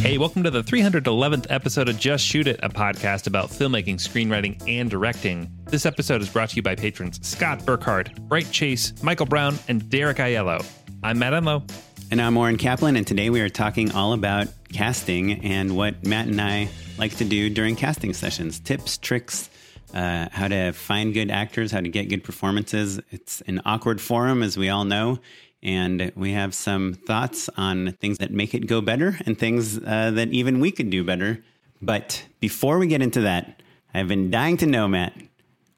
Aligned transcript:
Hey, 0.00 0.16
welcome 0.16 0.42
to 0.44 0.50
the 0.50 0.62
311th 0.62 1.46
episode 1.50 1.90
of 1.90 1.98
Just 1.98 2.24
Shoot 2.24 2.46
It, 2.46 2.58
a 2.62 2.70
podcast 2.70 3.26
about 3.26 3.50
filmmaking, 3.50 3.96
screenwriting, 3.96 4.60
and 4.66 4.88
directing. 4.90 5.52
This 5.64 5.84
episode 5.84 6.22
is 6.22 6.28
brought 6.30 6.48
to 6.48 6.56
you 6.56 6.62
by 6.62 6.74
patrons 6.74 7.20
Scott 7.24 7.60
Burkhart, 7.60 8.18
Bright 8.22 8.50
Chase, 8.50 8.94
Michael 9.02 9.26
Brown, 9.26 9.58
and 9.68 9.90
Derek 9.90 10.16
Aiello. 10.16 10.64
I'm 11.02 11.18
Matt 11.18 11.34
Enlow. 11.34 11.70
And 12.10 12.20
I'm 12.20 12.34
Oren 12.38 12.56
Kaplan, 12.56 12.96
and 12.96 13.06
today 13.06 13.28
we 13.28 13.42
are 13.42 13.50
talking 13.50 13.92
all 13.92 14.14
about 14.14 14.48
casting 14.72 15.44
and 15.44 15.76
what 15.76 16.04
Matt 16.04 16.28
and 16.28 16.40
I 16.40 16.70
like 16.96 17.16
to 17.16 17.24
do 17.26 17.50
during 17.50 17.76
casting 17.76 18.14
sessions 18.14 18.58
tips, 18.58 18.96
tricks, 18.96 19.50
uh, 19.92 20.28
how 20.32 20.48
to 20.48 20.72
find 20.72 21.12
good 21.12 21.30
actors, 21.30 21.72
how 21.72 21.80
to 21.80 21.88
get 21.90 22.08
good 22.08 22.24
performances. 22.24 23.00
It's 23.10 23.42
an 23.42 23.60
awkward 23.66 24.00
forum, 24.00 24.42
as 24.42 24.56
we 24.56 24.70
all 24.70 24.86
know. 24.86 25.18
And 25.62 26.10
we 26.14 26.32
have 26.32 26.54
some 26.54 26.94
thoughts 26.94 27.50
on 27.56 27.92
things 28.00 28.18
that 28.18 28.30
make 28.30 28.54
it 28.54 28.66
go 28.66 28.80
better 28.80 29.18
and 29.26 29.38
things 29.38 29.78
uh, 29.78 30.10
that 30.12 30.28
even 30.28 30.58
we 30.60 30.70
could 30.70 30.88
do 30.90 31.04
better. 31.04 31.44
But 31.82 32.24
before 32.40 32.78
we 32.78 32.86
get 32.86 33.02
into 33.02 33.20
that, 33.22 33.62
I've 33.92 34.08
been 34.08 34.30
dying 34.30 34.56
to 34.58 34.66
know, 34.66 34.88
Matt, 34.88 35.14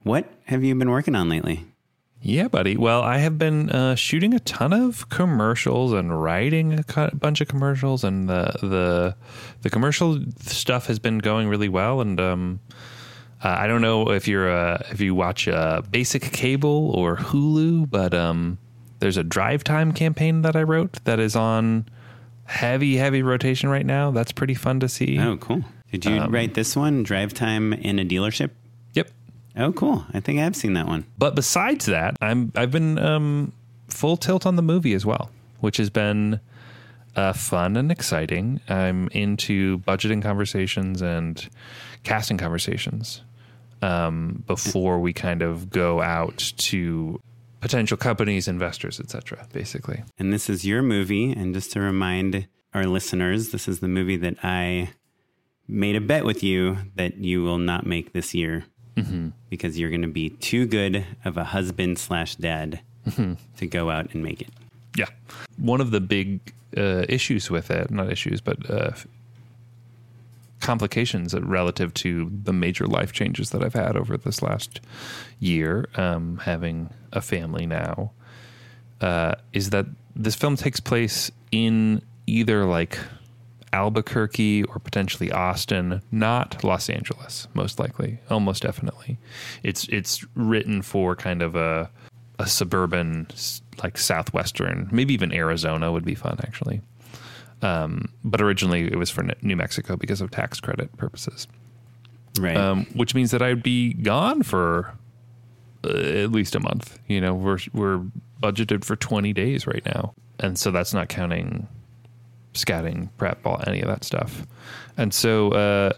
what 0.03 0.33
have 0.45 0.63
you 0.63 0.75
been 0.75 0.91
working 0.91 1.15
on 1.15 1.29
lately? 1.29 1.65
Yeah, 2.25 2.47
buddy. 2.47 2.77
Well, 2.77 3.03
I 3.03 3.19
have 3.19 3.37
been 3.37 3.71
uh, 3.71 3.97
shooting 3.97 4.33
a 4.33 4.39
ton 4.39 4.73
of 4.73 5.09
commercials 5.09 5.93
and 5.93 6.23
writing 6.23 6.79
a 6.79 6.85
co- 6.85 7.11
bunch 7.13 7.41
of 7.41 7.49
commercials, 7.49 8.05
and 8.05 8.29
the 8.29 8.55
the 8.63 9.17
the 9.63 9.71
commercial 9.71 10.21
stuff 10.39 10.87
has 10.87 11.01
been 11.01 11.19
going 11.19 11.49
really 11.49 11.69
well. 11.69 12.01
And 12.01 12.21
um, 12.21 12.61
uh, 13.43 13.49
I 13.49 13.67
don't 13.67 13.83
know 13.83 14.11
if 14.11 14.29
you're 14.29 14.49
uh, 14.49 14.83
if 14.93 15.01
you 15.01 15.17
watch 15.17 15.49
uh, 15.49 15.83
basic 15.91 16.23
cable 16.23 16.93
or 16.95 17.17
Hulu, 17.17 17.91
but 17.91 18.15
um, 18.15 18.59
there's 19.03 19.17
a 19.19 19.23
drive 19.25 19.65
time 19.65 19.93
campaign 19.93 20.43
that 20.43 20.57
I 20.57 20.63
wrote 20.63 21.05
that 21.05 21.19
is 21.21 21.37
on 21.37 21.87
heavy 22.45 22.97
heavy 22.97 23.23
rotation 23.23 23.69
right 23.69 23.85
now. 23.85 24.11
That's 24.13 24.33
pretty 24.33 24.55
fun 24.55 24.81
to 24.81 24.89
see. 24.89 25.19
Oh, 25.19 25.37
cool. 25.37 25.65
Did 25.91 26.05
you 26.07 26.21
Um, 26.21 26.33
write 26.33 26.55
this 26.55 26.75
one, 26.75 27.03
Drive 27.03 27.35
Time 27.35 27.73
in 27.73 27.99
a 27.99 28.05
Dealership? 28.05 28.51
Yep. 28.95 29.11
Oh, 29.57 29.73
cool. 29.73 30.07
I 30.15 30.21
think 30.21 30.41
I've 30.41 30.57
seen 30.57 30.73
that 30.75 30.87
one. 30.87 31.05
But 31.19 31.35
besides 31.35 31.87
that, 31.87 32.17
I'm 32.23 32.53
I've 32.57 32.71
been 32.71 32.99
um, 32.99 33.53
full 33.89 34.17
tilt 34.17 34.47
on 34.47 34.57
the 34.57 34.63
movie 34.63 34.95
as 34.95 35.05
well, 35.05 35.31
which 35.61 35.77
has 35.79 35.91
been 35.91 36.41
uh, 37.15 37.33
fun 37.35 37.77
and 37.77 37.91
exciting. 37.93 38.61
I'm 38.69 39.09
into 39.09 39.79
budgeting 39.81 40.23
conversations 40.23 41.03
and 41.03 41.47
casting 42.05 42.39
conversations 42.39 43.21
um, 43.83 44.43
before 44.47 44.99
we 45.01 45.13
kind 45.13 45.43
of 45.43 45.69
go 45.71 46.01
out 46.01 46.39
to 46.57 47.21
potential 47.63 47.97
companies, 47.97 48.49
investors, 48.49 49.01
etc. 49.01 49.47
Basically, 49.53 50.03
And 50.19 50.33
this 50.33 50.51
is 50.51 50.67
your 50.67 50.83
movie. 50.83 51.33
And 51.33 51.55
just 51.55 51.73
to 51.73 51.81
remind 51.81 52.49
our 52.75 52.85
listeners, 52.85 53.51
this 53.53 53.69
is 53.69 53.79
the 53.81 53.89
movie 53.89 54.17
that 54.17 54.35
I 54.43 54.91
made 55.69 55.97
a 55.97 56.01
bet 56.01 56.25
with 56.25 56.43
you 56.43 56.77
that 56.97 57.19
you 57.19 57.43
will 57.43 57.59
not 57.59 57.87
make 57.87 58.13
this 58.13 58.35
year 58.35 58.65
because 59.49 59.79
you're 59.79 59.89
going 59.89 60.03
to 60.03 60.09
be 60.09 60.29
too 60.29 60.67
good 60.67 61.07
of 61.25 61.39
a 61.39 61.45
husband 61.45 61.99
slash 61.99 62.37
dad 62.37 62.81
to 63.57 63.67
go 63.67 63.91
out 63.91 64.13
and 64.13 64.23
make 64.23 64.43
it. 64.43 64.51
yeah. 64.97 65.07
One 65.57 65.81
of 65.81 65.93
the 65.93 66.01
big 66.01 66.53
uh, 66.77 67.05
issues 67.09 67.51
with 67.51 67.71
it, 67.71 67.91
not 67.91 68.11
issues, 68.11 68.41
but 68.43 68.69
uh, 68.69 68.91
complications 70.61 71.35
relative 71.35 71.95
to 71.95 72.31
the 72.45 72.53
major 72.53 72.87
life 72.87 73.13
changes 73.13 73.51
that 73.51 73.63
I've 73.65 73.75
had 73.75 73.97
over 73.97 74.17
this 74.17 74.43
last 74.43 74.81
year, 75.41 75.89
um, 75.97 76.39
having 76.45 76.91
a 77.13 77.21
family 77.21 77.67
now, 77.67 78.13
uh, 79.01 79.35
is 79.53 79.71
that 79.71 79.87
this 80.15 80.35
film 80.35 80.57
takes 80.57 80.81
place 80.81 81.31
in 81.51 82.03
either 82.27 82.65
like 82.65 82.99
Albuquerque 83.73 84.65
or 84.65 84.79
potentially 84.79 85.33
Austin, 85.33 86.03
not 86.13 86.63
Los 86.63 86.91
Angeles, 86.91 87.49
most 87.55 87.79
likely, 87.79 88.19
almost 88.31 88.63
definitely. 88.63 89.19
It's 89.63 89.89
it's 89.89 90.25
written 90.35 90.83
for 90.83 91.17
kind 91.17 91.43
of 91.43 91.57
a 91.57 91.91
a 92.39 92.47
suburban 92.47 93.29
like 93.83 93.97
southwestern, 93.97 94.89
maybe 94.93 95.15
even 95.15 95.33
Arizona 95.33 95.91
would 95.93 96.05
be 96.05 96.15
fun 96.15 96.39
actually. 96.43 96.81
Um, 97.63 98.09
but 98.25 98.41
originally 98.43 98.85
it 98.87 98.97
was 98.97 99.09
for 99.11 99.25
New 99.41 99.57
Mexico 99.57 99.97
because 99.97 100.21
of 100.21 100.31
tax 100.33 100.59
credit 100.61 100.95
purposes, 100.97 101.47
Right. 102.39 102.57
um, 102.57 102.87
which 102.95 103.15
means 103.15 103.31
that 103.31 103.41
I'd 103.41 103.63
be 103.63 103.95
gone 103.95 104.43
for 104.43 104.93
at 105.85 106.31
least 106.33 106.55
a 106.55 106.61
month. 106.61 106.99
You 107.09 107.21
know, 107.21 107.35
we're 107.35 107.59
we're 107.73 108.05
budgeted 108.43 108.85
for 108.85 108.97
twenty 108.97 109.33
days 109.33 109.67
right 109.67 109.85
now, 109.85 110.15
and 110.41 110.59
so 110.59 110.71
that's 110.71 110.93
not 110.95 111.09
counting 111.09 111.67
scouting, 112.55 113.09
prep, 113.17 113.47
all 113.47 113.63
any 113.67 113.81
of 113.81 113.89
that 113.89 114.05
stuff. 114.05 114.47
And 114.97 115.15
so, 115.15 115.53
uh, 115.53 115.93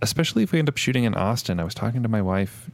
especially 0.00 0.42
if 0.42 0.52
we 0.52 0.58
end 0.58 0.68
up 0.68 0.76
shooting 0.78 1.04
in 1.04 1.14
Austin, 1.14 1.60
I 1.60 1.64
was 1.64 1.74
talking 1.74 2.02
to 2.02 2.08
my 2.08 2.22
wife 2.22 2.70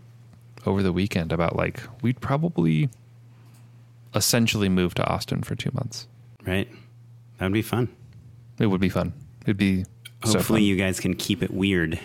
over 0.65 0.83
the 0.83 0.93
weekend 0.93 1.33
about 1.33 1.57
like 1.57 1.81
we'd 2.03 2.21
probably 2.21 2.89
essentially 4.15 4.69
move 4.69 4.95
to 4.95 5.05
Austin 5.07 5.43
for 5.43 5.55
two 5.55 5.71
months. 5.75 6.07
right. 6.47 6.69
That 7.39 7.47
would 7.47 7.53
be 7.53 7.63
fun. 7.63 7.89
It 8.59 8.67
would 8.69 8.81
be 8.81 8.89
fun. 8.89 9.13
It'd 9.43 9.59
be 9.59 9.85
so 10.25 10.39
Hopefully, 10.39 10.61
fun. 10.61 10.65
you 10.65 10.77
guys 10.77 10.99
can 11.01 11.13
keep 11.15 11.43
it 11.43 11.51
weird. 11.51 12.01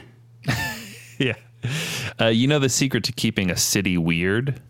yeah. 1.18 1.36
Uh, 2.22 2.28
you 2.28 2.48
know 2.48 2.59
the 2.59 2.70
secret 2.70 3.04
to 3.06 3.12
keeping 3.12 3.50
a 3.50 3.58
city 3.58 3.98
weird? 3.98 4.62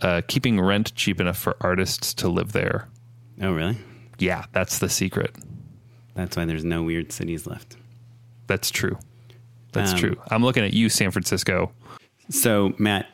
Uh, 0.00 0.20
keeping 0.26 0.60
rent 0.60 0.92
cheap 0.96 1.20
enough 1.20 1.38
for 1.38 1.56
artists 1.60 2.12
to 2.14 2.28
live 2.28 2.52
there. 2.52 2.88
Oh, 3.40 3.52
really? 3.52 3.76
Yeah, 4.18 4.46
that's 4.52 4.80
the 4.80 4.88
secret. 4.88 5.36
That's 6.14 6.36
why 6.36 6.44
there's 6.44 6.64
no 6.64 6.82
weird 6.82 7.12
cities 7.12 7.46
left. 7.46 7.76
That's 8.48 8.70
true. 8.70 8.98
That's 9.72 9.92
Um, 9.92 9.98
true. 9.98 10.16
I'm 10.30 10.42
looking 10.42 10.64
at 10.64 10.74
you, 10.74 10.88
San 10.88 11.12
Francisco. 11.12 11.72
So, 12.28 12.74
Matt, 12.78 13.06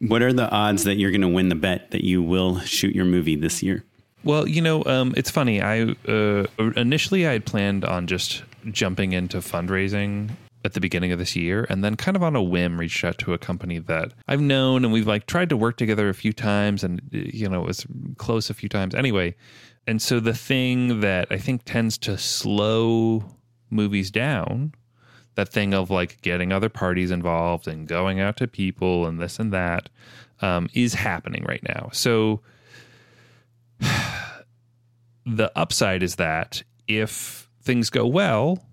what 0.00 0.22
are 0.22 0.32
the 0.32 0.50
odds 0.50 0.84
that 0.84 0.96
you're 0.96 1.10
going 1.12 1.20
to 1.22 1.28
win 1.28 1.48
the 1.48 1.54
bet 1.54 1.92
that 1.92 2.04
you 2.04 2.22
will 2.22 2.58
shoot 2.60 2.94
your 2.94 3.04
movie 3.04 3.36
this 3.36 3.62
year? 3.62 3.84
Well, 4.24 4.46
you 4.48 4.60
know, 4.60 4.84
um, 4.84 5.14
it's 5.16 5.30
funny. 5.30 5.62
I 5.62 5.94
uh, 6.08 6.46
initially 6.76 7.26
I 7.26 7.32
had 7.34 7.46
planned 7.46 7.84
on 7.84 8.08
just 8.08 8.42
jumping 8.72 9.12
into 9.12 9.38
fundraising 9.38 10.30
at 10.64 10.74
the 10.74 10.80
beginning 10.80 11.12
of 11.12 11.18
this 11.18 11.36
year, 11.36 11.66
and 11.68 11.84
then 11.84 11.96
kind 11.96 12.16
of 12.16 12.22
on 12.22 12.34
a 12.34 12.42
whim 12.42 12.78
reached 12.78 13.04
out 13.04 13.18
to 13.18 13.32
a 13.32 13.38
company 13.38 13.78
that 13.78 14.12
I've 14.26 14.40
known, 14.40 14.84
and 14.84 14.92
we've 14.92 15.06
like 15.06 15.26
tried 15.26 15.48
to 15.50 15.56
work 15.56 15.76
together 15.76 16.08
a 16.08 16.14
few 16.14 16.32
times, 16.32 16.82
and 16.82 17.00
you 17.10 17.48
know, 17.48 17.62
it 17.62 17.66
was 17.66 17.86
close 18.16 18.50
a 18.50 18.54
few 18.54 18.68
times. 18.68 18.94
Anyway, 18.94 19.36
and 19.86 20.02
so 20.02 20.20
the 20.20 20.34
thing 20.34 21.00
that 21.00 21.28
I 21.30 21.38
think 21.38 21.62
tends 21.64 21.96
to 21.98 22.18
slow 22.18 23.24
movies 23.70 24.10
down 24.10 24.72
that 25.38 25.48
thing 25.48 25.72
of 25.72 25.88
like 25.88 26.20
getting 26.20 26.52
other 26.52 26.68
parties 26.68 27.12
involved 27.12 27.68
and 27.68 27.86
going 27.86 28.18
out 28.18 28.36
to 28.36 28.48
people 28.48 29.06
and 29.06 29.20
this 29.20 29.38
and 29.38 29.52
that 29.52 29.88
um, 30.42 30.68
is 30.74 30.94
happening 30.94 31.44
right 31.46 31.62
now. 31.62 31.90
So 31.92 32.40
the 35.24 35.52
upside 35.54 36.02
is 36.02 36.16
that 36.16 36.64
if 36.88 37.48
things 37.62 37.88
go 37.88 38.04
well, 38.04 38.64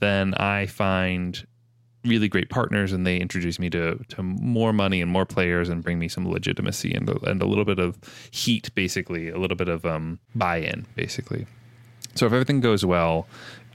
then 0.00 0.34
I 0.34 0.66
find 0.66 1.46
really 2.04 2.28
great 2.28 2.48
partners 2.48 2.92
and 2.92 3.06
they 3.06 3.16
introduce 3.16 3.58
me 3.58 3.68
to 3.70 3.96
to 4.08 4.22
more 4.22 4.72
money 4.72 5.02
and 5.02 5.10
more 5.10 5.26
players 5.26 5.68
and 5.68 5.82
bring 5.82 5.98
me 5.98 6.08
some 6.08 6.30
legitimacy 6.30 6.94
and 6.94 7.08
and 7.24 7.42
a 7.42 7.46
little 7.46 7.64
bit 7.64 7.78
of 7.78 7.98
heat 8.30 8.72
basically 8.74 9.28
a 9.28 9.36
little 9.36 9.56
bit 9.56 9.68
of 9.68 9.84
um 9.84 10.18
buy-in 10.34 10.86
basically 10.94 11.44
so 12.14 12.24
if 12.24 12.32
everything 12.32 12.60
goes 12.60 12.84
well 12.84 13.26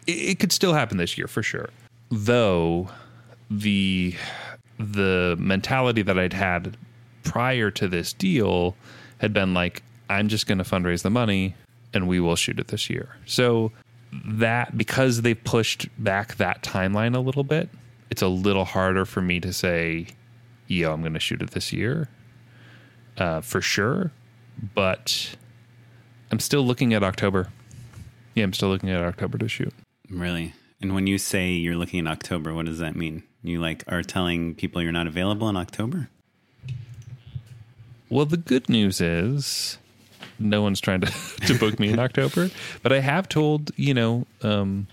it, 0.08 0.12
it 0.14 0.40
could 0.40 0.54
still 0.54 0.74
happen 0.74 0.98
this 0.98 1.18
year 1.18 1.28
for 1.28 1.44
sure 1.44 1.70
though 2.10 2.90
the 3.52 4.16
the 4.80 5.36
mentality 5.40 6.02
that 6.02 6.18
I'd 6.18 6.34
had 6.34 6.78
prior 7.24 7.72
to 7.72 7.88
this 7.88 8.14
deal 8.14 8.76
had 9.20 9.34
been 9.34 9.54
like 9.54 9.84
I'm 10.10 10.28
just 10.28 10.48
going 10.48 10.58
to 10.58 10.64
fundraise 10.64 11.04
the 11.04 11.10
money 11.10 11.56
and 11.94 12.08
we 12.08 12.20
will 12.20 12.36
shoot 12.36 12.60
it 12.60 12.68
this 12.68 12.90
year. 12.90 13.16
So 13.26 13.72
that 14.26 14.78
because 14.78 15.22
they've 15.22 15.42
pushed 15.44 15.88
back 16.02 16.36
that 16.36 16.62
timeline 16.64 17.16
a 17.16 17.20
little 17.20 17.44
bit, 17.44 17.70
it's 18.10 18.22
a 18.22 18.28
little 18.28 18.66
harder 18.66 19.06
for 19.06 19.22
me 19.22 19.40
to 19.40 19.52
say, 19.52 20.08
"Yo, 20.68 20.94
I'm 20.94 21.02
going 21.02 21.14
to 21.14 21.20
shoot 21.20 21.42
it 21.42 21.52
this 21.52 21.74
year," 21.74 22.10
uh, 23.18 23.42
for 23.42 23.62
sure. 23.62 24.12
But 24.76 25.36
I'm 26.32 26.40
still 26.40 26.66
looking 26.66 26.94
at 26.94 27.04
October. 27.04 27.50
Yeah, 28.36 28.44
I'm 28.44 28.54
still 28.54 28.70
looking 28.70 28.90
at 28.90 29.02
October 29.02 29.38
to 29.38 29.48
shoot. 29.48 29.74
Really? 30.10 30.54
And 30.82 30.94
when 30.94 31.08
you 31.08 31.18
say 31.18 31.52
you're 31.52 31.78
looking 31.78 32.00
at 32.02 32.12
October, 32.12 32.54
what 32.54 32.66
does 32.66 32.80
that 32.80 32.96
mean? 32.96 33.24
You 33.42 33.60
like 33.60 33.84
are 33.88 34.04
telling 34.04 34.56
people 34.56 34.82
you're 34.82 34.92
not 34.92 35.08
available 35.08 35.50
in 35.50 35.58
October? 35.58 36.10
Well, 38.10 38.26
the 38.26 38.38
good 38.38 38.70
news 38.70 39.02
is 39.02 39.78
no 40.40 40.62
one's 40.62 40.82
trying 40.82 41.02
to, 41.02 41.12
to 41.48 41.58
book 41.58 41.80
me 41.80 41.90
in 41.90 42.00
October, 42.00 42.50
but 42.82 42.92
I 42.92 43.00
have 43.00 43.30
told, 43.30 43.72
you 43.76 43.94
know, 43.94 44.26
um, 44.42 44.88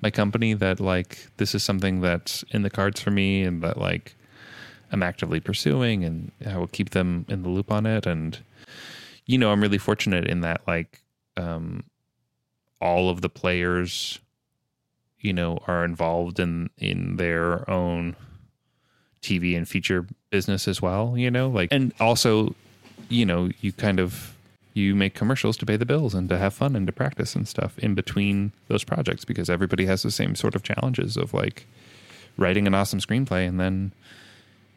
my 0.00 0.10
company 0.10 0.54
that 0.54 0.80
like 0.80 1.26
this 1.38 1.54
is 1.54 1.64
something 1.64 2.00
that's 2.00 2.44
in 2.50 2.62
the 2.62 2.70
cards 2.70 3.00
for 3.00 3.10
me 3.10 3.42
and 3.42 3.62
that 3.62 3.78
like 3.78 4.14
I'm 4.92 5.02
actively 5.02 5.40
pursuing 5.40 6.04
and 6.04 6.32
I 6.46 6.56
will 6.56 6.68
keep 6.68 6.90
them 6.90 7.26
in 7.28 7.42
the 7.42 7.48
loop 7.48 7.70
on 7.70 7.86
it. 7.86 8.06
And, 8.06 8.38
you 9.26 9.38
know, 9.38 9.50
I'm 9.50 9.60
really 9.60 9.78
fortunate 9.78 10.26
in 10.26 10.40
that 10.42 10.62
like 10.66 11.02
um, 11.36 11.84
all 12.80 13.10
of 13.10 13.20
the 13.20 13.28
players, 13.28 14.18
you 15.20 15.32
know, 15.32 15.58
are 15.66 15.84
involved 15.84 16.40
in, 16.40 16.70
in 16.78 17.16
their 17.16 17.68
own 17.68 18.16
TV 19.20 19.56
and 19.56 19.68
feature 19.68 20.06
business 20.30 20.68
as 20.68 20.80
well, 20.80 21.18
you 21.18 21.30
know, 21.30 21.48
like, 21.48 21.68
and 21.72 21.92
also, 22.00 22.54
you 23.08 23.26
know, 23.26 23.50
you 23.60 23.72
kind 23.72 23.98
of, 23.98 24.34
you 24.78 24.94
make 24.94 25.14
commercials 25.14 25.56
to 25.58 25.66
pay 25.66 25.76
the 25.76 25.84
bills 25.84 26.14
and 26.14 26.28
to 26.28 26.38
have 26.38 26.54
fun 26.54 26.74
and 26.74 26.86
to 26.86 26.92
practice 26.92 27.34
and 27.34 27.46
stuff 27.46 27.78
in 27.78 27.94
between 27.94 28.52
those 28.68 28.84
projects 28.84 29.24
because 29.24 29.50
everybody 29.50 29.86
has 29.86 30.02
the 30.02 30.10
same 30.10 30.34
sort 30.34 30.54
of 30.54 30.62
challenges 30.62 31.16
of 31.16 31.34
like 31.34 31.66
writing 32.36 32.66
an 32.66 32.74
awesome 32.74 33.00
screenplay 33.00 33.46
and 33.46 33.58
then, 33.60 33.92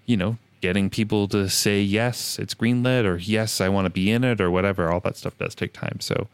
you 0.06 0.18
know, 0.18 0.38
getting 0.62 0.89
people 0.89 1.27
to 1.27 1.50
say 1.50 1.81
yes, 1.81 2.38
it's 2.39 2.53
greenlit 2.53 3.06
or 3.06 3.18
yes, 3.18 3.62
I 3.62 3.69
want 3.69 3.86
to 3.86 3.89
be 3.89 4.12
in 4.12 4.24
it 4.24 4.42
or 4.42 4.51
whatever. 4.51 4.92
All 4.92 5.00
that 5.01 5.18
stuff 5.18 5.38
does 5.38 5.56
take 5.56 5.74
time. 5.74 6.00
So, 6.00 6.27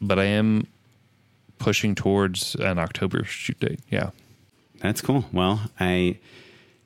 but 0.00 0.18
I 0.18 0.24
am 0.24 0.66
pushing 1.58 1.94
towards 1.94 2.54
an 2.56 2.78
October 2.78 3.24
shoot 3.24 3.58
date. 3.60 3.80
Yeah. 3.90 4.10
That's 4.80 5.00
cool. 5.00 5.24
Well, 5.32 5.70
I, 5.80 6.18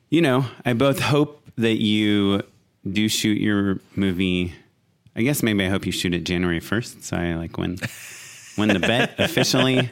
you 0.09 0.21
know, 0.21 0.45
I 0.65 0.73
both 0.73 0.99
hope 0.99 1.41
that 1.57 1.81
you 1.81 2.41
do 2.89 3.07
shoot 3.09 3.39
your 3.39 3.79
movie. 3.95 4.53
I 5.15 5.21
guess 5.23 5.43
maybe 5.43 5.65
I 5.65 5.69
hope 5.69 5.85
you 5.85 5.91
shoot 5.91 6.13
it 6.13 6.23
January 6.23 6.59
1st. 6.61 7.03
So 7.03 7.17
I 7.17 7.33
like 7.35 7.57
when, 7.57 7.77
when 8.55 8.69
the 8.69 8.79
bet 8.79 9.15
officially, 9.19 9.89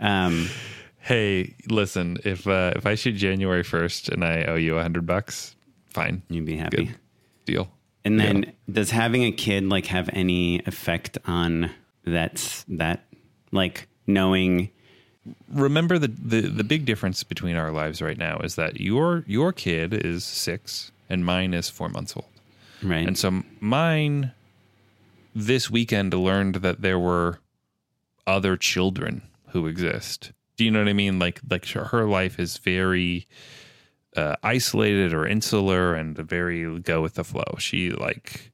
um, 0.00 0.48
Hey, 1.00 1.54
listen, 1.70 2.18
if 2.24 2.46
uh, 2.46 2.72
if 2.76 2.84
I 2.84 2.94
shoot 2.94 3.12
January 3.12 3.62
first 3.62 4.10
and 4.10 4.22
I 4.22 4.44
owe 4.44 4.56
you 4.56 4.76
a 4.76 4.82
hundred 4.82 5.06
bucks, 5.06 5.56
fine, 5.88 6.20
you'd 6.28 6.44
be 6.44 6.56
happy. 6.56 6.84
good 6.86 6.94
deal. 7.46 7.70
And 8.04 8.20
then 8.20 8.42
Yeah. 8.42 8.50
does 8.70 8.90
having 8.90 9.24
a 9.24 9.32
kid 9.32 9.64
like 9.64 9.86
have 9.86 10.10
any 10.12 10.60
effect 10.66 11.16
on 11.24 11.70
that, 12.04 12.62
that 12.68 13.04
like 13.52 13.88
knowing, 14.06 14.68
remember 15.50 15.98
the, 15.98 16.08
the 16.08 16.42
the 16.42 16.64
big 16.64 16.84
difference 16.84 17.22
between 17.22 17.56
our 17.56 17.70
lives 17.70 18.02
right 18.02 18.18
now 18.18 18.38
is 18.40 18.56
that 18.56 18.78
your 18.80 19.24
your 19.26 19.52
kid 19.54 19.94
is 19.94 20.24
six 20.24 20.92
and 21.08 21.24
mine 21.24 21.54
is 21.54 21.70
four 21.70 21.88
months 21.88 22.14
old 22.16 22.26
right? 22.82 23.06
and 23.06 23.16
so 23.16 23.42
mine 23.60 24.32
this 25.38 25.70
weekend 25.70 26.12
learned 26.12 26.56
that 26.56 26.82
there 26.82 26.98
were 26.98 27.40
other 28.26 28.56
children 28.56 29.22
who 29.50 29.66
exist. 29.66 30.32
Do 30.56 30.64
you 30.64 30.70
know 30.70 30.80
what 30.80 30.88
i 30.88 30.92
mean? 30.92 31.18
Like 31.18 31.40
like 31.48 31.66
her 31.68 32.04
life 32.04 32.38
is 32.38 32.58
very 32.58 33.26
uh, 34.16 34.36
isolated 34.42 35.14
or 35.14 35.26
insular 35.26 35.94
and 35.94 36.16
very 36.16 36.80
go 36.80 37.00
with 37.00 37.14
the 37.14 37.24
flow. 37.24 37.56
She 37.58 37.90
like 37.90 38.52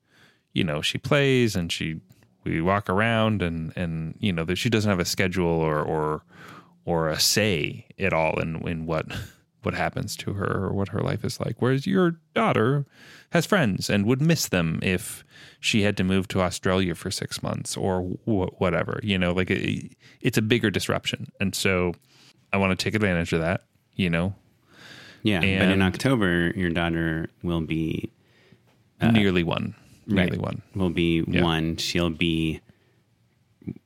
you 0.52 0.62
know 0.64 0.82
she 0.82 0.98
plays 0.98 1.56
and 1.56 1.72
she 1.72 2.00
we 2.44 2.60
walk 2.60 2.90
around 2.90 3.40
and 3.40 3.72
and 3.76 4.16
you 4.20 4.32
know 4.32 4.44
she 4.54 4.68
doesn't 4.68 4.90
have 4.90 5.00
a 5.00 5.04
schedule 5.04 5.46
or 5.46 5.80
or 5.80 6.22
or 6.84 7.08
a 7.08 7.18
say 7.18 7.86
at 7.98 8.12
all 8.12 8.38
in 8.38 8.56
in 8.68 8.84
what 8.86 9.06
what 9.64 9.74
happens 9.74 10.16
to 10.16 10.34
her 10.34 10.64
or 10.66 10.72
what 10.72 10.88
her 10.88 11.00
life 11.00 11.24
is 11.24 11.40
like 11.40 11.56
whereas 11.60 11.86
your 11.86 12.16
daughter 12.34 12.84
has 13.30 13.46
friends 13.46 13.88
and 13.90 14.06
would 14.06 14.20
miss 14.20 14.48
them 14.48 14.78
if 14.82 15.24
she 15.60 15.82
had 15.82 15.96
to 15.96 16.04
move 16.04 16.28
to 16.28 16.40
Australia 16.40 16.94
for 16.94 17.10
6 17.10 17.42
months 17.42 17.76
or 17.76 18.02
wh- 18.24 18.60
whatever 18.60 19.00
you 19.02 19.18
know 19.18 19.32
like 19.32 19.50
it, 19.50 19.96
it's 20.20 20.38
a 20.38 20.42
bigger 20.42 20.70
disruption 20.70 21.28
and 21.40 21.54
so 21.54 21.94
I 22.52 22.56
want 22.58 22.78
to 22.78 22.82
take 22.84 22.94
advantage 22.94 23.32
of 23.32 23.40
that 23.40 23.62
you 23.94 24.10
know 24.10 24.34
yeah. 25.22 25.40
but 25.40 25.68
in 25.70 25.80
October, 25.80 26.52
your 26.54 26.68
daughter 26.68 27.30
will 27.42 27.62
be 27.62 28.10
nearly 29.00 29.42
one 29.42 29.74
nearly 30.06 30.36
one 30.36 30.60
will 30.74 30.90
be 30.90 31.24
Yeah. 31.26 31.42
one. 31.42 31.78
She'll 31.78 32.10
be 32.10 32.60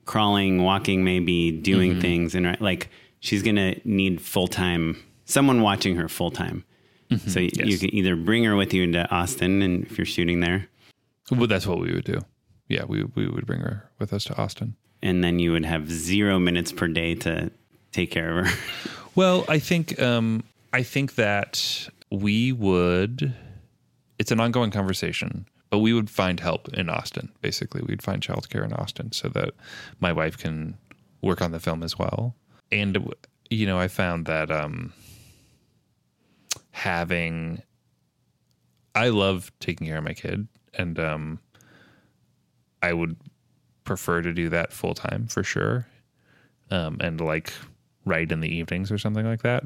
crawling, 0.05 0.63
walking, 0.65 1.05
maybe 1.05 1.53
doing 1.53 1.93
Mm-hmm. 1.93 2.01
things, 2.01 2.35
and 2.35 2.61
like 2.61 2.89
she's 3.21 3.43
gonna 3.43 3.77
need 3.85 4.21
full 4.21 4.49
time 4.49 4.97
someone 5.29 5.63
watching 5.63 5.97
her 5.97 6.09
full 6.09 6.31
time. 6.31 6.65
So 7.27 7.41
y- 7.41 7.45
you 7.45 7.51
Mm-hmm. 7.51 7.69
Yes. 7.69 7.81
can 7.81 7.95
either 7.95 8.17
bring 8.17 8.45
her 8.45 8.55
with 8.57 8.75
you 8.75 8.83
into 8.83 9.09
Austin, 9.11 9.63
and 9.63 9.85
if 9.85 9.97
you're 9.97 10.05
shooting 10.05 10.41
there, 10.41 10.69
well 11.31 11.47
that's 11.47 11.67
what 11.67 11.79
we 11.79 11.93
would 11.93 12.05
do 12.05 12.19
yeah 12.69 12.85
we 12.85 13.05
we 13.15 13.27
would 13.29 13.45
bring 13.47 13.61
her 13.61 13.89
with 13.99 14.13
us 14.15 14.25
to 14.25 14.37
Austin 14.37 14.75
and 15.03 15.23
then 15.23 15.39
you 15.39 15.53
would 15.53 15.65
have 15.65 15.91
zero 15.91 16.39
minutes 16.39 16.73
per 16.73 16.87
day 16.89 17.15
to 17.15 17.51
take 17.93 18.11
care 18.11 18.39
of 18.41 18.47
her. 18.47 18.59
Well, 19.15 19.45
I 19.49 19.59
think 19.59 20.01
um, 20.01 20.45
I 20.73 20.83
think 20.85 21.15
that 21.17 21.89
we 22.11 22.53
would. 22.53 23.35
It's 24.21 24.31
an 24.31 24.39
ongoing 24.41 24.71
conversation, 24.71 25.47
but 25.71 25.79
we 25.81 25.93
would 25.93 26.09
find 26.11 26.39
help 26.41 26.69
in 26.75 26.89
Austin. 26.89 27.31
Basically, 27.41 27.83
we'd 27.83 28.03
find 28.03 28.23
childcare 28.23 28.65
in 28.65 28.73
Austin 28.75 29.11
so 29.13 29.29
that 29.31 29.51
my 29.99 30.13
wife 30.13 30.37
can 30.39 30.77
work 31.21 31.41
on 31.43 31.51
the 31.53 31.59
film 31.59 31.83
as 31.83 31.99
well. 31.99 32.35
And 32.71 33.13
you 33.51 33.67
know, 33.67 33.79
I 33.81 33.89
found 33.89 34.27
that 34.27 34.51
um, 34.53 34.93
having, 36.79 37.63
I 38.95 39.09
love 39.09 39.51
taking 39.59 39.89
care 39.89 39.99
of 39.99 40.05
my 40.05 40.15
kid, 40.15 40.47
and 40.75 40.99
um, 40.99 41.41
I 42.81 42.93
would 42.93 43.17
prefer 43.85 44.23
to 44.23 44.33
do 44.33 44.49
that 44.51 44.73
full 44.73 44.95
time 44.95 45.27
for 45.27 45.43
sure 45.43 45.87
um, 46.71 46.99
and 47.01 47.21
like 47.21 47.53
write 48.05 48.31
in 48.31 48.41
the 48.41 48.55
evenings 48.55 48.93
or 48.93 48.99
something 48.99 49.27
like 49.27 49.43
that. 49.43 49.65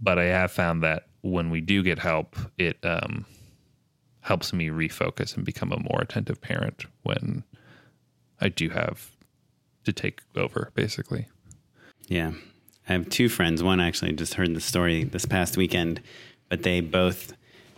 But 0.00 0.18
I 0.18 0.24
have 0.24 0.52
found 0.52 0.82
that 0.82 1.06
when 1.22 1.50
we 1.50 1.60
do 1.60 1.82
get 1.82 1.98
help, 1.98 2.36
it 2.58 2.78
um, 2.84 3.26
helps 4.20 4.52
me 4.52 4.68
refocus 4.68 5.36
and 5.36 5.44
become 5.44 5.72
a 5.72 5.80
more 5.80 6.00
attentive 6.00 6.40
parent 6.40 6.84
when 7.02 7.42
I 8.40 8.48
do 8.48 8.70
have 8.70 9.10
to 9.84 9.92
take 9.92 10.20
over, 10.36 10.70
basically. 10.74 11.26
Yeah. 12.08 12.32
I 12.90 12.94
have 12.94 13.08
two 13.08 13.28
friends. 13.28 13.62
One 13.62 13.80
actually 13.80 14.12
just 14.14 14.34
heard 14.34 14.52
the 14.52 14.60
story 14.60 15.04
this 15.04 15.24
past 15.24 15.56
weekend, 15.56 16.02
but 16.48 16.64
they 16.64 16.80
both 16.80 17.32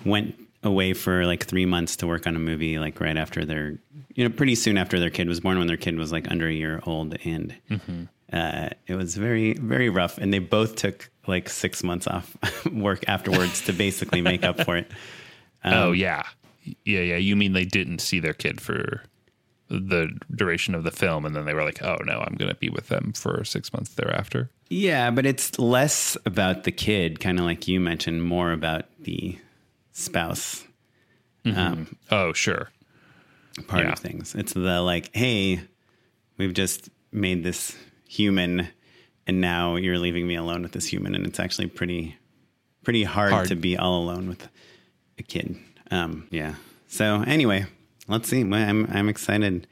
went 0.06 0.34
away 0.62 0.94
for 0.94 1.26
like 1.26 1.44
three 1.44 1.66
months 1.66 1.96
to 1.96 2.06
work 2.06 2.26
on 2.26 2.34
a 2.34 2.38
movie, 2.38 2.78
like 2.78 2.98
right 2.98 3.18
after 3.18 3.44
their, 3.44 3.78
you 4.14 4.24
know, 4.26 4.30
pretty 4.30 4.54
soon 4.54 4.78
after 4.78 4.98
their 4.98 5.10
kid 5.10 5.28
was 5.28 5.40
born, 5.40 5.58
when 5.58 5.66
their 5.66 5.76
kid 5.76 5.98
was 5.98 6.12
like 6.12 6.30
under 6.30 6.48
a 6.48 6.52
year 6.52 6.80
old. 6.86 7.14
And 7.26 7.54
uh, 8.32 8.70
it 8.86 8.94
was 8.94 9.14
very, 9.14 9.52
very 9.52 9.90
rough. 9.90 10.16
And 10.16 10.32
they 10.32 10.38
both 10.38 10.76
took 10.76 11.10
like 11.26 11.50
six 11.50 11.84
months 11.84 12.06
off 12.06 12.34
work 12.72 13.04
afterwards 13.06 13.60
to 13.66 13.74
basically 13.74 14.22
make 14.22 14.44
up 14.44 14.64
for 14.64 14.78
it. 14.78 14.90
oh, 15.64 15.92
yeah. 15.92 16.22
Yeah, 16.86 17.00
yeah. 17.00 17.16
You 17.16 17.36
mean 17.36 17.52
they 17.52 17.66
didn't 17.66 17.98
see 17.98 18.18
their 18.18 18.32
kid 18.32 18.62
for 18.62 19.02
the 19.80 20.08
duration 20.34 20.74
of 20.74 20.84
the 20.84 20.90
film 20.90 21.24
and 21.24 21.34
then 21.34 21.44
they 21.46 21.54
were 21.54 21.64
like, 21.64 21.82
oh, 21.82 21.96
no, 22.04 22.20
I'm 22.20 22.34
going 22.34 22.50
to 22.50 22.54
be 22.58 22.68
with 22.68 22.88
them 22.88 23.12
for 23.14 23.42
six 23.44 23.72
months 23.72 23.94
thereafter? 23.94 24.50
Yeah, 24.68 25.10
but 25.10 25.26
it's 25.26 25.58
less 25.58 26.16
about 26.26 26.64
the 26.64 26.72
kid, 26.72 27.20
kind 27.20 27.38
of 27.38 27.44
like 27.44 27.66
you 27.68 27.80
mentioned, 27.80 28.22
more 28.22 28.52
about 28.52 28.84
the 29.00 29.38
spouse 29.92 30.64
um, 31.44 31.96
Oh, 32.10 32.32
sure. 32.32 32.70
part 33.66 33.84
Yeah. 33.84 33.92
of 33.92 33.98
things. 33.98 34.34
It's 34.34 34.52
the 34.52 34.80
like, 34.80 35.10
hey, 35.14 35.60
we've 36.38 36.54
just 36.54 36.88
made 37.10 37.42
this 37.42 37.76
human, 38.08 38.68
and 39.26 39.40
now 39.40 39.76
you're 39.76 39.98
leaving 39.98 40.26
me 40.26 40.36
alone 40.36 40.62
with 40.62 40.72
this 40.72 40.86
human, 40.86 41.14
and 41.14 41.26
it's 41.26 41.40
actually 41.40 41.66
pretty, 41.66 42.16
pretty 42.84 43.02
hard, 43.04 43.32
Hard. 43.32 43.48
to 43.48 43.56
be 43.56 43.76
all 43.76 44.02
alone 44.02 44.28
with 44.28 44.48
a 45.18 45.22
kid. 45.22 45.56
Um, 45.90 46.26
yeah. 46.30 46.54
So 46.88 47.22
anyway, 47.26 47.66
let's 48.08 48.28
see. 48.28 48.40
I'm 48.40 48.86
I'm 48.90 49.08
excited. 49.08 49.66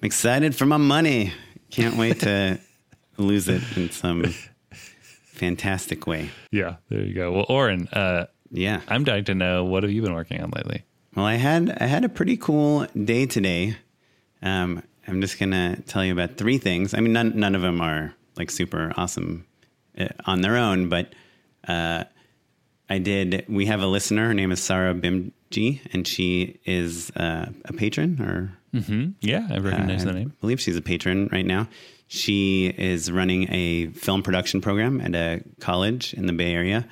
I'm 0.00 0.06
excited 0.06 0.54
for 0.54 0.66
my 0.66 0.76
money. 0.76 1.32
Can't 1.70 1.96
wait 1.96 2.20
to 2.20 2.58
lose 3.18 3.48
it 3.48 3.62
in 3.76 3.90
some 3.90 4.34
fantastic 5.24 6.06
way. 6.06 6.30
Yeah, 6.50 6.76
there 6.88 7.02
you 7.02 7.14
go. 7.14 7.32
Well, 7.32 7.46
Oren, 7.48 7.88
uh, 7.92 8.26
Yeah. 8.50 8.80
I'm 8.88 9.04
dying 9.04 9.24
to 9.24 9.34
know 9.34 9.64
what 9.64 9.82
have 9.82 9.92
you 9.92 10.02
been 10.02 10.14
working 10.14 10.40
on 10.42 10.50
lately? 10.54 10.84
Well, 11.14 11.26
I 11.26 11.34
had 11.34 11.76
I 11.80 11.86
had 11.86 12.04
a 12.04 12.08
pretty 12.08 12.36
cool 12.36 12.86
day 13.04 13.26
today. 13.26 13.76
Um, 14.42 14.82
I'm 15.08 15.20
just 15.20 15.38
gonna 15.38 15.76
tell 15.86 16.04
you 16.04 16.12
about 16.12 16.36
three 16.36 16.58
things. 16.58 16.94
I 16.94 17.00
mean, 17.00 17.12
none 17.12 17.38
none 17.38 17.54
of 17.54 17.62
them 17.62 17.80
are 17.80 18.14
like 18.36 18.50
super 18.50 18.92
awesome 18.96 19.46
uh, 19.98 20.08
on 20.26 20.42
their 20.42 20.56
own, 20.56 20.88
but 20.88 21.14
uh, 21.66 22.04
I 22.88 22.98
did. 22.98 23.44
We 23.48 23.66
have 23.66 23.82
a 23.82 23.86
listener. 23.86 24.28
Her 24.28 24.34
name 24.34 24.52
is 24.52 24.62
Sarah 24.62 24.94
Bimji, 24.94 25.80
and 25.92 26.06
she 26.06 26.60
is 26.64 27.10
uh, 27.16 27.50
a 27.64 27.72
patron, 27.72 28.20
or 28.20 28.56
Mm-hmm. 28.76 29.10
Yeah, 29.20 29.46
I 29.50 29.58
recognize 29.58 30.02
I 30.02 30.06
the 30.06 30.12
name. 30.12 30.32
I 30.36 30.40
believe 30.40 30.60
she's 30.60 30.76
a 30.76 30.82
patron 30.82 31.28
right 31.32 31.46
now. 31.46 31.68
She 32.08 32.66
is 32.66 33.10
running 33.10 33.50
a 33.52 33.88
film 33.88 34.22
production 34.22 34.60
program 34.60 35.00
at 35.00 35.14
a 35.14 35.42
college 35.60 36.14
in 36.14 36.26
the 36.26 36.32
Bay 36.32 36.52
Area, 36.52 36.86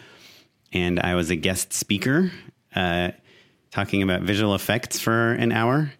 and 0.73 0.99
I 0.99 1.15
was 1.15 1.31
a 1.31 1.37
guest 1.37 1.73
speaker 1.73 2.33
uh, 2.75 3.11
talking 3.71 4.03
about 4.03 4.23
visual 4.23 4.55
effects 4.55 4.99
for 4.99 5.33
an 5.33 5.53
hour, 5.53 5.93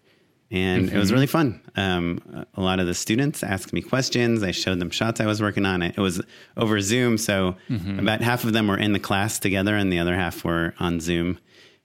and 0.51 0.89
it 0.91 0.97
was 0.97 1.11
really 1.11 1.27
fun. 1.27 1.59
Um, 1.75 2.45
a 2.53 2.61
lot 2.61 2.79
of 2.79 2.85
the 2.87 2.93
students 2.93 3.43
asked 3.43 3.73
me 3.73 3.81
questions. 3.81 4.43
I 4.43 4.51
showed 4.51 4.79
them 4.79 4.89
shots 4.89 5.19
I 5.19 5.25
was 5.25 5.41
working 5.41 5.65
on. 5.65 5.81
It 5.81 5.95
it 5.97 6.01
was 6.01 6.21
over 6.55 6.79
Zoom, 6.81 7.17
so 7.17 7.55
about 7.97 8.21
half 8.21 8.43
of 8.43 8.53
them 8.53 8.67
were 8.67 8.77
in 8.77 8.93
the 8.93 8.99
class 8.99 9.39
together, 9.39 9.75
and 9.75 9.91
the 9.91 9.99
other 9.99 10.15
half 10.15 10.43
were 10.43 10.73
on 10.79 10.99
Zoom, 10.99 11.39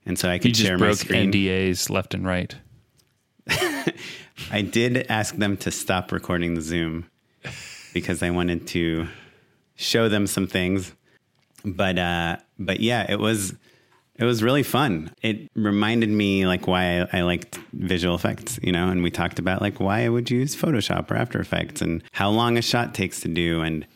and 0.07 0.19
so 0.19 0.29
I 0.29 0.39
could 0.39 0.59
You 0.59 0.65
share 0.67 0.79
my 0.79 0.87
broke 0.87 0.99
screen. 0.99 1.33
NDAs 1.33 1.91
left 1.91 2.15
and 2.15 2.25
right. 2.27 2.55
I 4.51 4.63
did 4.63 5.07
ask 5.09 5.35
them 5.37 5.57
to 5.59 5.71
stop 5.71 6.13
recording 6.13 6.55
the 6.55 6.61
Zoom 6.63 7.07
because 7.93 8.23
I 8.23 8.31
wanted 8.31 8.67
to 8.69 9.09
show 9.77 10.09
them 10.09 10.27
some 10.27 10.47
things. 10.47 10.93
But 11.65 11.99
uh, 11.99 12.37
but 12.59 12.81
yeah, 12.81 13.11
it 13.11 13.19
was 13.19 13.55
it 14.21 14.25
was 14.25 14.43
really 14.43 14.63
fun. 14.63 15.11
It 15.23 15.51
reminded 15.55 16.11
me 16.11 16.47
like 16.47 16.67
why 16.67 17.01
I, 17.01 17.19
I 17.19 17.23
liked 17.23 17.59
visual 17.73 18.15
effects, 18.15 18.61
you 18.63 18.71
know, 18.71 18.89
and 18.89 19.03
we 19.03 19.11
talked 19.11 19.39
about 19.39 19.63
like 19.63 19.81
why 19.81 20.05
I 20.05 20.11
would 20.11 20.31
use 20.31 20.55
Photoshop 20.55 21.11
or 21.11 21.17
After 21.17 21.41
Effects 21.41 21.81
and 21.81 22.05
how 22.13 22.29
long 22.29 22.59
a 22.59 22.63
shot 22.63 22.95
takes 22.95 23.21
to 23.21 23.29
do 23.29 23.63
and 23.63 23.87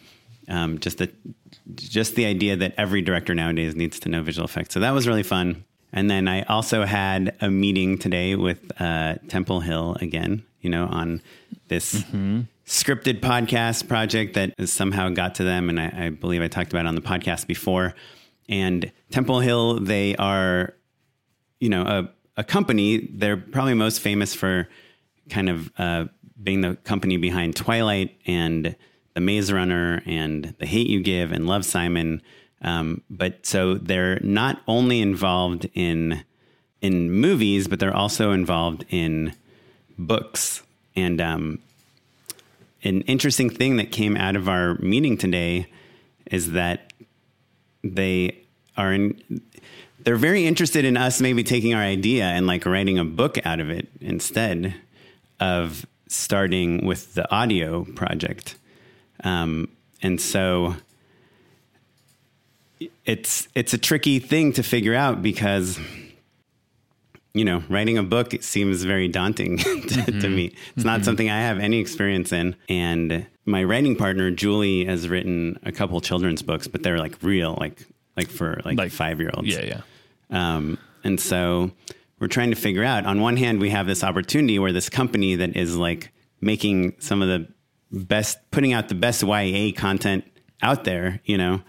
um, 0.49 0.79
just 0.79 0.99
the 0.99 1.11
just 1.75 2.15
the 2.15 2.25
idea 2.25 2.57
that 2.57 2.75
every 2.79 3.03
director 3.03 3.35
nowadays 3.35 3.77
needs 3.77 4.01
to 4.01 4.09
know 4.09 4.23
visual 4.23 4.47
effects. 4.47 4.73
So 4.73 4.81
that 4.81 4.93
was 4.93 5.07
really 5.07 5.23
fun. 5.23 5.65
And 5.93 6.11
then 6.11 6.27
I 6.27 6.43
also 6.43 6.85
had 6.85 7.37
a 7.41 7.51
meeting 7.51 7.99
today 7.99 8.35
with 8.35 8.59
uh, 8.81 9.17
Temple 9.29 9.61
Hill 9.61 9.97
again, 10.01 10.43
you 10.61 10.71
know, 10.71 10.87
on 10.87 11.21
this 11.69 12.03
scripted 12.67 13.21
podcast 13.21 13.89
project 13.89 14.35
that 14.35 14.55
somehow 14.69 15.11
got 15.11 15.35
to 15.37 15.45
them. 15.45 15.69
And 15.69 15.79
I, 15.79 16.07
I 16.07 16.09
believe 16.11 16.43
I 16.43 16.49
talked 16.49 16.73
about 16.73 16.87
it 16.87 16.89
on 16.89 16.95
the 16.95 17.03
podcast 17.03 17.47
before. 17.47 17.95
And 18.49 18.93
Temple 19.11 19.41
Hill, 19.41 19.81
they 19.81 20.17
are, 20.17 20.75
you 21.61 21.69
know, 21.69 21.83
a, 21.83 22.41
a 22.41 22.45
company. 22.45 23.09
They're 23.13 23.37
probably 23.37 23.75
most 23.75 24.01
famous 24.01 24.35
for 24.35 24.69
kind 25.31 25.49
of 25.49 25.73
uh, 25.79 26.07
being 26.43 26.61
the 26.61 26.77
company 26.77 27.17
behind 27.17 27.57
Twilight 27.57 28.19
and 28.27 28.77
The 29.15 29.21
Maze 29.21 29.53
Runner 29.53 30.03
and 30.07 30.55
The 30.59 30.67
Hate 30.67 30.89
You 30.89 31.03
Give 31.03 31.33
and 31.33 31.47
Love 31.47 31.65
Simon. 31.65 32.23
Um, 32.61 33.03
but 33.11 33.47
so 33.47 33.75
they're 33.75 34.21
not 34.21 34.63
only 34.67 35.01
involved 35.01 35.69
in 35.75 36.25
in 36.81 37.11
movies, 37.11 37.67
but 37.67 37.81
they're 37.81 37.97
also 37.97 38.33
involved 38.33 38.85
in 38.91 39.35
books. 39.99 40.63
And 40.95 41.19
um, 41.19 41.59
an 42.83 43.01
interesting 43.03 43.49
thing 43.49 43.77
that 43.77 43.91
came 43.91 44.19
out 44.19 44.37
of 44.37 44.51
our 44.51 44.75
meeting 44.75 45.17
today 45.17 45.67
is 46.31 46.53
that 46.53 46.93
they 47.85 48.45
are 48.77 48.93
in 48.93 49.21
they're 50.01 50.17
very 50.17 50.47
interested 50.47 50.85
in 50.85 50.97
us 50.97 51.21
maybe 51.21 51.43
taking 51.43 51.75
our 51.75 51.83
idea 51.83 52.25
and 52.25 52.47
like 52.47 52.67
writing 52.67 52.99
a 52.99 53.05
book 53.05 53.39
out 53.47 53.61
of 53.61 53.71
it 53.71 53.89
instead 54.01 54.75
of 55.41 55.87
starting 56.09 56.87
with 56.87 57.15
the 57.15 57.31
audio 57.35 57.85
project. 57.85 58.57
Um, 59.23 59.69
and 60.03 60.21
so 60.21 60.77
it's 63.05 63.49
it's 63.55 63.73
a 63.73 63.79
tricky 63.79 64.19
thing 64.19 64.53
to 64.53 64.63
figure 64.63 64.95
out 64.95 65.23
because 65.23 65.79
you 67.33 67.45
know 67.45 67.63
writing 67.69 67.97
a 67.97 68.03
book 68.03 68.35
seems 68.43 68.83
very 68.83 69.09
daunting 69.09 69.59
to, 69.59 70.21
to 70.21 70.29
me. 70.29 70.55
It's 70.77 70.85
not 70.85 71.05
something 71.05 71.31
i 71.31 71.41
have 71.41 71.59
any 71.59 71.79
experience 71.79 72.33
in. 72.33 72.57
And 72.69 73.27
my 73.47 73.63
writing 73.65 73.95
partner 73.97 74.31
julie 74.31 74.85
has 74.85 75.09
written 75.09 75.59
a 75.65 75.73
couple 75.73 76.01
children's 76.01 76.43
books 76.43 76.67
but 76.67 76.83
they're 76.83 76.99
like 76.99 77.17
real 77.23 77.57
like 77.61 77.87
like 78.17 78.29
for 78.29 78.61
like, 78.65 78.79
Like- 78.79 78.93
five 78.93 79.21
year 79.21 79.31
olds 79.35 79.49
Yeah, 79.49 79.65
yeah. 80.31 80.55
um, 80.57 80.79
and 81.03 81.21
so 81.21 81.71
we're 82.21 82.29
trying 82.29 82.51
to 82.51 82.57
figure 82.57 82.85
out 82.85 83.05
on 83.07 83.21
one 83.21 83.37
hand, 83.37 83.61
we 83.61 83.71
have 83.71 83.87
this 83.87 84.03
opportunity 84.05 84.59
where 84.59 84.73
this 84.73 84.89
company 84.89 85.35
that 85.35 85.57
is 85.57 85.77
like 85.77 86.11
making 86.41 86.95
some 87.01 87.21
of 87.21 87.29
the 87.29 87.49
best, 87.91 88.39
putting 88.51 88.73
out 88.73 88.89
the 88.89 88.95
best 88.95 89.23
YA 89.23 89.73
content 89.77 90.25
out 90.63 90.85
there, 90.85 91.21
you 91.25 91.37
know, 91.37 91.61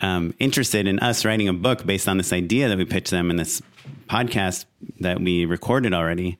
um, 0.00 0.34
interested 0.38 0.86
in 0.86 0.98
us 1.00 1.24
writing 1.24 1.48
a 1.48 1.52
book 1.54 1.84
based 1.86 2.06
on 2.06 2.18
this 2.18 2.32
idea 2.32 2.68
that 2.68 2.76
we 2.78 2.84
pitched 2.84 3.10
them 3.10 3.30
in 3.30 3.36
this 3.36 3.62
podcast 4.08 4.66
that 5.00 5.20
we 5.20 5.46
recorded 5.46 5.94
already. 5.94 6.38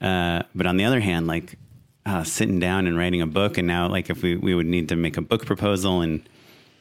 Uh, 0.00 0.42
but 0.54 0.66
on 0.66 0.76
the 0.76 0.84
other 0.84 1.00
hand, 1.00 1.26
like 1.26 1.54
uh, 2.08 2.24
sitting 2.24 2.58
down 2.58 2.86
and 2.86 2.96
writing 2.96 3.20
a 3.20 3.26
book, 3.26 3.58
and 3.58 3.68
now 3.68 3.88
like 3.88 4.08
if 4.10 4.22
we, 4.22 4.36
we 4.36 4.54
would 4.54 4.66
need 4.66 4.88
to 4.88 4.96
make 4.96 5.16
a 5.16 5.20
book 5.22 5.44
proposal, 5.46 6.00
and 6.00 6.26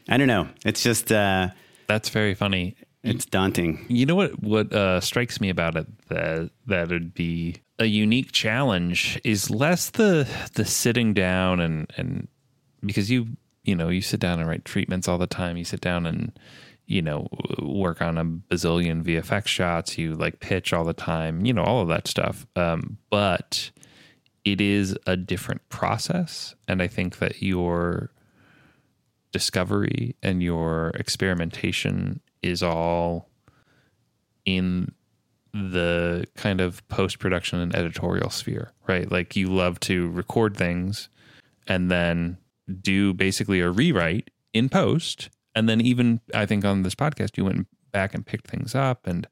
I 0.07 0.17
don't 0.17 0.27
know, 0.27 0.47
it's 0.65 0.81
just 0.81 1.11
uh, 1.11 1.49
That's 1.87 2.09
very 2.09 2.33
funny. 2.33 2.75
it's 3.03 3.25
daunting. 3.25 3.85
You 3.89 4.05
know 4.05 4.15
what? 4.15 4.41
What 4.41 4.73
uh, 4.73 5.01
strikes 5.01 5.41
me 5.41 5.49
about 5.49 5.75
it 5.75 5.87
that 6.09 6.49
that 6.67 6.89
would 6.89 7.13
be 7.13 7.57
a 7.79 7.85
unique 7.85 8.31
challenge 8.31 9.19
is 9.23 9.49
less 9.49 9.89
the 9.89 10.27
the 10.53 10.65
sitting 10.65 11.13
down 11.13 11.59
and 11.59 11.91
and 11.97 12.27
because 12.85 13.11
you 13.11 13.27
you 13.63 13.75
know 13.75 13.89
you 13.89 14.01
sit 14.01 14.19
down 14.19 14.39
and 14.39 14.47
write 14.47 14.65
treatments 14.65 15.07
all 15.07 15.17
the 15.17 15.27
time. 15.27 15.57
You 15.57 15.65
sit 15.65 15.81
down 15.81 16.05
and 16.05 16.37
you 16.85 17.01
know 17.01 17.27
work 17.61 18.01
on 18.01 18.17
a 18.17 18.23
bazillion 18.25 19.03
VFX 19.03 19.47
shots. 19.47 19.97
You 19.97 20.15
like 20.15 20.39
pitch 20.39 20.71
all 20.73 20.85
the 20.85 20.93
time. 20.93 21.45
You 21.45 21.53
know 21.53 21.63
all 21.63 21.81
of 21.81 21.89
that 21.89 22.07
stuff. 22.07 22.47
Um, 22.55 22.97
but 23.09 23.71
it 24.51 24.61
is 24.61 24.97
a 25.05 25.17
different 25.17 25.67
process, 25.67 26.55
and 26.67 26.81
I 26.81 26.87
think 26.87 27.19
that 27.19 27.41
your 27.41 28.11
discovery 29.33 30.15
and 30.23 30.41
your 30.41 30.91
experimentation 30.95 32.21
is 32.41 32.63
all 32.63 33.29
in 34.45 34.93
the 35.53 36.25
kind 36.35 36.61
of 36.61 36.87
post 36.87 37.19
production 37.19 37.59
and 37.59 37.75
editorial 37.75 38.29
sphere, 38.29 38.71
right? 38.87 39.11
Like 39.11 39.35
you 39.35 39.47
love 39.47 39.81
to 39.81 40.09
record 40.11 40.55
things 40.55 41.09
and 41.67 41.91
then 41.91 42.37
do 42.81 43.13
basically 43.13 43.59
a 43.59 43.69
rewrite 43.69 44.29
in 44.53 44.69
post. 44.69 45.29
And 45.55 45.67
then, 45.67 45.81
even 45.81 46.21
I 46.33 46.45
think 46.45 46.63
on 46.63 46.83
this 46.83 46.95
podcast, 46.95 47.35
you 47.35 47.43
went 47.43 47.67
back 47.91 48.13
and 48.13 48.25
picked 48.25 48.47
things 48.47 48.75
up 48.75 49.07
and 49.07 49.27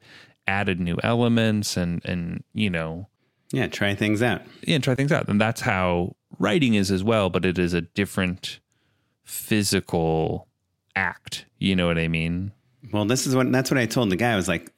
added 0.46 0.80
new 0.80 0.98
elements 1.04 1.78
and, 1.78 2.04
and, 2.04 2.44
you 2.54 2.70
know, 2.70 3.08
Yeah, 3.52 3.68
try 3.68 3.96
things 3.96 4.22
out. 4.22 4.42
yeah, 4.64 4.80
try 4.80 4.96
things 4.96 5.12
out. 5.12 5.30
And 5.30 5.40
that's 5.40 5.62
how 5.62 6.16
writing 6.40 6.74
is 6.74 6.92
as 6.92 7.04
well, 7.04 7.30
but 7.30 7.46
it 7.46 7.58
is 7.58 7.74
a 7.74 7.82
different 7.82 8.60
physical 9.24 10.48
act. 10.96 11.46
You 11.60 11.76
know 11.76 11.88
what 11.88 11.98
I 11.98 12.08
mean? 12.08 12.52
Well, 12.92 13.06
this 13.06 13.28
is 13.28 13.36
what 13.36 13.52
that's 13.52 13.72
what 13.72 13.78
I 13.78 13.86
told 13.86 14.10
the 14.10 14.16
guy. 14.16 14.34
I 14.34 14.36
was 14.36 14.48
like, 14.48 14.72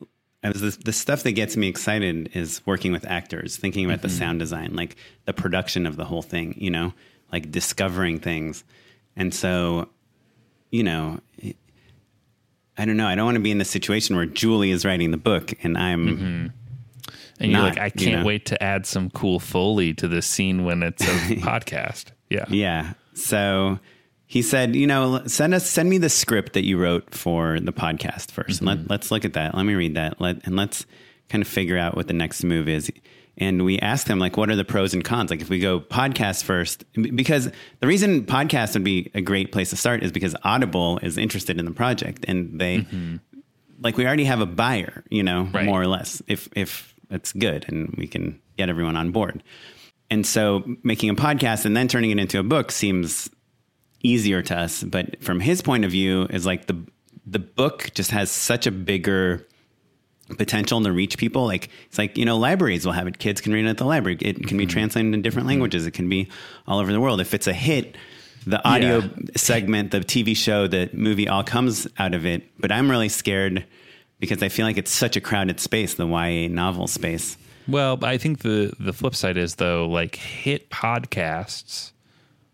I 0.44 0.50
was 0.50 0.62
the, 0.62 0.84
the 0.86 0.94
stuff 0.94 1.24
that 1.24 1.34
gets 1.34 1.58
me 1.58 1.68
excited 1.68 2.32
is 2.34 2.62
working 2.66 2.92
with 2.92 3.06
actors, 3.06 3.58
thinking 3.58 3.86
about 3.86 4.02
the 4.02 4.08
mm-hmm. 4.08 4.18
sound 4.18 4.40
design, 4.40 4.76
like 4.76 4.96
the 5.26 5.34
production 5.34 5.86
of 5.86 5.98
the 5.98 6.06
whole 6.06 6.22
thing. 6.22 6.56
You 6.58 6.72
know, 6.72 6.94
like 7.32 7.52
discovering 7.52 8.20
things, 8.20 8.64
and 9.16 9.34
so, 9.34 9.90
you 10.72 10.84
know, 10.84 11.20
I 12.78 12.86
don't 12.86 12.98
know. 12.98 13.08
I 13.08 13.16
don't 13.16 13.26
want 13.26 13.36
to 13.36 13.42
be 13.42 13.52
in 13.52 13.58
the 13.58 13.66
situation 13.66 14.16
where 14.16 14.26
Julie 14.26 14.72
is 14.72 14.86
writing 14.86 15.12
the 15.12 15.18
book 15.18 15.54
and 15.64 15.78
I'm. 15.78 16.08
Mm-hmm. 16.08 16.48
And 17.39 17.51
you're 17.51 17.62
Not, 17.62 17.75
like, 17.75 17.79
I 17.79 17.89
can't 17.89 18.22
know. 18.22 18.25
wait 18.25 18.46
to 18.48 18.62
add 18.63 18.86
some 18.86 19.10
cool 19.12 19.39
foley 19.39 19.94
to 19.96 20.08
this 20.08 20.25
scene 20.25 20.65
when 20.65 20.82
it's 20.84 21.03
a 21.03 21.06
podcast. 21.38 22.06
Yeah. 22.29 22.46
Yeah. 22.50 22.94
So 23.13 23.79
he 24.25 24.41
said, 24.41 24.75
you 24.75 24.88
know, 24.88 25.22
send 25.27 25.53
us 25.53 25.70
send 25.70 25.89
me 25.89 25.98
the 25.98 26.10
script 26.10 26.53
that 26.53 26.65
you 26.65 26.77
wrote 26.77 27.13
for 27.13 27.60
the 27.60 27.72
podcast 27.72 28.27
1st 28.27 28.60
and 28.60 28.67
let, 28.67 28.77
mm-hmm. 28.79 28.88
let's 28.89 29.12
look 29.12 29.24
at 29.24 29.34
that. 29.34 29.56
Let 29.56 29.63
me 29.63 29.74
read 29.74 29.96
that. 29.96 30.20
Let 30.20 30.46
and 30.46 30.56
let's 30.56 30.86
kind 31.29 31.41
of 31.41 31.48
figure 31.48 31.77
out 31.77 31.96
what 31.96 32.08
the 32.08 32.13
next 32.13 32.44
move 32.44 32.67
is. 32.67 32.91
And 33.38 33.63
we 33.63 33.77
asked 33.79 34.08
him 34.08 34.17
like, 34.17 34.36
what 34.36 34.50
are 34.50 34.56
the 34.56 34.65
pros 34.65 34.96
and 34.96 35.03
cons? 35.03 35.29
Like, 35.29 35.41
if 35.41 35.50
we 35.50 35.60
go 35.60 35.79
podcast 35.79 36.44
first, 36.44 36.86
because 36.94 37.51
the 37.79 37.88
reason 37.88 38.25
podcast 38.25 38.74
would 38.74 38.84
be 38.84 39.12
a 39.13 39.22
great 39.22 39.51
place 39.51 39.70
to 39.70 39.75
start 39.75 40.01
is 40.01 40.12
because 40.12 40.36
Audible 40.44 40.98
is 41.03 41.20
interested 41.20 41.60
in 41.60 41.65
the 41.65 41.72
project, 41.72 42.25
and 42.27 42.60
they 42.60 42.79
mm-hmm. 42.79 43.17
like 43.79 43.96
we 43.96 44.08
already 44.08 44.25
have 44.25 44.41
a 44.41 44.48
buyer, 44.48 45.03
you 45.10 45.22
know, 45.22 45.44
Right. 45.53 45.65
more 45.65 45.79
or 45.79 45.88
less, 45.88 46.22
if 46.27 46.50
if 46.56 46.96
it's 47.10 47.34
good 47.34 47.66
and 47.68 47.94
we 47.98 48.08
can 48.08 48.40
get 48.58 48.70
everyone 48.70 48.96
on 48.96 49.12
board. 49.12 49.44
And 50.10 50.26
so 50.26 50.64
making 50.84 51.10
a 51.10 51.16
podcast 51.16 51.66
and 51.66 51.76
then 51.76 51.88
turning 51.88 52.12
it 52.12 52.20
into 52.20 52.40
a 52.40 52.44
book 52.44 52.72
seems 52.72 53.30
easier 54.04 54.42
to 54.44 54.58
us, 54.58 54.84
but 54.84 55.22
from 55.24 55.40
his 55.40 55.62
point 55.62 55.86
of 55.86 55.92
view 55.92 56.28
is 56.30 56.46
like 56.46 56.68
the 56.68 56.86
the 57.26 57.40
book 57.40 57.92
just 57.94 58.12
has 58.12 58.32
such 58.32 58.68
a 58.68 58.72
bigger 58.72 59.46
potential 60.38 60.82
to 60.82 60.92
reach 60.92 61.18
people. 61.18 61.46
Like 61.46 61.70
it's 61.88 61.98
like 61.98 62.18
you 62.18 62.26
know, 62.26 62.38
libraries 62.38 62.86
will 62.86 62.94
have 62.94 63.08
it. 63.08 63.20
Kids 63.20 63.42
can 63.42 63.52
read 63.54 63.66
it 63.66 63.70
at 63.70 63.78
the 63.78 63.86
library. 63.86 64.18
It 64.22 64.48
can 64.48 64.58
be 64.58 64.66
mm-hmm. 64.66 64.72
translated 64.72 65.14
in 65.14 65.22
different 65.22 65.44
mm-hmm. 65.44 65.50
languages. 65.50 65.86
It 65.86 65.92
can 65.92 66.08
be 66.10 66.30
all 66.68 66.80
over 66.80 66.92
the 66.92 67.02
world. 67.02 67.20
If 67.20 67.34
it's 67.34 67.48
a 67.48 67.54
hit, 67.54 67.98
the 68.46 68.66
audio 68.66 69.00
Yeah. 69.00 69.10
segment, 69.36 69.92
the 69.92 70.00
TV 70.00 70.36
show, 70.36 70.68
the 70.68 70.90
movie, 70.94 71.28
all 71.28 71.44
comes 71.44 71.88
out 71.98 72.14
of 72.14 72.26
it. 72.26 72.50
But 72.60 72.72
I'm 72.72 72.90
really 72.90 73.10
scared 73.10 73.66
because 74.20 74.42
I 74.42 74.50
feel 74.50 74.66
like 74.66 74.78
it's 74.78 74.92
such 74.92 75.16
a 75.16 75.22
crowded 75.22 75.60
space, 75.60 75.94
the 75.94 76.08
YA 76.08 76.48
novel 76.48 76.88
space. 76.88 77.38
Well, 77.68 78.00
I 78.04 78.18
think 78.18 78.40
the 78.40 78.74
the 78.80 78.94
flip 78.94 79.16
side 79.16 79.38
is 79.38 79.56
though, 79.56 79.88
like 79.88 80.16
hit 80.16 80.70
podcasts, 80.70 81.92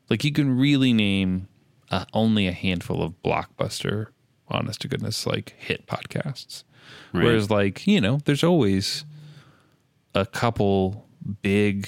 like 0.09 0.23
you 0.23 0.31
can 0.31 0.57
really 0.57 0.93
name 0.93 1.47
uh, 1.91 2.05
only 2.13 2.47
a 2.47 2.51
handful 2.51 3.03
of 3.03 3.13
blockbuster, 3.23 4.07
honest 4.47 4.81
to 4.81 4.87
goodness, 4.87 5.27
like 5.27 5.55
hit 5.57 5.85
podcasts. 5.85 6.63
Right. 7.13 7.25
Whereas, 7.25 7.49
like 7.49 7.85
you 7.85 8.01
know, 8.01 8.19
there's 8.25 8.43
always 8.43 9.05
a 10.15 10.25
couple 10.25 11.05
big 11.41 11.87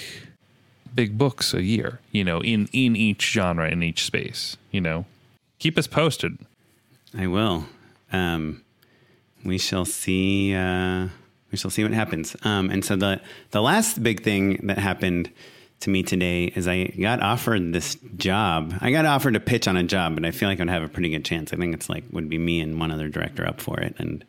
big 0.93 1.17
books 1.17 1.53
a 1.53 1.63
year. 1.63 1.99
You 2.11 2.23
know, 2.23 2.41
in 2.41 2.69
in 2.71 2.95
each 2.95 3.31
genre, 3.31 3.69
in 3.69 3.81
each 3.81 4.05
space. 4.05 4.57
You 4.71 4.81
know, 4.81 5.05
keep 5.57 5.77
us 5.77 5.87
posted. 5.87 6.37
I 7.17 7.27
will. 7.27 7.65
Um, 8.11 8.61
we 9.45 9.57
shall 9.57 9.85
see. 9.85 10.53
Uh, 10.53 11.07
we 11.51 11.57
shall 11.57 11.71
see 11.71 11.83
what 11.83 11.93
happens. 11.93 12.35
Um, 12.43 12.69
and 12.69 12.83
so 12.83 12.95
the 12.95 13.21
the 13.51 13.61
last 13.61 14.01
big 14.03 14.23
thing 14.23 14.67
that 14.67 14.77
happened 14.77 15.31
to 15.81 15.89
me 15.89 16.03
today 16.03 16.45
is 16.45 16.67
I 16.67 16.85
got 16.85 17.21
offered 17.21 17.73
this 17.73 17.95
job. 18.17 18.73
I 18.81 18.91
got 18.91 19.05
offered 19.05 19.35
a 19.35 19.39
pitch 19.39 19.67
on 19.67 19.77
a 19.77 19.83
job, 19.83 20.15
but 20.15 20.25
I 20.25 20.31
feel 20.31 20.49
like 20.49 20.59
I'd 20.59 20.69
have 20.69 20.83
a 20.83 20.87
pretty 20.87 21.09
good 21.09 21.25
chance. 21.25 21.53
I 21.53 21.57
think 21.57 21.73
it's 21.73 21.89
like 21.89 22.03
would 22.11 22.29
be 22.29 22.37
me 22.37 22.59
and 22.61 22.79
one 22.79 22.91
other 22.91 23.07
director 23.07 23.47
up 23.47 23.61
for 23.61 23.79
it, 23.79 23.95
and 23.99 24.25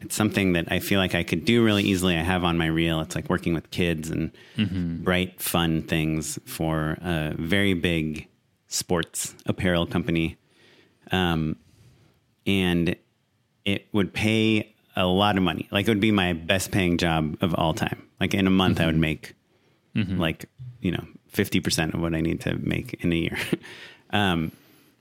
it's 0.00 0.14
something 0.14 0.52
that 0.52 0.70
I 0.70 0.78
feel 0.78 1.00
like 1.00 1.14
I 1.14 1.22
could 1.22 1.44
do 1.44 1.64
really 1.64 1.84
easily. 1.84 2.16
I 2.16 2.22
have 2.22 2.44
on 2.44 2.58
my 2.58 2.66
reel. 2.66 3.00
It's 3.00 3.14
like 3.14 3.28
working 3.28 3.54
with 3.54 3.70
kids 3.70 4.10
and 4.10 4.30
bright, 5.04 5.40
fun 5.40 5.82
things 5.82 6.38
for 6.44 6.98
a 7.00 7.34
very 7.36 7.74
big 7.74 8.28
sports 8.68 9.34
apparel 9.46 9.86
company. 9.86 10.36
Um, 11.10 11.56
and 12.46 12.96
it 13.72 13.86
would 13.92 14.12
pay 14.14 14.74
a 14.96 15.06
lot 15.06 15.36
of 15.36 15.42
money. 15.42 15.68
Like 15.70 15.86
it 15.86 15.90
would 15.90 16.00
be 16.00 16.10
my 16.12 16.32
best 16.32 16.70
paying 16.70 16.96
job 16.98 17.36
of 17.40 17.54
all 17.54 17.74
time. 17.74 18.02
Like 18.20 18.32
in 18.34 18.46
a 18.46 18.50
month, 18.50 18.80
I 18.80 18.86
would 18.86 18.96
make 18.96 19.34
like, 19.94 20.48
you 20.80 20.92
know, 20.92 21.04
50% 21.32 21.92
of 21.94 22.00
what 22.00 22.14
I 22.14 22.20
need 22.20 22.40
to 22.42 22.56
make 22.58 22.94
in 23.02 23.12
a 23.12 23.16
year. 23.16 23.36
um, 24.10 24.52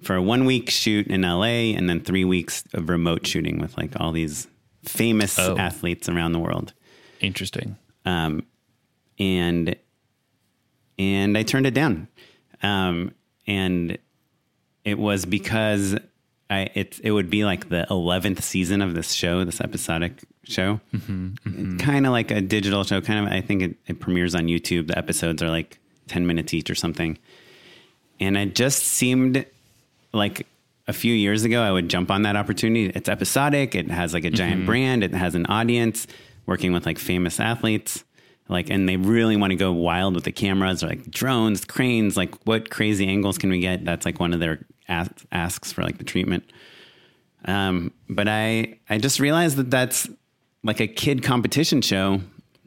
for 0.02 0.16
a 0.16 0.22
one 0.22 0.46
week 0.46 0.70
shoot 0.70 1.06
in 1.08 1.22
LA 1.22 1.74
and 1.78 1.88
then 1.90 2.00
three 2.02 2.26
weeks 2.26 2.64
of 2.74 2.90
remote 2.90 3.26
shooting 3.28 3.60
with 3.60 3.78
like 3.78 3.92
all 4.00 4.12
these 4.12 4.48
famous 4.84 5.38
Oh. 5.40 5.56
athletes 5.58 6.10
around 6.10 6.32
the 6.34 6.40
world. 6.40 6.74
Interesting. 7.22 7.78
Um, 8.06 8.44
and, 9.20 9.76
and 11.00 11.38
I 11.38 11.44
turned 11.44 11.66
it 11.68 11.74
down. 11.74 12.08
Um, 12.64 13.12
and 13.46 13.98
it 14.84 14.98
was 14.98 15.26
because 15.26 15.96
I 16.50 16.70
it 16.74 17.00
it 17.04 17.12
would 17.12 17.30
be 17.30 17.44
like 17.46 17.70
the 17.70 17.86
eleventh 17.90 18.44
season 18.44 18.82
of 18.82 18.94
this 18.94 19.12
show, 19.12 19.44
this 19.44 19.60
episodic 19.60 20.14
show, 20.44 20.80
mm-hmm, 20.94 21.28
mm-hmm. 21.46 21.78
kind 21.78 22.06
of 22.06 22.12
like 22.12 22.32
a 22.32 22.42
digital 22.42 22.84
show. 22.84 23.02
Kind 23.02 23.28
of, 23.28 23.34
I 23.34 23.42
think 23.42 23.62
it, 23.62 23.76
it 23.88 24.00
premieres 24.00 24.34
on 24.34 24.44
YouTube. 24.48 24.88
The 24.88 24.98
episodes 24.98 25.44
are 25.44 25.50
like 25.50 25.80
ten 26.08 26.26
minutes 26.26 26.54
each 26.54 26.70
or 26.70 26.76
something, 26.76 27.18
and 28.20 28.38
it 28.38 28.56
just 28.56 28.84
seemed 28.84 29.46
like 30.14 30.48
a 30.88 30.94
few 30.94 31.14
years 31.14 31.44
ago 31.44 31.62
I 31.62 31.72
would 31.72 31.90
jump 31.90 32.10
on 32.12 32.22
that 32.22 32.38
opportunity. 32.38 32.92
It's 32.96 33.10
episodic. 33.10 33.76
It 33.76 33.92
has 33.92 34.14
like 34.14 34.24
a 34.24 34.32
giant 34.32 34.60
mm-hmm. 34.60 34.66
brand. 34.68 35.04
It 35.04 35.14
has 35.14 35.36
an 35.36 35.46
audience. 35.48 36.08
Working 36.46 36.72
with 36.72 36.86
like 36.86 36.98
famous 36.98 37.42
athletes 37.42 38.06
like 38.48 38.70
and 38.70 38.88
they 38.88 38.98
really 38.98 39.36
want 39.36 39.52
to 39.52 39.58
go 39.58 39.72
wild 39.72 40.16
with 40.16 40.24
the 40.24 40.32
cameras 40.32 40.84
or 40.84 40.88
like 40.88 41.10
drones 41.12 41.66
cranes 41.66 42.16
like 42.16 42.36
what 42.46 42.70
crazy 42.70 43.08
angles 43.08 43.38
can 43.38 43.50
we 43.50 43.60
get 43.60 43.84
that's 43.84 44.06
like 44.06 44.20
one 44.20 44.34
of 44.34 44.40
their 44.40 44.66
as- 44.88 45.10
asks 45.32 45.72
for 45.72 45.84
like 45.84 45.98
the 45.98 46.04
treatment 46.04 46.44
um, 47.46 47.92
but 48.10 48.28
i 48.28 48.78
i 48.90 48.98
just 48.98 49.20
realized 49.20 49.58
that 49.58 49.70
that's 49.70 50.10
like 50.64 50.80
a 50.80 50.88
kid 50.88 51.24
competition 51.24 51.82
show 51.82 52.22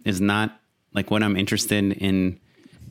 is 0.04 0.20
not 0.20 0.60
like 0.92 1.10
what 1.10 1.22
i'm 1.22 1.36
interested 1.36 1.92
in 1.92 2.38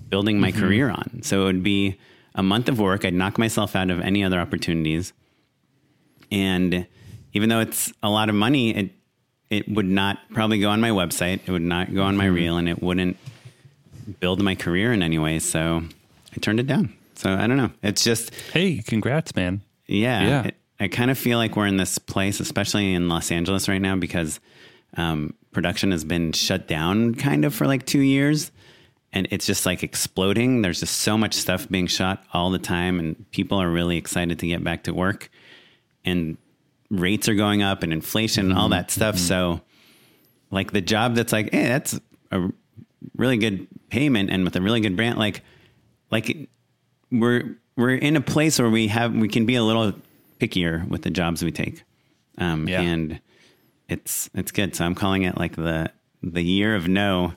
building 0.09 0.39
my 0.39 0.51
career 0.51 0.89
on 0.89 1.21
so 1.21 1.43
it 1.43 1.45
would 1.45 1.63
be 1.63 1.97
a 2.35 2.43
month 2.43 2.67
of 2.69 2.79
work 2.79 3.05
i'd 3.05 3.13
knock 3.13 3.37
myself 3.37 3.75
out 3.75 3.89
of 3.89 3.99
any 4.01 4.23
other 4.23 4.39
opportunities 4.39 5.13
and 6.31 6.85
even 7.33 7.49
though 7.49 7.59
it's 7.59 7.93
a 8.01 8.09
lot 8.09 8.29
of 8.29 8.35
money 8.35 8.75
it 8.75 8.91
it 9.49 9.67
would 9.67 9.85
not 9.85 10.19
probably 10.33 10.59
go 10.59 10.69
on 10.69 10.79
my 10.79 10.89
website. 10.89 11.39
It 11.45 11.51
would 11.51 11.61
not 11.61 11.93
go 11.93 12.03
on 12.03 12.15
my 12.15 12.25
reel, 12.25 12.57
and 12.57 12.69
it 12.69 12.81
wouldn't 12.81 13.17
build 14.19 14.41
my 14.41 14.55
career 14.55 14.93
in 14.93 15.01
any 15.01 15.17
way. 15.17 15.39
So 15.39 15.83
I 16.35 16.39
turned 16.39 16.59
it 16.59 16.67
down. 16.67 16.93
So 17.19 17.33
I 17.33 17.47
don't 17.47 17.57
know. 17.57 17.71
It's 17.83 18.01
just, 18.01 18.33
Hey, 18.53 18.77
congrats, 18.77 19.35
man. 19.35 19.61
yeah. 19.87 20.23
Yeah. 20.23 20.43
It, 20.45 20.55
I 20.79 20.87
kind 20.87 21.11
of 21.11 21.17
feel 21.17 21.37
like 21.37 21.57
we're 21.57 21.67
in 21.67 21.75
this 21.75 21.97
place, 21.97 22.39
especially 22.39 22.93
in 22.93 23.09
Los 23.09 23.29
Angeles 23.29 23.67
right 23.67 23.81
now, 23.81 23.97
because 23.97 24.39
um, 24.95 25.33
production 25.51 25.91
has 25.91 26.05
been 26.05 26.31
shut 26.31 26.65
down 26.69 27.15
kind 27.15 27.43
of 27.43 27.53
for 27.53 27.67
like 27.67 27.85
two 27.85 27.99
years. 27.99 28.51
And 29.11 29.27
it's 29.31 29.45
just 29.45 29.65
like 29.65 29.83
exploding. 29.83 30.61
There's 30.61 30.79
just 30.79 31.01
so 31.01 31.17
much 31.17 31.33
stuff 31.33 31.67
being 31.67 31.87
shot 31.87 32.23
all 32.31 32.51
the 32.51 32.59
time, 32.59 32.99
and 32.99 33.29
people 33.31 33.59
are 33.61 33.69
really 33.69 33.97
excited 33.97 34.39
to 34.39 34.47
get 34.47 34.63
back 34.63 34.83
to 34.83 34.93
work. 34.93 35.29
And 36.05 36.37
rates 36.89 37.27
are 37.27 37.35
going 37.35 37.61
up 37.61 37.83
and 37.83 37.91
inflation 37.91 38.49
and 38.51 38.57
all 38.57 38.69
that 38.69 38.91
stuff. 38.91 39.17
So, 39.17 39.59
like 40.51 40.71
the 40.71 40.81
job 40.81 41.15
that's 41.15 41.33
like, 41.33 41.51
hey, 41.51 41.67
that's 41.67 41.99
a 42.31 42.49
really 43.17 43.37
good 43.37 43.67
payment 43.89 44.29
and 44.29 44.45
with 44.45 44.55
a 44.55 44.61
really 44.61 44.79
good 44.79 44.95
brand, 44.95 45.17
like, 45.17 45.41
like 46.11 46.47
we're 47.11 47.57
we're 47.75 47.95
in 47.95 48.15
a 48.15 48.21
place 48.21 48.59
where 48.59 48.69
we 48.69 48.87
have 48.87 49.13
we 49.13 49.27
can 49.27 49.45
be 49.45 49.55
a 49.55 49.63
little 49.63 49.93
pickier 50.39 50.87
with 50.87 51.01
the 51.03 51.09
jobs 51.09 51.43
we 51.43 51.51
take, 51.51 51.83
um, 52.37 52.67
Yeah. 52.67 52.81
and 52.81 53.19
it's 53.87 54.29
it's 54.33 54.51
good. 54.51 54.75
So 54.75 54.85
I'm 54.85 54.95
calling 54.95 55.23
it 55.23 55.37
like 55.37 55.55
the 55.55 55.91
the 56.21 56.41
year 56.41 56.75
of 56.75 56.87
no. 56.87 57.33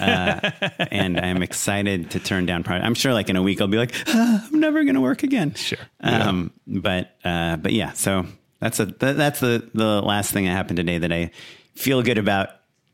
uh, 0.00 0.50
and 0.90 1.18
I'm 1.20 1.42
excited 1.42 2.10
to 2.10 2.18
turn 2.20 2.44
down. 2.44 2.64
Pro- 2.64 2.76
I'm 2.76 2.94
sure, 2.94 3.12
like 3.14 3.30
in 3.30 3.36
a 3.36 3.42
week, 3.42 3.60
I'll 3.60 3.68
be 3.68 3.78
like, 3.78 3.94
"Ah, 4.08 4.46
I'm 4.52 4.58
never 4.60 4.82
going 4.84 4.96
to 4.96 5.00
work 5.00 5.22
again. 5.22 5.54
Sure. 5.54 5.78
Um, 6.00 6.50
but 6.66 7.16
uh, 7.24 7.56
but 7.56 7.72
yeah, 7.72 7.92
so 7.92 8.26
that's 8.58 8.80
a 8.80 8.86
that, 8.86 9.16
that's 9.16 9.38
the 9.40 9.68
the 9.72 10.02
last 10.02 10.32
thing 10.32 10.44
that 10.46 10.50
happened 10.50 10.76
today 10.78 10.98
that 10.98 11.12
I 11.12 11.30
feel 11.76 12.02
good 12.02 12.18
about, 12.18 12.48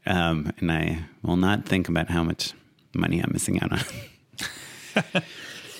um, 0.04 0.52
and 0.58 0.70
I 0.70 0.98
will 1.22 1.36
not 1.38 1.64
think 1.66 1.88
about 1.88 2.10
how 2.10 2.22
much 2.22 2.52
money 2.94 3.20
I'm 3.20 3.30
missing 3.32 3.60
out 3.62 3.72
on. 3.72 5.22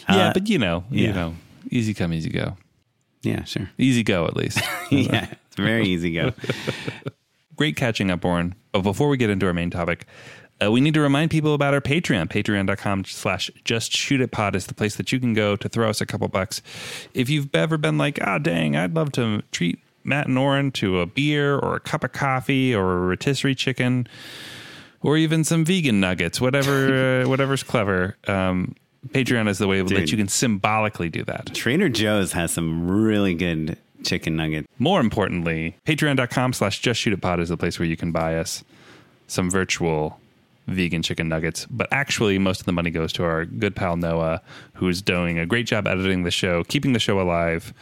yeah, 0.09 0.33
but 0.33 0.49
you 0.49 0.59
know, 0.59 0.85
you 0.91 1.13
know, 1.13 1.35
easy 1.71 1.95
come, 1.95 2.13
easy 2.13 2.31
go. 2.31 2.57
yeah, 3.23 3.45
sure. 3.45 3.71
Easy 3.79 4.03
go, 4.03 4.27
at 4.27 4.37
least. 4.37 4.61
yeah, 4.91 5.29
it's 5.47 5.57
very 5.57 5.87
easy 5.87 6.13
go. 6.13 6.33
Great 7.57 7.77
catching 7.77 8.11
up, 8.11 8.25
Oren. 8.25 8.55
But 8.73 8.83
before 8.83 9.09
we 9.09 9.17
get 9.17 9.31
into 9.31 9.47
our 9.47 9.55
main 9.55 9.71
topic, 9.71 10.07
uh, 10.63 10.71
we 10.71 10.81
need 10.81 10.95
to 10.95 11.01
remind 11.01 11.31
people 11.31 11.55
about 11.55 11.75
our 11.75 11.81
Patreon. 11.81 12.29
Patreon.com 12.29 13.05
slash 13.05 13.51
just 13.65 13.93
shoot 13.93 14.21
it 14.21 14.31
pod 14.31 14.55
is 14.55 14.67
the 14.67 14.75
place 14.75 14.97
that 14.97 15.13
you 15.13 15.21
can 15.21 15.35
go 15.35 15.57
to 15.57 15.69
throw 15.69 15.89
us 15.91 16.01
a 16.01 16.07
couple 16.07 16.29
bucks. 16.29 16.63
If 17.15 17.29
you've 17.29 17.55
ever 17.55 17.77
been 17.77 17.99
like, 17.99 18.19
ah, 18.23 18.39
dang, 18.39 18.77
I'd 18.77 18.95
love 18.95 19.13
to 19.13 19.43
treat 19.53 19.79
Matt 20.05 20.29
and 20.29 20.39
Oren 20.39 20.71
to 20.73 21.01
a 21.01 21.07
beer 21.07 21.59
or 21.59 21.77
a 21.77 21.81
cup 21.81 22.05
of 22.05 22.13
coffee 22.13 22.75
or 22.75 22.93
a 22.93 23.01
rotisserie 23.01 23.55
chicken 23.55 24.07
or 25.03 25.17
even 25.17 25.45
some 25.45 25.65
vegan 25.65 26.01
nuggets, 26.01 26.41
whatever, 26.41 27.23
uh, 27.23 27.29
whatever's 27.29 27.63
clever. 27.63 28.17
Um, 28.27 28.75
Patreon 29.09 29.49
is 29.49 29.59
the 29.59 29.67
way 29.67 29.83
that 29.83 30.11
you 30.11 30.17
can 30.17 30.29
symbolically 30.29 31.09
do 31.09 31.25
that. 31.25 31.55
Trader 31.55 31.89
Joe's 31.89 32.33
has 32.33 32.53
some 32.53 32.91
really 32.91 33.35
good 33.35 33.79
chicken 34.05 34.37
nuggets. 34.37 34.69
More 34.79 35.01
importantly, 35.01 35.77
patreon.com 35.87 36.53
slash 36.53 36.81
just 36.81 37.01
shoot 37.01 37.13
it 37.13 37.21
pod 37.21 37.41
is 37.41 37.49
the 37.49 37.57
place 37.57 37.79
where 37.79 37.89
you 37.89 37.97
can 37.97 38.13
buy 38.13 38.37
us 38.37 38.65
some 39.27 39.51
virtual 39.51 40.21
vegan 40.67 41.03
chicken 41.03 41.29
nuggets. 41.29 41.67
But 41.67 41.89
actually, 41.91 42.39
most 42.39 42.61
of 42.61 42.67
the 42.67 42.73
money 42.73 42.91
goes 42.91 43.13
to 43.15 43.25
our 43.25 43.45
good 43.45 43.77
pal 43.77 43.97
Noah, 43.97 44.43
who's 44.75 45.03
doing 45.03 45.39
a 45.39 45.47
great 45.47 45.67
job 45.67 45.87
editing 45.87 46.25
the 46.25 46.31
show, 46.31 46.65
keeping 46.65 46.93
the 46.93 46.99
show 46.99 47.21
alive, 47.21 47.73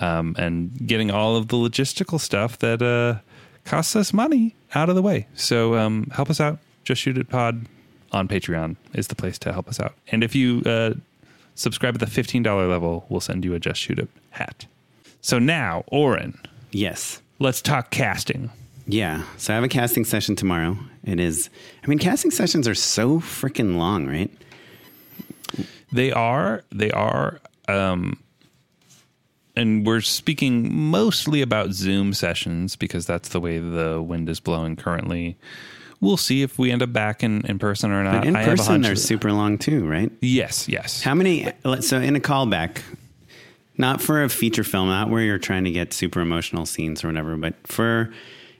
um, 0.00 0.34
and 0.38 0.86
getting 0.86 1.10
all 1.10 1.36
of 1.36 1.48
the 1.48 1.56
logistical 1.56 2.18
stuff 2.20 2.58
that 2.58 2.82
uh, 2.82 3.20
costs 3.64 3.94
us 3.96 4.12
money 4.12 4.56
out 4.74 4.88
of 4.88 4.94
the 4.94 5.02
way. 5.02 5.26
So 5.34 5.76
um, 5.76 6.10
help 6.14 6.30
us 6.30 6.40
out. 6.40 6.58
Just 6.84 7.02
shoot 7.02 7.18
it 7.18 7.28
pod 7.28 7.66
on 8.12 8.28
Patreon 8.28 8.76
is 8.94 9.08
the 9.08 9.14
place 9.14 9.38
to 9.40 9.52
help 9.52 9.68
us 9.68 9.78
out. 9.80 9.94
And 10.08 10.22
if 10.24 10.34
you 10.34 10.62
uh, 10.66 10.94
subscribe 11.54 11.94
at 11.94 12.00
the 12.00 12.06
$15 12.22 12.44
level, 12.68 13.06
we'll 13.08 13.20
send 13.20 13.44
you 13.44 13.54
a 13.54 13.60
Just 13.60 13.80
Shoot 13.80 13.98
It 13.98 14.08
hat. 14.30 14.66
So 15.20 15.38
now, 15.38 15.84
Oren, 15.88 16.38
Yes. 16.72 17.20
let's 17.38 17.60
talk 17.62 17.90
casting. 17.90 18.50
Yeah. 18.86 19.22
So 19.36 19.52
I 19.52 19.56
have 19.56 19.64
a 19.64 19.68
casting 19.68 20.04
session 20.04 20.34
tomorrow. 20.34 20.76
It 21.04 21.20
is, 21.20 21.48
I 21.84 21.86
mean, 21.86 21.98
casting 21.98 22.30
sessions 22.30 22.66
are 22.66 22.74
so 22.74 23.20
freaking 23.20 23.76
long, 23.76 24.06
right? 24.06 24.30
They 25.92 26.10
are, 26.12 26.62
they 26.72 26.90
are, 26.90 27.40
um, 27.68 28.20
and 29.56 29.84
we're 29.84 30.00
speaking 30.00 30.72
mostly 30.72 31.42
about 31.42 31.72
Zoom 31.72 32.14
sessions 32.14 32.76
because 32.76 33.06
that's 33.06 33.30
the 33.30 33.40
way 33.40 33.58
the 33.58 34.00
wind 34.00 34.28
is 34.28 34.40
blowing 34.40 34.76
currently. 34.76 35.36
We'll 36.00 36.16
see 36.16 36.42
if 36.42 36.58
we 36.58 36.70
end 36.70 36.82
up 36.82 36.92
back 36.92 37.22
in, 37.22 37.44
in 37.46 37.58
person 37.58 37.90
or 37.90 38.02
not. 38.02 38.20
But 38.20 38.26
in 38.26 38.36
I 38.36 38.40
have 38.42 38.54
a 38.54 38.56
person, 38.56 38.80
they're 38.80 38.96
super 38.96 39.32
long 39.32 39.58
too, 39.58 39.86
right? 39.86 40.10
Yes, 40.22 40.68
yes. 40.68 41.02
How 41.02 41.14
many? 41.14 41.46
So 41.80 41.98
in 41.98 42.16
a 42.16 42.20
callback, 42.20 42.80
not 43.76 44.00
for 44.00 44.22
a 44.22 44.28
feature 44.30 44.64
film, 44.64 44.88
not 44.88 45.10
where 45.10 45.22
you're 45.22 45.38
trying 45.38 45.64
to 45.64 45.70
get 45.70 45.92
super 45.92 46.20
emotional 46.20 46.64
scenes 46.64 47.04
or 47.04 47.08
whatever, 47.08 47.36
but 47.36 47.54
for 47.66 48.10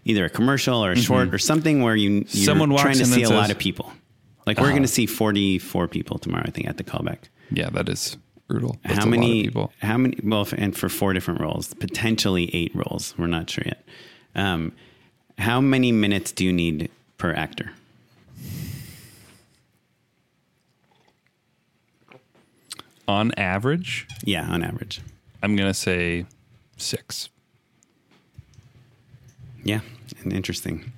either 0.04 0.26
a 0.26 0.30
commercial 0.30 0.84
or 0.84 0.92
a 0.92 0.96
short 0.96 1.32
or 1.34 1.38
something 1.38 1.82
where 1.82 1.96
you 1.96 2.10
you're 2.10 2.20
Mm-hmm. 2.24 2.44
Someone 2.44 2.76
trying 2.76 2.98
to 2.98 3.06
see 3.06 3.22
a 3.22 3.30
lot 3.30 3.50
of 3.50 3.58
people. 3.58 3.90
Like 4.46 4.58
we're 4.58 4.64
Uh-huh. 4.64 4.72
going 4.72 4.82
to 4.82 4.88
see 4.88 5.06
44 5.06 5.88
people 5.88 6.18
tomorrow, 6.18 6.44
I 6.46 6.50
think, 6.50 6.66
at 6.68 6.76
the 6.76 6.84
callback. 6.84 7.18
Yeah, 7.50 7.70
that 7.70 7.88
is 7.88 8.16
brutal. 8.48 8.78
That's 8.82 8.96
how 8.98 9.04
a 9.04 9.06
lot 9.06 9.14
of 9.14 9.20
many 9.20 9.42
people? 9.44 9.72
How 9.80 9.96
many? 9.98 10.18
Well, 10.22 10.46
and 10.56 10.76
for 10.76 10.88
four 10.88 11.12
different 11.12 11.40
roles, 11.40 11.72
potentially 11.74 12.54
eight 12.54 12.72
roles. 12.74 13.14
We're 13.18 13.26
not 13.28 13.48
sure 13.48 13.64
yet. 13.66 13.84
Um, 14.34 14.72
how 15.38 15.60
many 15.60 15.92
minutes 15.92 16.32
do 16.32 16.44
you 16.44 16.52
need 16.52 16.90
per 17.20 17.32
actor? 17.32 17.70
On 23.06 23.32
average, 23.36 24.06
Yeah, 24.24 24.48
on 24.48 24.62
average. 24.62 25.00
I'm 25.42 25.56
going 25.56 25.68
to 25.68 25.74
say 25.74 26.26
six. 26.76 27.28
Yeah, 29.64 29.80
and 30.22 30.32
interesting. 30.32 30.92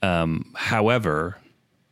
Um, 0.00 0.52
however, 0.54 1.38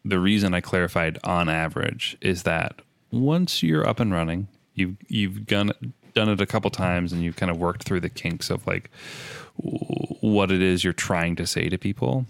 the 0.05 0.19
reason 0.21 0.55
I 0.55 0.61
clarified 0.61 1.19
on 1.25 1.49
average 1.49 2.17
is 2.21 2.45
that 2.45 2.81
once 3.11 3.63
you're 3.63 3.87
up 3.87 3.99
and 4.01 4.13
running, 4.13 4.47
you've 4.75 4.97
you've 5.09 5.47
done 5.47 5.73
done 6.15 6.29
it 6.29 6.41
a 6.41 6.47
couple 6.47 6.71
times, 6.71 7.13
and 7.13 7.23
you've 7.23 7.37
kind 7.37 7.51
of 7.51 7.59
worked 7.59 7.83
through 7.83 8.01
the 8.01 8.09
kinks 8.09 8.49
of 8.49 8.65
like 8.67 8.91
w- 9.61 9.79
what 10.21 10.53
it 10.53 10.63
is 10.63 10.85
you're 10.85 10.93
trying 10.93 11.35
to 11.37 11.47
say 11.47 11.69
to 11.69 11.77
people. 11.77 12.27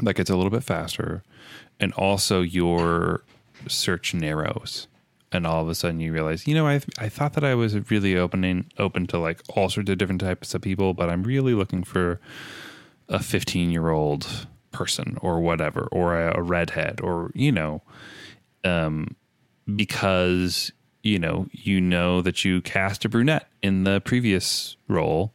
Like 0.00 0.18
it's 0.18 0.30
a 0.30 0.36
little 0.36 0.50
bit 0.50 0.64
faster, 0.64 1.22
and 1.78 1.92
also 1.94 2.40
your 2.40 3.22
search 3.68 4.14
narrows, 4.14 4.88
and 5.32 5.46
all 5.46 5.62
of 5.62 5.68
a 5.68 5.74
sudden 5.74 6.00
you 6.00 6.12
realize, 6.12 6.46
you 6.46 6.54
know, 6.54 6.66
I 6.66 6.80
I 6.98 7.08
thought 7.08 7.34
that 7.34 7.44
I 7.44 7.54
was 7.54 7.90
really 7.90 8.16
opening 8.16 8.70
open 8.78 9.06
to 9.08 9.18
like 9.18 9.40
all 9.50 9.68
sorts 9.68 9.90
of 9.90 9.98
different 9.98 10.20
types 10.20 10.54
of 10.54 10.62
people, 10.62 10.94
but 10.94 11.10
I'm 11.10 11.22
really 11.22 11.54
looking 11.54 11.84
for 11.84 12.20
a 13.08 13.22
15 13.22 13.70
year 13.70 13.90
old 13.90 14.46
person 14.74 15.16
or 15.22 15.40
whatever, 15.40 15.88
or 15.92 16.18
a, 16.18 16.38
a 16.38 16.42
redhead, 16.42 17.00
or, 17.00 17.30
you 17.34 17.52
know, 17.52 17.82
um, 18.64 19.16
because, 19.76 20.72
you 21.02 21.18
know, 21.18 21.46
you 21.52 21.80
know 21.80 22.20
that 22.20 22.44
you 22.44 22.60
cast 22.60 23.04
a 23.04 23.08
brunette 23.08 23.48
in 23.62 23.84
the 23.84 24.00
previous 24.00 24.76
role. 24.88 25.32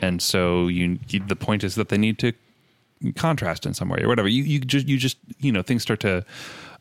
And 0.00 0.22
so 0.22 0.68
you 0.68 1.00
the 1.26 1.36
point 1.36 1.64
is 1.64 1.74
that 1.74 1.88
they 1.88 1.98
need 1.98 2.18
to 2.20 2.32
contrast 3.16 3.66
in 3.66 3.74
some 3.74 3.88
way 3.88 4.00
or 4.02 4.08
whatever. 4.08 4.28
You, 4.28 4.42
you 4.42 4.60
just, 4.60 4.86
you 4.86 4.98
just, 4.98 5.18
you 5.38 5.52
know, 5.52 5.62
things 5.62 5.82
start 5.82 6.00
to 6.00 6.24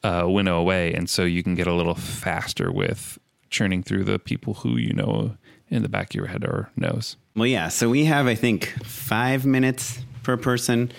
uh, 0.04 0.26
winnow 0.28 0.60
away. 0.60 0.94
And 0.94 1.10
so 1.10 1.24
you 1.24 1.44
can 1.44 1.56
get 1.56 1.68
a 1.68 1.74
little 1.74 1.96
faster 1.96 2.72
with 2.72 3.18
churning 3.50 3.84
through 3.84 4.04
the 4.04 4.20
people 4.20 4.56
who, 4.56 4.78
you 4.78 4.94
know, 4.94 5.36
in 5.70 5.82
the 5.84 5.90
back 5.90 6.12
of 6.12 6.16
your 6.16 6.28
head 6.28 6.44
or 6.44 6.70
nose. 6.76 7.16
Well, 7.36 7.48
yeah. 7.48 7.68
So 7.68 7.90
we 7.90 8.06
have, 8.06 8.28
I 8.28 8.36
think, 8.36 8.68
five 8.84 9.46
minutes 9.46 10.00
per 10.24 10.38
person. 10.38 10.92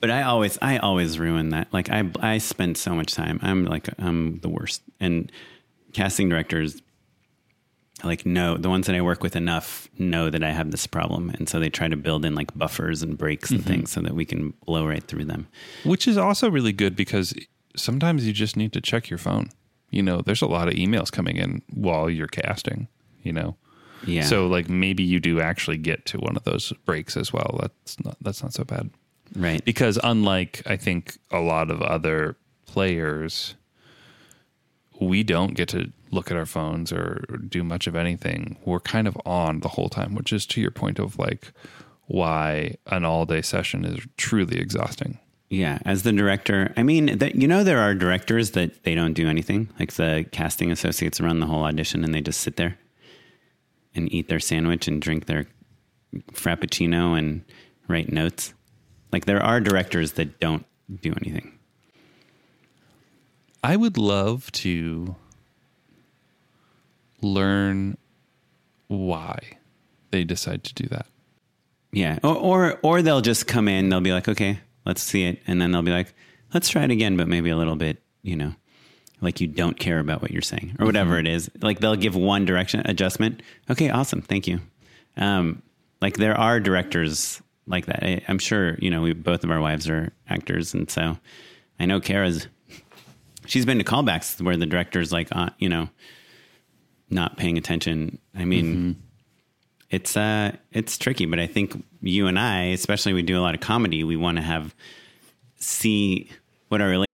But 0.00 0.10
I 0.10 0.22
always, 0.22 0.58
I 0.60 0.76
always 0.78 1.18
ruin 1.18 1.50
that. 1.50 1.72
Like 1.72 1.90
I, 1.90 2.10
I 2.20 2.38
spend 2.38 2.76
so 2.76 2.94
much 2.94 3.14
time. 3.14 3.40
I'm 3.42 3.64
like, 3.64 3.88
I'm 3.98 4.38
the 4.40 4.48
worst. 4.48 4.82
And 5.00 5.32
casting 5.92 6.28
directors, 6.28 6.82
like, 8.04 8.26
know 8.26 8.56
the 8.56 8.68
ones 8.68 8.86
that 8.86 8.96
I 8.96 9.00
work 9.00 9.22
with 9.22 9.36
enough 9.36 9.88
know 9.98 10.28
that 10.30 10.42
I 10.42 10.52
have 10.52 10.70
this 10.70 10.86
problem, 10.86 11.30
and 11.30 11.48
so 11.48 11.58
they 11.58 11.70
try 11.70 11.88
to 11.88 11.96
build 11.96 12.24
in 12.24 12.34
like 12.34 12.56
buffers 12.56 13.02
and 13.02 13.16
breaks 13.16 13.50
and 13.50 13.60
mm-hmm. 13.60 13.68
things 13.68 13.92
so 13.92 14.00
that 14.02 14.14
we 14.14 14.24
can 14.24 14.52
blow 14.66 14.86
right 14.86 15.02
through 15.02 15.24
them. 15.24 15.48
Which 15.84 16.06
is 16.06 16.18
also 16.18 16.50
really 16.50 16.72
good 16.72 16.94
because 16.94 17.34
sometimes 17.74 18.26
you 18.26 18.32
just 18.32 18.56
need 18.56 18.72
to 18.74 18.80
check 18.80 19.08
your 19.08 19.18
phone. 19.18 19.50
You 19.90 20.02
know, 20.02 20.20
there's 20.20 20.42
a 20.42 20.46
lot 20.46 20.68
of 20.68 20.74
emails 20.74 21.10
coming 21.10 21.36
in 21.36 21.62
while 21.72 22.10
you're 22.10 22.26
casting, 22.26 22.88
you 23.22 23.32
know. 23.32 23.56
Yeah. 24.04 24.24
So 24.24 24.46
like 24.46 24.68
maybe 24.68 25.02
you 25.02 25.20
do 25.20 25.40
actually 25.40 25.78
get 25.78 26.04
to 26.06 26.18
one 26.18 26.36
of 26.36 26.44
those 26.44 26.72
breaks 26.84 27.16
as 27.16 27.32
well. 27.32 27.58
That's 27.60 28.04
not 28.04 28.16
that's 28.20 28.42
not 28.42 28.52
so 28.52 28.64
bad. 28.64 28.90
right. 29.34 29.64
Because 29.64 29.98
unlike 30.04 30.62
I 30.66 30.76
think 30.76 31.16
a 31.30 31.40
lot 31.40 31.70
of 31.70 31.80
other 31.80 32.36
players 32.66 33.54
we 35.00 35.22
don't 35.22 35.54
get 35.54 35.68
to 35.70 35.92
look 36.10 36.30
at 36.30 36.36
our 36.36 36.46
phones 36.46 36.92
or 36.92 37.24
do 37.48 37.64
much 37.64 37.86
of 37.86 37.96
anything. 37.96 38.56
We're 38.64 38.80
kind 38.80 39.08
of 39.08 39.16
on 39.26 39.60
the 39.60 39.68
whole 39.68 39.88
time, 39.88 40.14
which 40.14 40.32
is 40.32 40.46
to 40.46 40.60
your 40.60 40.70
point 40.70 40.98
of 40.98 41.18
like 41.18 41.52
why 42.06 42.76
an 42.86 43.04
all-day 43.04 43.42
session 43.42 43.84
is 43.84 44.06
truly 44.16 44.58
exhausting. 44.58 45.18
Yeah, 45.48 45.78
as 45.84 46.02
the 46.02 46.12
director, 46.12 46.72
I 46.76 46.82
mean, 46.82 47.18
that 47.18 47.36
you 47.36 47.46
know, 47.46 47.62
there 47.62 47.78
are 47.78 47.94
directors 47.94 48.52
that 48.52 48.82
they 48.82 48.94
don't 48.94 49.14
do 49.14 49.28
anything. 49.28 49.68
Like 49.78 49.92
the 49.92 50.26
casting 50.32 50.72
associates 50.72 51.20
run 51.20 51.40
the 51.40 51.46
whole 51.46 51.64
audition 51.64 52.04
and 52.04 52.12
they 52.12 52.20
just 52.20 52.40
sit 52.40 52.56
there 52.56 52.78
and 53.94 54.12
eat 54.12 54.28
their 54.28 54.40
sandwich 54.40 54.88
and 54.88 55.00
drink 55.00 55.26
their 55.26 55.46
frappuccino 56.32 57.16
and 57.16 57.44
write 57.88 58.12
notes. 58.12 58.54
Like 59.12 59.24
there 59.24 59.42
are 59.42 59.60
directors 59.60 60.12
that 60.12 60.40
don't 60.40 60.66
do 61.00 61.12
anything. 61.20 61.52
I 63.62 63.76
would 63.76 63.98
love 63.98 64.50
to 64.52 65.16
learn 67.22 67.96
why 68.88 69.38
they 70.10 70.24
decide 70.24 70.64
to 70.64 70.74
do 70.74 70.86
that. 70.88 71.06
Yeah, 71.92 72.18
or 72.22 72.34
or 72.36 72.78
or 72.82 73.02
they'll 73.02 73.20
just 73.20 73.46
come 73.46 73.68
in. 73.68 73.88
They'll 73.88 74.00
be 74.00 74.12
like, 74.12 74.28
okay, 74.28 74.60
let's 74.84 75.02
see 75.02 75.24
it, 75.24 75.40
and 75.46 75.60
then 75.60 75.72
they'll 75.72 75.82
be 75.82 75.92
like, 75.92 76.14
let's 76.52 76.68
try 76.68 76.84
it 76.84 76.90
again, 76.90 77.16
but 77.16 77.28
maybe 77.28 77.50
a 77.50 77.56
little 77.56 77.76
bit, 77.76 78.02
you 78.22 78.36
know, 78.36 78.54
like 79.20 79.40
you 79.40 79.46
don't 79.46 79.78
care 79.78 79.98
about 79.98 80.22
what 80.22 80.30
you're 80.30 80.42
saying 80.42 80.76
or 80.78 80.86
whatever 80.86 81.18
it 81.18 81.26
is. 81.26 81.50
Like 81.60 81.80
they'll 81.80 81.96
give 81.96 82.14
one 82.14 82.44
direction 82.44 82.82
adjustment. 82.84 83.42
Okay, 83.70 83.90
awesome, 83.90 84.22
thank 84.22 84.46
you. 84.46 84.60
Um, 85.16 85.62
like 86.00 86.16
there 86.16 86.38
are 86.38 86.60
directors 86.60 87.40
like 87.66 87.86
that. 87.86 88.02
I, 88.02 88.22
I'm 88.28 88.38
sure 88.38 88.76
you 88.78 88.90
know 88.90 89.02
we 89.02 89.12
both 89.12 89.44
of 89.44 89.50
our 89.50 89.60
wives 89.60 89.88
are 89.88 90.12
actors, 90.28 90.74
and 90.74 90.90
so 90.90 91.18
I 91.80 91.86
know 91.86 92.00
Kara's. 92.00 92.46
She's 93.46 93.64
been 93.64 93.78
to 93.78 93.84
callbacks 93.84 94.42
where 94.42 94.56
the 94.56 94.66
director's 94.66 95.12
like, 95.12 95.28
uh, 95.30 95.50
you 95.58 95.68
know, 95.68 95.88
not 97.10 97.36
paying 97.36 97.58
attention. 97.58 98.18
I 98.34 98.44
mean 98.44 99.02
it's 99.88 100.16
uh 100.16 100.50
it's 100.72 100.98
tricky 100.98 101.26
but 101.26 101.38
i 101.38 101.46
think 101.46 101.84
you 102.00 102.26
and 102.26 102.40
i 102.40 102.62
especially 102.64 103.12
we 103.12 103.22
do 103.22 103.38
a 103.38 103.40
lot 103.40 103.54
of 103.54 103.60
comedy 103.60 104.02
we 104.02 104.16
want 104.16 104.36
to 104.36 104.42
have 104.42 104.74
see 105.60 106.28
what 106.68 106.80
our 106.80 107.06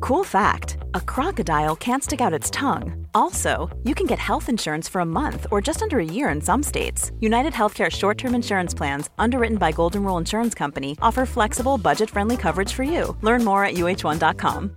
Cool 0.00 0.24
fact 0.24 0.76
a 0.94 1.00
crocodile 1.00 1.74
can't 1.74 2.04
stick 2.04 2.20
out 2.20 2.32
its 2.32 2.50
tongue. 2.50 3.06
Also, 3.14 3.76
you 3.82 3.94
can 3.94 4.06
get 4.06 4.18
health 4.20 4.48
insurance 4.48 4.88
for 4.88 5.00
a 5.00 5.04
month 5.04 5.46
or 5.50 5.60
just 5.60 5.82
under 5.82 5.98
a 5.98 6.04
year 6.04 6.28
in 6.28 6.40
some 6.40 6.62
states. 6.62 7.10
United 7.18 7.52
Healthcare 7.52 7.90
short 7.90 8.16
term 8.16 8.34
insurance 8.34 8.74
plans, 8.74 9.10
underwritten 9.18 9.56
by 9.56 9.72
Golden 9.72 10.04
Rule 10.04 10.18
Insurance 10.18 10.54
Company, 10.54 10.96
offer 11.02 11.26
flexible, 11.26 11.76
budget 11.78 12.10
friendly 12.10 12.36
coverage 12.36 12.72
for 12.72 12.84
you. 12.84 13.16
Learn 13.22 13.44
more 13.44 13.64
at 13.64 13.74
uh1.com. 13.74 14.76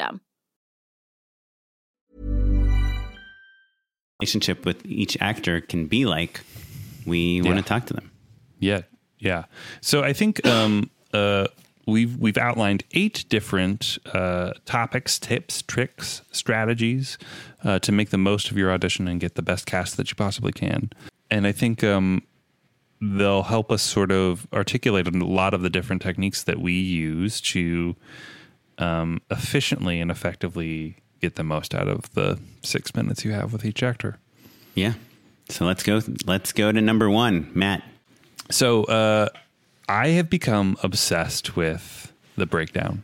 Relationship 4.19 4.65
with 4.65 4.85
each 4.85 5.17
actor 5.19 5.61
can 5.61 5.87
be 5.87 6.05
like. 6.05 6.41
We 7.05 7.41
want 7.41 7.57
to 7.57 7.63
talk 7.63 7.87
to 7.87 7.93
them. 7.93 8.11
Yeah, 8.59 8.81
yeah. 9.17 9.45
So 9.81 10.03
I 10.03 10.13
think 10.13 10.45
um, 10.45 10.91
uh, 11.13 11.47
we've 11.87 12.17
we've 12.17 12.37
outlined 12.37 12.83
eight 12.91 13.25
different 13.29 13.97
uh, 14.13 14.51
topics, 14.65 15.17
tips, 15.17 15.61
tricks, 15.63 16.21
strategies 16.31 17.17
uh, 17.63 17.79
to 17.79 17.91
make 17.91 18.11
the 18.11 18.17
most 18.17 18.51
of 18.51 18.57
your 18.57 18.71
audition 18.71 19.07
and 19.07 19.19
get 19.19 19.35
the 19.35 19.41
best 19.41 19.65
cast 19.65 19.97
that 19.97 20.09
you 20.09 20.15
possibly 20.15 20.51
can. 20.51 20.91
And 21.29 21.47
I 21.47 21.51
think 21.51 21.83
um, 21.83 22.23
they'll 23.01 23.43
help 23.43 23.71
us 23.71 23.81
sort 23.81 24.11
of 24.11 24.47
articulate 24.53 25.07
a 25.07 25.11
lot 25.11 25.53
of 25.53 25.61
the 25.61 25.69
different 25.69 26.01
techniques 26.01 26.43
that 26.43 26.59
we 26.59 26.73
use 26.73 27.41
to 27.41 27.95
um, 28.81 29.21
efficiently 29.29 30.01
and 30.01 30.11
effectively 30.11 30.97
get 31.21 31.35
the 31.35 31.43
most 31.43 31.75
out 31.75 31.87
of 31.87 32.11
the 32.13 32.39
six 32.63 32.95
minutes 32.95 33.23
you 33.23 33.31
have 33.31 33.53
with 33.53 33.63
each 33.63 33.83
actor. 33.83 34.17
Yeah. 34.73 34.93
So 35.49 35.65
let's 35.65 35.83
go. 35.83 36.01
Let's 36.25 36.51
go 36.51 36.71
to 36.71 36.81
number 36.81 37.09
one, 37.09 37.51
Matt. 37.53 37.83
So 38.49 38.85
uh, 38.85 39.29
I 39.87 40.09
have 40.09 40.29
become 40.29 40.77
obsessed 40.81 41.55
with 41.55 42.11
the 42.35 42.45
breakdown. 42.45 43.03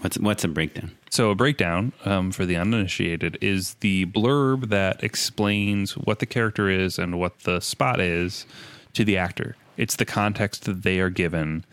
What's 0.00 0.18
what's 0.18 0.44
a 0.44 0.48
breakdown? 0.48 0.92
So 1.10 1.30
a 1.30 1.34
breakdown 1.34 1.92
um, 2.04 2.32
for 2.32 2.46
the 2.46 2.56
uninitiated 2.56 3.38
is 3.40 3.74
the 3.74 4.06
blurb 4.06 4.68
that 4.68 5.02
explains 5.02 5.96
what 5.96 6.18
the 6.18 6.26
character 6.26 6.68
is 6.68 6.98
and 6.98 7.18
what 7.18 7.40
the 7.40 7.60
spot 7.60 8.00
is 8.00 8.46
to 8.94 9.04
the 9.04 9.16
actor. 9.16 9.56
It's 9.76 9.96
the 9.96 10.04
context 10.04 10.64
that 10.64 10.82
they 10.82 11.00
are 11.00 11.10
given 11.10 11.64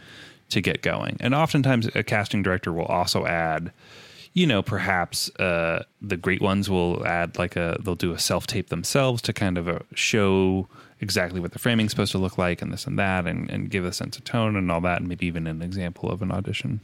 to 0.51 0.61
get 0.61 0.81
going. 0.81 1.17
And 1.19 1.33
oftentimes 1.33 1.89
a 1.95 2.03
casting 2.03 2.43
director 2.43 2.71
will 2.71 2.85
also 2.85 3.25
add, 3.25 3.71
you 4.33 4.45
know, 4.45 4.61
perhaps 4.61 5.29
uh, 5.37 5.83
the 6.01 6.17
great 6.17 6.41
ones 6.41 6.69
will 6.69 7.05
add 7.05 7.37
like 7.37 7.55
a 7.55 7.77
they'll 7.81 7.95
do 7.95 8.13
a 8.13 8.19
self 8.19 8.47
tape 8.47 8.69
themselves 8.69 9.21
to 9.23 9.33
kind 9.33 9.57
of 9.57 9.67
uh, 9.67 9.79
show 9.93 10.67
exactly 10.99 11.39
what 11.39 11.51
the 11.51 11.59
framing's 11.59 11.91
supposed 11.91 12.11
to 12.11 12.19
look 12.19 12.37
like 12.37 12.61
and 12.61 12.71
this 12.71 12.85
and 12.85 12.99
that 12.99 13.25
and, 13.25 13.49
and 13.49 13.71
give 13.71 13.83
a 13.83 13.91
sense 13.91 14.17
of 14.17 14.23
tone 14.23 14.55
and 14.55 14.71
all 14.71 14.81
that 14.81 14.99
and 14.99 15.07
maybe 15.07 15.25
even 15.25 15.47
an 15.47 15.61
example 15.61 16.09
of 16.09 16.21
an 16.21 16.31
audition. 16.31 16.79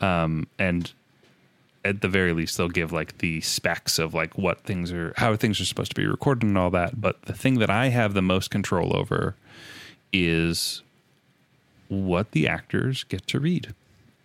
Um, 0.00 0.46
and 0.58 0.92
at 1.84 2.02
the 2.02 2.08
very 2.08 2.32
least 2.32 2.56
they'll 2.56 2.68
give 2.68 2.92
like 2.92 3.18
the 3.18 3.40
specs 3.40 3.98
of 3.98 4.14
like 4.14 4.36
what 4.36 4.60
things 4.60 4.92
are 4.92 5.14
how 5.16 5.34
things 5.36 5.60
are 5.60 5.64
supposed 5.64 5.90
to 5.90 6.00
be 6.00 6.06
recorded 6.06 6.46
and 6.46 6.58
all 6.58 6.70
that 6.70 7.00
but 7.00 7.22
the 7.22 7.32
thing 7.32 7.58
that 7.58 7.70
i 7.70 7.88
have 7.88 8.12
the 8.12 8.22
most 8.22 8.50
control 8.50 8.94
over 8.94 9.34
is 10.12 10.82
what 11.90 12.30
the 12.32 12.48
actors 12.48 13.04
get 13.04 13.26
to 13.26 13.38
read 13.38 13.74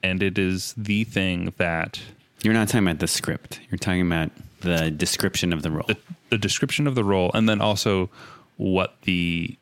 and 0.06 0.22
it 0.22 0.38
is 0.38 0.74
the 0.78 1.04
thing 1.04 1.52
that 1.58 2.00
You're 2.44 2.54
not 2.54 2.68
talking 2.68 2.88
about 2.88 3.00
the 3.00 3.08
script. 3.08 3.60
You're 3.72 3.80
talking 3.80 4.06
about 4.06 4.30
the 4.62 4.92
description 4.92 5.52
of 5.52 5.64
the 5.64 5.72
role. 5.72 5.86
the, 5.88 5.98
the 6.30 6.38
description 6.38 6.86
of 6.86 6.94
the 6.96 7.04
role 7.04 7.32
and 7.34 7.50
then 7.50 7.60
also 7.62 8.10
what 8.58 9.02
the 9.02 9.58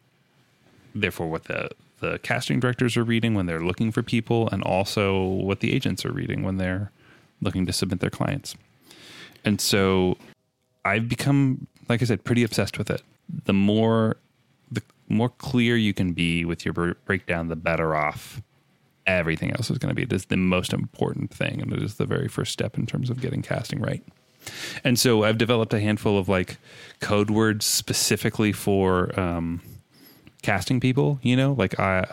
therefore 0.94 1.28
what 1.30 1.46
the 1.46 1.70
the 2.02 2.20
casting 2.20 2.60
directors 2.60 2.98
are 2.98 3.04
reading 3.04 3.34
when 3.34 3.46
they're 3.46 3.62
looking 3.64 3.92
for 3.92 4.04
people 4.04 4.50
and 4.52 4.62
also 4.64 5.24
what 5.24 5.62
the 5.62 5.74
agents 5.74 6.06
are 6.06 6.12
reading 6.12 6.44
when 6.44 6.58
they're 6.58 6.92
looking 7.42 7.66
to 7.66 7.74
submit 7.74 8.02
their 8.02 8.10
clients 8.10 8.56
and 9.46 9.60
so 9.60 10.18
i've 10.86 11.10
become 11.10 11.66
like 11.90 12.02
i 12.02 12.06
said 12.06 12.24
pretty 12.24 12.44
obsessed 12.44 12.78
with 12.78 12.90
it 12.90 13.02
the 13.46 13.54
more 13.54 14.18
more 15.14 15.30
clear 15.30 15.76
you 15.76 15.94
can 15.94 16.14
be 16.14 16.46
with 16.46 16.66
your 16.66 16.74
br- 16.74 16.92
breakdown 17.06 17.48
the 17.48 17.56
better 17.56 17.96
off 17.96 18.42
everything 19.06 19.52
else 19.52 19.70
is 19.70 19.78
going 19.78 19.90
to 19.90 19.96
be 19.96 20.04
it 20.04 20.14
is 20.14 20.26
the 20.26 20.38
most 20.38 20.72
important 20.74 21.30
thing 21.34 21.62
and 21.62 21.74
it 21.74 21.82
is 21.82 21.96
the 21.96 22.06
very 22.06 22.28
first 22.28 22.52
step 22.54 22.78
in 22.78 22.86
terms 22.86 23.10
of 23.10 23.20
getting 23.22 23.42
casting 23.42 23.80
right 23.82 24.04
and 24.84 25.00
so 25.00 25.24
I've 25.24 25.38
developed 25.38 25.74
a 25.74 25.80
handful 25.80 26.18
of 26.18 26.28
like 26.28 26.58
code 27.00 27.30
words 27.30 27.66
specifically 27.66 28.52
for 28.52 29.18
um, 29.18 29.62
casting 30.42 30.82
people. 30.82 31.18
You 31.22 31.38
know, 31.38 31.54
like 31.54 31.80
I 31.80 32.06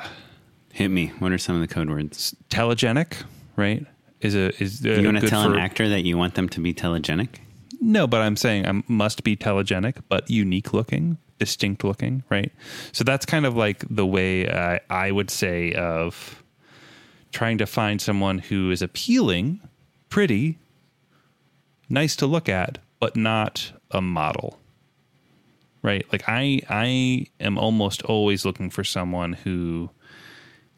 Hit 0.72 0.88
me. 0.88 1.08
What 1.18 1.32
are 1.32 1.38
some 1.38 1.56
of 1.56 1.60
the 1.60 1.66
code 1.66 1.90
words? 1.90 2.36
telegenic, 2.48 3.24
right? 3.56 3.84
Is 4.20 4.36
a 4.36 4.50
is 4.62 4.84
You 4.84 5.02
want 5.04 5.18
to 5.20 5.28
tell 5.28 5.42
for- 5.44 5.54
an 5.54 5.58
actor 5.58 5.88
that 5.88 6.02
you 6.04 6.16
want 6.16 6.34
them 6.34 6.48
to 6.50 6.60
be 6.60 6.72
telegenic? 6.72 7.40
No, 7.80 8.06
but 8.06 8.20
I'm 8.20 8.36
saying 8.36 8.64
I 8.66 8.82
must 8.86 9.24
be 9.24 9.36
telegenic, 9.36 9.96
but 10.08 10.30
unique 10.30 10.72
looking, 10.72 11.18
distinct 11.40 11.82
looking, 11.82 12.22
right? 12.28 12.52
So 12.92 13.02
that's 13.02 13.26
kind 13.26 13.44
of 13.44 13.56
like 13.56 13.84
the 13.90 14.06
way 14.06 14.48
I, 14.48 14.78
I 14.88 15.10
would 15.10 15.30
say 15.30 15.72
of 15.72 16.44
trying 17.32 17.58
to 17.58 17.66
find 17.66 18.00
someone 18.00 18.38
who 18.38 18.70
is 18.70 18.82
appealing, 18.82 19.60
pretty, 20.08 20.58
nice 21.88 22.14
to 22.16 22.26
look 22.26 22.48
at, 22.48 22.78
but 23.00 23.16
not 23.16 23.72
a 23.90 24.00
model. 24.00 24.58
Right? 25.82 26.04
Like 26.12 26.24
I 26.28 26.60
I 26.68 27.26
am 27.40 27.56
almost 27.56 28.02
always 28.02 28.44
looking 28.44 28.68
for 28.68 28.84
someone 28.84 29.32
who 29.32 29.90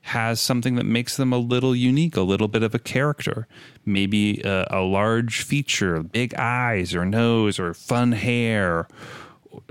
has 0.03 0.41
something 0.41 0.77
that 0.77 0.87
makes 0.87 1.17
them 1.17 1.33
a 1.33 1.39
little 1.39 1.75
unique, 1.75 2.17
a 2.17 2.23
little 2.23 2.49
bit 2.49 2.63
of 2.63 2.75
a 2.75 2.79
character. 2.79 3.49
Maybe 3.85 4.41
a, 4.43 4.67
a 4.71 4.81
large 4.81 5.43
feature, 5.43 6.03
big 6.05 6.35
eyes 6.35 6.95
or 6.95 7.05
nose 7.05 7.59
or 7.59 7.75
fun 7.75 8.13
hair 8.13 8.87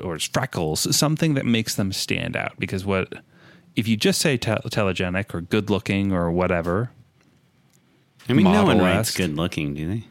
or 0.02 0.20
freckles, 0.20 0.96
something 0.96 1.34
that 1.36 1.46
makes 1.46 1.76
them 1.76 1.92
stand 1.92 2.36
out. 2.36 2.54
Because 2.60 2.86
what 2.86 3.14
if 3.76 3.88
you 3.88 3.98
just 3.98 4.20
say 4.22 4.38
te- 4.38 4.52
telegenic 4.52 5.34
or 5.34 5.42
good 5.42 5.70
looking 5.70 6.12
or 6.12 6.32
whatever? 6.32 6.92
I 8.30 8.34
mean, 8.34 8.46
no 8.46 8.66
one 8.66 8.80
writes 8.80 9.16
good 9.16 9.36
looking, 9.36 9.74
do 9.74 9.88
they? 9.88 10.04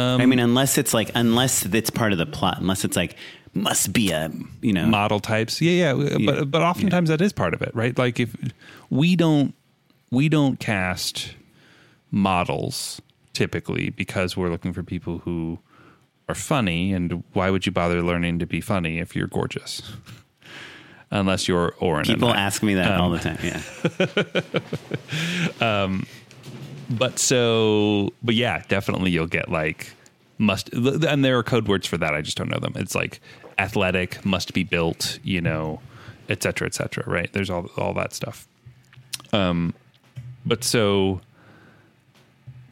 Um, 0.00 0.20
I 0.20 0.26
mean, 0.26 0.38
unless 0.38 0.76
it's 0.78 0.92
like, 0.92 1.10
unless 1.14 1.64
it's 1.64 1.90
part 1.90 2.12
of 2.12 2.18
the 2.18 2.26
plot, 2.26 2.58
unless 2.60 2.84
it's 2.84 2.96
like, 2.96 3.16
must 3.54 3.92
be 3.94 4.10
a, 4.12 4.30
you 4.60 4.72
know, 4.72 4.86
model 4.86 5.18
types. 5.18 5.60
Yeah, 5.62 5.94
yeah, 5.94 6.16
Yeah. 6.18 6.26
but 6.26 6.50
but 6.50 6.62
oftentimes 6.62 7.08
that 7.08 7.22
is 7.22 7.32
part 7.32 7.54
of 7.54 7.62
it, 7.62 7.74
right? 7.74 7.96
Like 7.96 8.20
if 8.20 8.36
we 8.90 9.16
don't 9.16 9.54
we 10.10 10.28
don't 10.28 10.60
cast 10.60 11.34
models 12.10 13.00
typically 13.32 13.90
because 13.90 14.36
we're 14.36 14.50
looking 14.50 14.72
for 14.72 14.82
people 14.82 15.18
who 15.18 15.58
are 16.28 16.34
funny 16.34 16.92
and 16.92 17.22
why 17.32 17.50
would 17.50 17.66
you 17.66 17.72
bother 17.72 18.02
learning 18.02 18.38
to 18.40 18.46
be 18.46 18.60
funny 18.60 18.98
if 18.98 19.14
you're 19.14 19.28
gorgeous? 19.28 19.82
Unless 21.10 21.46
you're 21.46 21.74
and 21.80 22.04
people 22.06 22.34
ask 22.34 22.62
me 22.62 22.74
that 22.74 22.92
Um, 22.92 23.00
all 23.00 23.10
the 23.10 23.18
time. 23.20 23.38
Yeah. 23.42 23.62
um, 25.84 26.06
but 26.90 27.18
so 27.18 28.12
but 28.22 28.34
yeah 28.34 28.62
definitely 28.68 29.10
you'll 29.10 29.26
get 29.26 29.48
like 29.50 29.92
must 30.38 30.72
and 30.72 31.24
there 31.24 31.38
are 31.38 31.42
code 31.42 31.66
words 31.66 31.86
for 31.86 31.96
that 31.96 32.14
i 32.14 32.20
just 32.20 32.36
don't 32.36 32.48
know 32.48 32.58
them 32.58 32.72
it's 32.76 32.94
like 32.94 33.20
athletic 33.58 34.24
must 34.24 34.52
be 34.52 34.62
built 34.62 35.18
you 35.24 35.40
know 35.40 35.80
et 36.28 36.42
cetera 36.42 36.66
et 36.66 36.74
cetera 36.74 37.02
right 37.06 37.32
there's 37.32 37.50
all 37.50 37.66
all 37.76 37.92
that 37.94 38.12
stuff 38.12 38.46
um 39.32 39.72
but 40.44 40.62
so 40.62 41.20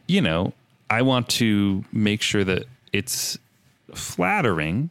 you 0.07 0.21
know 0.21 0.53
i 0.89 1.01
want 1.01 1.27
to 1.27 1.83
make 1.91 2.21
sure 2.21 2.43
that 2.43 2.65
it's 2.93 3.37
flattering 3.95 4.89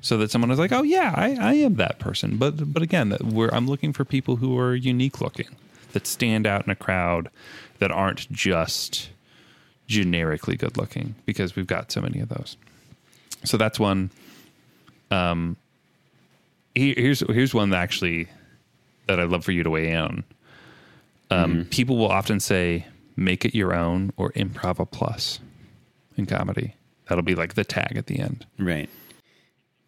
so 0.00 0.16
that 0.18 0.30
someone 0.30 0.50
is 0.50 0.58
like 0.58 0.72
oh 0.72 0.82
yeah 0.82 1.12
i, 1.16 1.34
I 1.40 1.52
am 1.54 1.74
that 1.76 1.98
person 1.98 2.36
but 2.36 2.72
but 2.72 2.82
again 2.82 3.08
that 3.10 3.22
we're 3.22 3.50
i'm 3.50 3.66
looking 3.68 3.92
for 3.92 4.04
people 4.04 4.36
who 4.36 4.58
are 4.58 4.74
unique 4.74 5.20
looking 5.20 5.48
that 5.92 6.06
stand 6.06 6.46
out 6.46 6.64
in 6.64 6.70
a 6.70 6.74
crowd 6.76 7.28
that 7.78 7.90
aren't 7.92 8.30
just 8.32 9.10
generically 9.88 10.56
good 10.56 10.76
looking 10.78 11.14
because 11.26 11.54
we've 11.54 11.66
got 11.66 11.92
so 11.92 12.00
many 12.00 12.18
of 12.20 12.30
those. 12.30 12.56
So 13.44 13.58
that's 13.58 13.78
one. 13.78 14.10
Um, 15.10 15.56
here- 16.74 16.94
here's 16.96 17.20
here's 17.28 17.52
one 17.52 17.70
that 17.70 17.76
actually 17.82 18.28
that 19.06 19.20
I'd 19.20 19.28
love 19.28 19.44
for 19.44 19.52
you 19.52 19.62
to 19.64 19.68
weigh 19.70 19.90
in 19.90 19.96
on. 19.98 20.24
Um, 21.30 21.66
People 21.70 21.98
will 21.98 22.10
often 22.10 22.40
say, 22.40 22.86
make 23.16 23.44
it 23.44 23.54
your 23.54 23.74
own 23.74 24.12
or 24.16 24.32
improv 24.32 24.78
a 24.78 24.86
plus 24.86 25.40
in 26.16 26.24
comedy. 26.24 26.74
That'll 27.12 27.22
be 27.22 27.34
like 27.34 27.52
the 27.52 27.64
tag 27.64 27.98
at 27.98 28.06
the 28.06 28.20
end. 28.20 28.46
Right. 28.58 28.88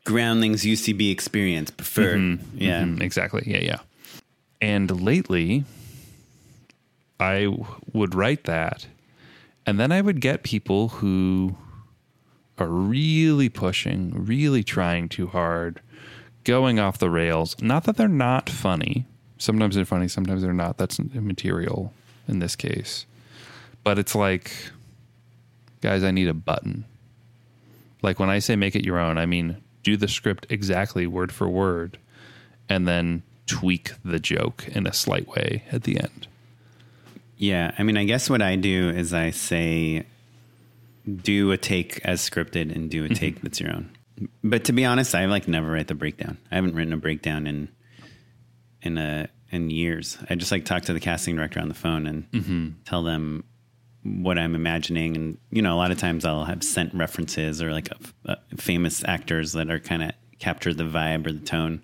Groundlings 0.04 0.62
UCB 0.62 1.10
experience 1.10 1.70
preferred. 1.70 2.38
Yeah. 2.54 2.82
Mhm, 2.82 3.00
exactly. 3.00 3.44
Yeah, 3.46 3.60
yeah. 3.60 3.78
And 4.60 5.00
lately, 5.00 5.64
I 7.18 7.44
w- 7.44 7.64
would 7.94 8.14
write 8.14 8.44
that, 8.44 8.87
and 9.64 9.80
then 9.80 9.90
I 9.90 10.02
would 10.02 10.20
get 10.20 10.42
people 10.42 10.88
who 11.00 11.56
are 12.58 12.68
really 12.68 13.48
pushing, 13.48 14.26
really 14.26 14.62
trying 14.62 15.08
too 15.08 15.28
hard, 15.28 15.80
going 16.44 16.78
off 16.78 16.98
the 16.98 17.08
rails. 17.08 17.56
Not 17.62 17.84
that 17.84 17.96
they're 17.96 18.06
not 18.06 18.50
funny. 18.50 19.06
Sometimes 19.38 19.76
they're 19.76 19.87
funny, 19.87 20.08
sometimes 20.08 20.42
they're 20.42 20.52
not. 20.52 20.76
That's 20.76 20.98
immaterial 21.00 21.94
in 22.28 22.40
this 22.40 22.54
case. 22.54 23.06
But 23.82 23.98
it's 23.98 24.14
like, 24.14 24.52
guys, 25.80 26.04
I 26.04 26.10
need 26.10 26.28
a 26.28 26.34
button. 26.34 26.84
Like 28.04 28.20
when 28.20 28.30
I 28.30 28.38
say 28.38 28.54
make 28.54 28.76
it 28.76 28.84
your 28.84 28.98
own, 28.98 29.18
I 29.18 29.26
mean 29.26 29.56
do 29.82 29.96
the 29.96 30.08
script 30.08 30.46
exactly 30.50 31.06
word 31.06 31.32
for 31.32 31.48
word 31.48 31.98
and 32.68 32.86
then 32.86 33.22
tweak 33.46 33.92
the 34.04 34.18
joke 34.18 34.66
in 34.68 34.86
a 34.86 34.92
slight 34.92 35.28
way 35.28 35.64
at 35.72 35.82
the 35.82 35.98
end. 35.98 36.26
Yeah, 37.36 37.72
I 37.76 37.82
mean, 37.82 37.96
I 37.96 38.04
guess 38.04 38.30
what 38.30 38.42
I 38.42 38.56
do 38.56 38.88
is 38.90 39.12
I 39.12 39.30
say, 39.30 40.06
do 41.14 41.50
a 41.50 41.56
take 41.56 42.00
as 42.04 42.20
scripted 42.20 42.74
and 42.74 42.88
do 42.88 43.04
a 43.04 43.08
mm-hmm. 43.08 43.14
take 43.14 43.42
that's 43.42 43.60
your 43.60 43.72
own. 43.72 43.90
But 44.42 44.64
to 44.64 44.72
be 44.72 44.84
honest, 44.84 45.14
I 45.14 45.26
like 45.26 45.48
never 45.48 45.70
write 45.70 45.88
the 45.88 45.94
breakdown. 45.94 46.38
I 46.50 46.54
haven't 46.54 46.74
written 46.74 46.92
a 46.92 46.98
breakdown 46.98 47.46
in 47.46 47.68
in 48.80 48.96
a 48.98 49.28
in 49.50 49.70
years. 49.70 50.18
I 50.30 50.36
just 50.36 50.52
like 50.52 50.64
talk 50.64 50.84
to 50.84 50.92
the 50.92 51.00
casting 51.00 51.36
director 51.36 51.60
on 51.60 51.68
the 51.68 51.74
phone 51.74 52.06
and 52.06 52.30
mm-hmm. 52.30 52.68
tell 52.84 53.02
them 53.02 53.44
what 54.04 54.38
I'm 54.38 54.54
imagining, 54.54 55.16
and 55.16 55.38
you 55.50 55.62
know, 55.62 55.74
a 55.74 55.78
lot 55.78 55.90
of 55.90 55.98
times 55.98 56.24
I'll 56.24 56.44
have 56.44 56.62
sent 56.62 56.94
references 56.94 57.62
or 57.62 57.72
like 57.72 57.88
uh, 58.26 58.36
famous 58.56 59.02
actors 59.04 59.52
that 59.52 59.70
are 59.70 59.78
kind 59.78 60.02
of 60.02 60.12
capture 60.38 60.74
the 60.74 60.84
vibe 60.84 61.26
or 61.26 61.32
the 61.32 61.40
tone. 61.40 61.82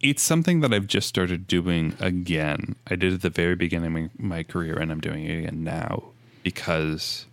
It's 0.00 0.22
something 0.22 0.60
that 0.60 0.72
I've 0.72 0.86
just 0.86 1.08
started 1.08 1.48
doing 1.48 1.94
again. 1.98 2.76
I 2.86 2.94
did 2.94 3.12
at 3.12 3.22
the 3.22 3.30
very 3.30 3.56
beginning 3.56 4.04
of 4.04 4.20
my 4.20 4.44
career 4.44 4.78
and 4.78 4.92
I'm 4.92 5.00
doing 5.00 5.24
it 5.24 5.40
again 5.40 5.64
now 5.64 6.04
because 6.44 7.26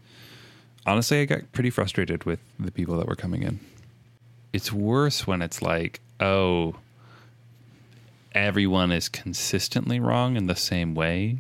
honestly, 0.86 1.22
I 1.22 1.26
got 1.26 1.52
pretty 1.52 1.70
frustrated 1.70 2.24
with 2.24 2.40
the 2.60 2.72
people 2.72 2.98
that 2.98 3.08
were 3.08 3.16
coming 3.16 3.44
in. 3.44 3.60
It's 4.52 4.74
worse 4.74 5.28
when 5.28 5.44
it's 5.44 5.62
like, 5.62 6.00
oh, 6.20 6.76
everyone 8.34 8.92
is 8.92 9.10
consistently 9.10 10.00
wrong 10.00 10.36
in 10.36 10.48
the 10.48 10.56
same 10.56 10.96
way, 10.96 11.38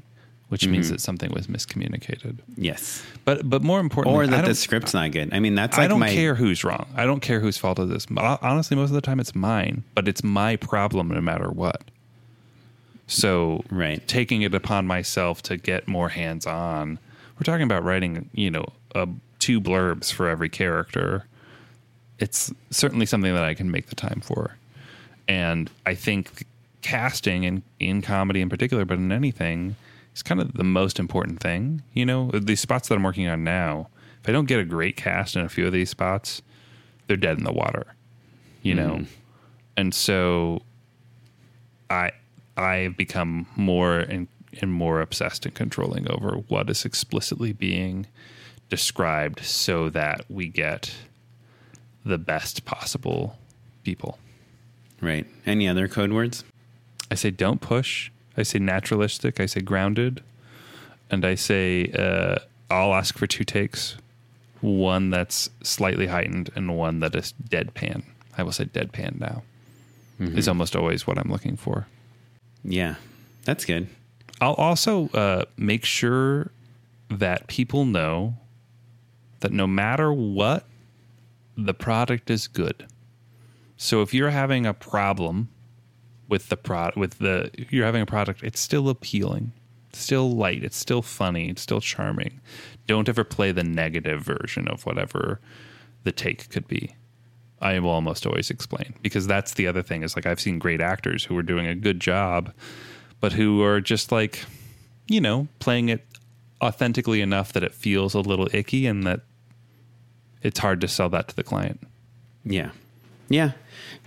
which 0.50 0.68
means 0.68 0.90
that 0.90 1.02
something 1.02 1.32
was 1.32 1.48
miscommunicated. 1.48 2.38
Yes, 2.56 3.04
But 3.26 3.50
but 3.50 3.64
more 3.64 3.80
importantly, 3.80 4.24
or 4.24 4.28
that 4.28 4.46
the 4.46 4.56
script's 4.56 4.94
not 4.94 5.12
good. 5.12 5.34
I 5.34 5.40
mean, 5.40 5.56
that's 5.56 5.78
like 5.78 5.86
I 5.86 5.88
don't 5.88 6.00
my 6.00 6.14
care 6.14 6.36
who's 6.36 6.64
wrong. 6.64 6.86
I 6.96 7.06
don't 7.06 7.20
care 7.22 7.40
whose 7.40 7.58
fault 7.58 7.80
it 7.80 7.90
is. 7.92 8.06
Ho- 8.16 8.38
Honestly, 8.42 8.78
most 8.78 8.90
of 8.90 8.96
the 8.96 9.02
time 9.02 9.20
it's 9.20 9.34
mine, 9.36 9.84
but 9.96 10.08
it's 10.08 10.24
my 10.24 10.56
problem 10.56 11.08
no 11.10 11.22
matter 11.22 11.50
what. 11.50 11.82
So, 13.08 13.64
Right. 13.70 14.06
taking 14.08 14.42
it 14.42 14.54
upon 14.56 14.88
myself 14.88 15.42
to 15.44 15.58
get 15.58 15.88
more 15.88 16.10
hands 16.10 16.46
on. 16.48 16.98
We're 17.38 17.44
talking 17.44 17.64
about 17.64 17.84
writing, 17.84 18.30
you 18.34 18.50
know, 18.50 18.66
uh, 18.96 19.06
two 19.40 19.62
blurbs 19.62 20.12
for 20.12 20.28
every 20.28 20.50
character. 20.50 21.26
It's 22.18 22.52
certainly 22.72 23.06
something 23.06 23.34
that 23.34 23.44
I 23.44 23.54
can 23.54 23.70
make 23.70 23.88
the 23.88 23.96
time 23.96 24.22
for. 24.24 24.56
And 25.28 25.70
I 25.86 25.94
think 25.96 26.46
casting 26.82 27.44
in, 27.44 27.62
in 27.80 28.02
comedy 28.02 28.42
in 28.42 28.50
particular, 28.50 28.86
but 28.86 28.98
in 28.98 29.12
anything, 29.12 29.76
is 30.15 30.23
kind 30.23 30.41
of 30.41 30.54
the 30.54 30.63
most 30.63 30.99
important 30.99 31.39
thing. 31.39 31.84
You 31.93 32.06
know, 32.06 32.32
these 32.32 32.62
spots 32.62 32.88
that 32.88 32.95
I'm 32.95 33.04
working 33.04 33.28
on 33.28 33.43
now, 33.43 33.89
if 34.23 34.30
I 34.30 34.32
don't 34.32 34.45
get 34.45 34.60
a 34.60 34.65
great 34.65 34.95
cast 34.95 35.36
in 35.36 35.43
a 35.43 35.49
few 35.49 35.67
of 35.67 35.73
these 35.73 35.89
spots, 35.89 36.41
they're 37.08 37.17
dead 37.17 37.38
in 37.38 37.43
the 37.43 37.54
water. 37.54 37.93
You 38.63 38.73
know? 38.73 38.89
Mm-hmm. 38.89 39.04
And 39.78 39.93
so 39.93 40.62
I 41.89 42.12
I 42.58 42.75
have 42.78 42.97
become 42.97 43.47
more 43.56 43.99
and, 43.99 44.28
and 44.62 44.71
more 44.71 45.01
obsessed 45.01 45.45
and 45.45 45.54
controlling 45.54 46.10
over 46.10 46.38
what 46.47 46.69
is 46.69 46.86
explicitly 46.86 47.51
being 47.51 48.08
described 48.69 49.43
so 49.43 49.89
that 49.89 50.25
we 50.30 50.47
get 50.47 50.95
the 52.06 52.17
best 52.17 52.65
possible 52.65 53.38
people. 53.84 54.17
right. 55.01 55.28
Any 55.45 55.67
other 55.67 55.88
code 55.88 56.13
words? 56.13 56.43
I 57.12 57.15
say 57.15 57.30
don't 57.30 57.60
push. 57.62 58.10
I 58.38 58.43
say 58.43 58.60
naturalistic. 58.60 59.39
I 59.39 59.45
say 59.45 59.62
grounded. 59.62 60.24
And 61.10 61.26
I 61.26 61.36
say 61.36 61.91
uh, 61.91 62.39
I'll 62.69 62.93
ask 62.93 63.17
for 63.17 63.28
two 63.28 63.43
takes 63.43 63.98
one 64.62 65.10
that's 65.10 65.50
slightly 65.63 66.08
heightened 66.08 66.50
and 66.56 66.76
one 66.76 67.00
that 67.00 67.15
is 67.15 67.34
deadpan. 67.50 68.04
I 68.38 68.43
will 68.43 68.52
say 68.52 68.65
deadpan 68.65 69.19
now, 69.19 69.43
is 70.19 70.48
almost 70.48 70.76
always 70.76 71.06
what 71.06 71.17
I'm 71.17 71.32
looking 71.32 71.56
for. 71.56 71.88
Yeah, 72.63 72.95
that's 73.43 73.65
good. 73.65 73.88
I'll 74.41 74.56
also 74.56 75.10
uh, 75.10 75.45
make 75.56 75.86
sure 75.86 76.52
that 77.10 77.48
people 77.48 77.86
know 77.86 78.36
that 79.41 79.52
no 79.52 79.67
matter 79.67 80.12
what, 80.12 80.65
the 81.56 81.74
product 81.74 82.30
is 82.30 82.48
good. 82.48 82.88
So 83.78 84.02
if 84.02 84.13
you're 84.13 84.32
having 84.32 84.65
a 84.65 84.74
problem 84.74 85.50
with 86.28 86.50
the 86.50 86.58
product, 86.58 86.98
with 86.98 87.20
the 87.20 87.52
you're 87.70 87.86
having 87.86 88.02
a 88.02 88.06
product, 88.06 88.44
it's 88.44 88.60
still 88.60 88.90
appealing, 88.90 89.52
it's 89.90 90.00
still 90.00 90.32
light, 90.32 90.64
it's 90.64 90.78
still 90.78 91.02
funny, 91.02 91.50
it's 91.50 91.62
still 91.62 91.82
charming. 91.82 92.40
Don't 92.88 93.10
ever 93.10 93.24
play 93.24 93.52
the 93.52 93.64
negative 93.64 94.22
version 94.22 94.68
of 94.68 94.86
whatever 94.86 95.40
the 96.04 96.12
take 96.12 96.50
could 96.50 96.68
be. 96.68 96.96
I 97.62 97.80
will 97.80 97.90
almost 97.90 98.26
always 98.26 98.50
explain 98.50 98.94
because 99.02 99.28
that's 99.28 99.54
the 99.54 99.68
other 99.68 99.82
thing 99.82 100.04
is 100.04 100.16
like 100.16 100.26
I've 100.26 100.40
seen 100.40 100.60
great 100.60 100.82
actors 100.82 101.24
who 101.24 101.38
are 101.38 101.44
doing 101.44 101.66
a 101.68 101.76
good 101.76 102.00
job, 102.00 102.54
but 103.20 103.34
who 103.34 103.64
are 103.64 103.82
just 103.82 104.12
like, 104.12 104.46
you 105.08 105.22
know, 105.22 105.48
playing 105.60 105.90
it 105.90 106.06
authentically 106.62 107.22
enough 107.22 107.54
that 107.54 107.64
it 107.64 107.74
feels 107.74 108.14
a 108.14 108.20
little 108.20 108.48
icky 108.54 108.88
and 108.88 109.04
that 109.06 109.22
it's 110.42 110.60
hard 110.60 110.82
to 110.82 110.88
sell 110.88 111.10
that 111.10 111.30
to 111.30 111.36
the 111.36 111.44
client. 111.44 111.80
Yeah. 112.44 112.72
Yeah. 113.30 113.54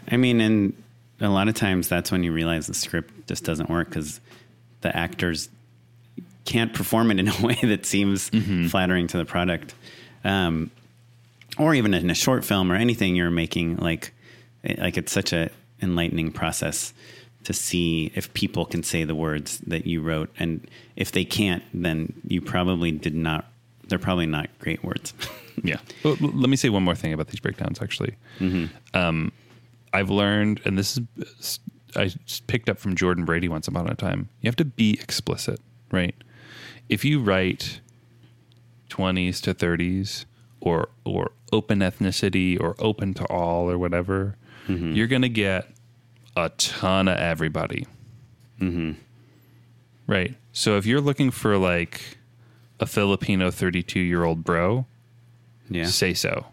I 0.09 0.17
mean, 0.17 0.41
and 0.41 0.73
a 1.21 1.29
lot 1.29 1.49
of 1.49 1.55
times 1.55 1.89
that's 1.89 2.11
when 2.13 2.23
you 2.23 2.33
realize 2.33 2.67
the 2.67 2.75
script 2.75 3.27
just 3.29 3.45
doesn't 3.45 3.69
work 3.69 3.89
because 3.89 4.21
the 4.83 4.97
actors 4.97 5.49
can't 6.45 6.73
perform 6.73 7.11
it 7.11 7.19
in 7.19 7.29
a 7.29 7.43
way 7.43 7.59
that 7.63 7.85
seems 7.87 8.31
flattering 8.71 9.07
to 9.09 9.19
the 9.19 9.25
product. 9.25 9.75
Um, 10.25 10.71
or 11.59 11.75
even 11.75 11.93
in 11.95 12.09
a 12.11 12.15
short 12.15 12.45
film 12.45 12.71
or 12.71 12.77
anything 12.77 13.17
you're 13.17 13.31
making, 13.31 13.77
like, 13.77 14.13
like 14.79 14.97
it's 14.97 15.11
such 15.13 15.33
a 15.33 15.51
enlightening 15.83 16.31
process 16.33 16.93
to 17.45 17.53
see 17.53 18.13
if 18.15 18.33
people 18.35 18.65
can 18.65 18.83
say 18.83 19.05
the 19.05 19.15
words 19.15 19.59
that 19.67 19.87
you 19.87 20.01
wrote. 20.03 20.31
And 20.39 20.69
if 20.97 21.13
they 21.13 21.25
can't, 21.25 21.63
then 21.75 22.13
you 22.27 22.41
probably 22.41 22.93
did 22.93 23.15
not, 23.15 23.47
they're 23.89 23.99
probably 23.99 24.27
not 24.27 24.49
great 24.61 24.85
words. 24.85 25.15
Yeah. 25.65 25.79
Well, 26.05 26.17
let 26.21 26.49
me 26.49 26.57
say 26.57 26.69
one 26.69 26.85
more 26.85 26.95
thing 26.95 27.13
about 27.13 27.27
these 27.27 27.41
breakdowns. 27.41 27.83
Actually, 27.83 28.15
um, 28.95 29.33
I've 29.99 30.11
learned, 30.11 30.61
and 30.65 30.79
this 30.79 30.99
is 31.17 31.59
I 31.97 32.13
picked 32.47 32.69
up 32.69 32.79
from 32.79 32.95
Jordan 32.95 33.25
Brady 33.25 33.49
once 33.49 33.67
upon 33.67 33.89
a 33.89 33.95
time. 33.95 34.29
You 34.41 34.49
have 34.49 34.57
to 34.57 34.65
be 34.65 34.93
explicit, 35.01 35.61
right? 35.91 36.15
If 36.89 37.05
you 37.05 37.21
write 37.21 37.81
twenties 38.89 39.41
to 39.41 39.55
thirties, 39.55 40.25
or 40.61 40.89
or 41.05 41.33
open 41.53 41.81
ethnicity, 41.81 42.61
or 42.61 42.77
open 42.79 43.13
to 43.15 43.25
all, 43.25 43.69
or 43.69 43.77
whatever, 43.77 44.37
you're 44.69 45.07
going 45.09 45.23
to 45.23 45.29
get 45.29 45.69
a 46.37 46.51
ton 46.51 47.09
of 47.09 47.19
everybody. 47.19 47.87
Mm-hmm. 48.61 48.93
Right. 50.07 50.35
So 50.53 50.77
if 50.77 50.87
you're 50.87 51.01
looking 51.01 51.31
for 51.31 51.57
like 51.57 52.19
a 52.79 52.87
Filipino 52.87 53.51
32 53.51 53.99
year 53.99 54.25
old 54.25 54.45
bro, 54.45 54.87
yeah. 55.69 55.87
say 55.87 56.15
so. 56.15 56.47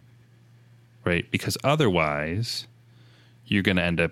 Right? 1.03 1.29
Because 1.29 1.57
otherwise, 1.63 2.67
you're 3.47 3.63
going 3.63 3.77
to 3.77 3.83
end 3.83 3.99
up 3.99 4.11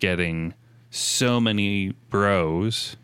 getting 0.00 0.54
so 0.90 1.40
many 1.40 1.90
bros 2.10 2.96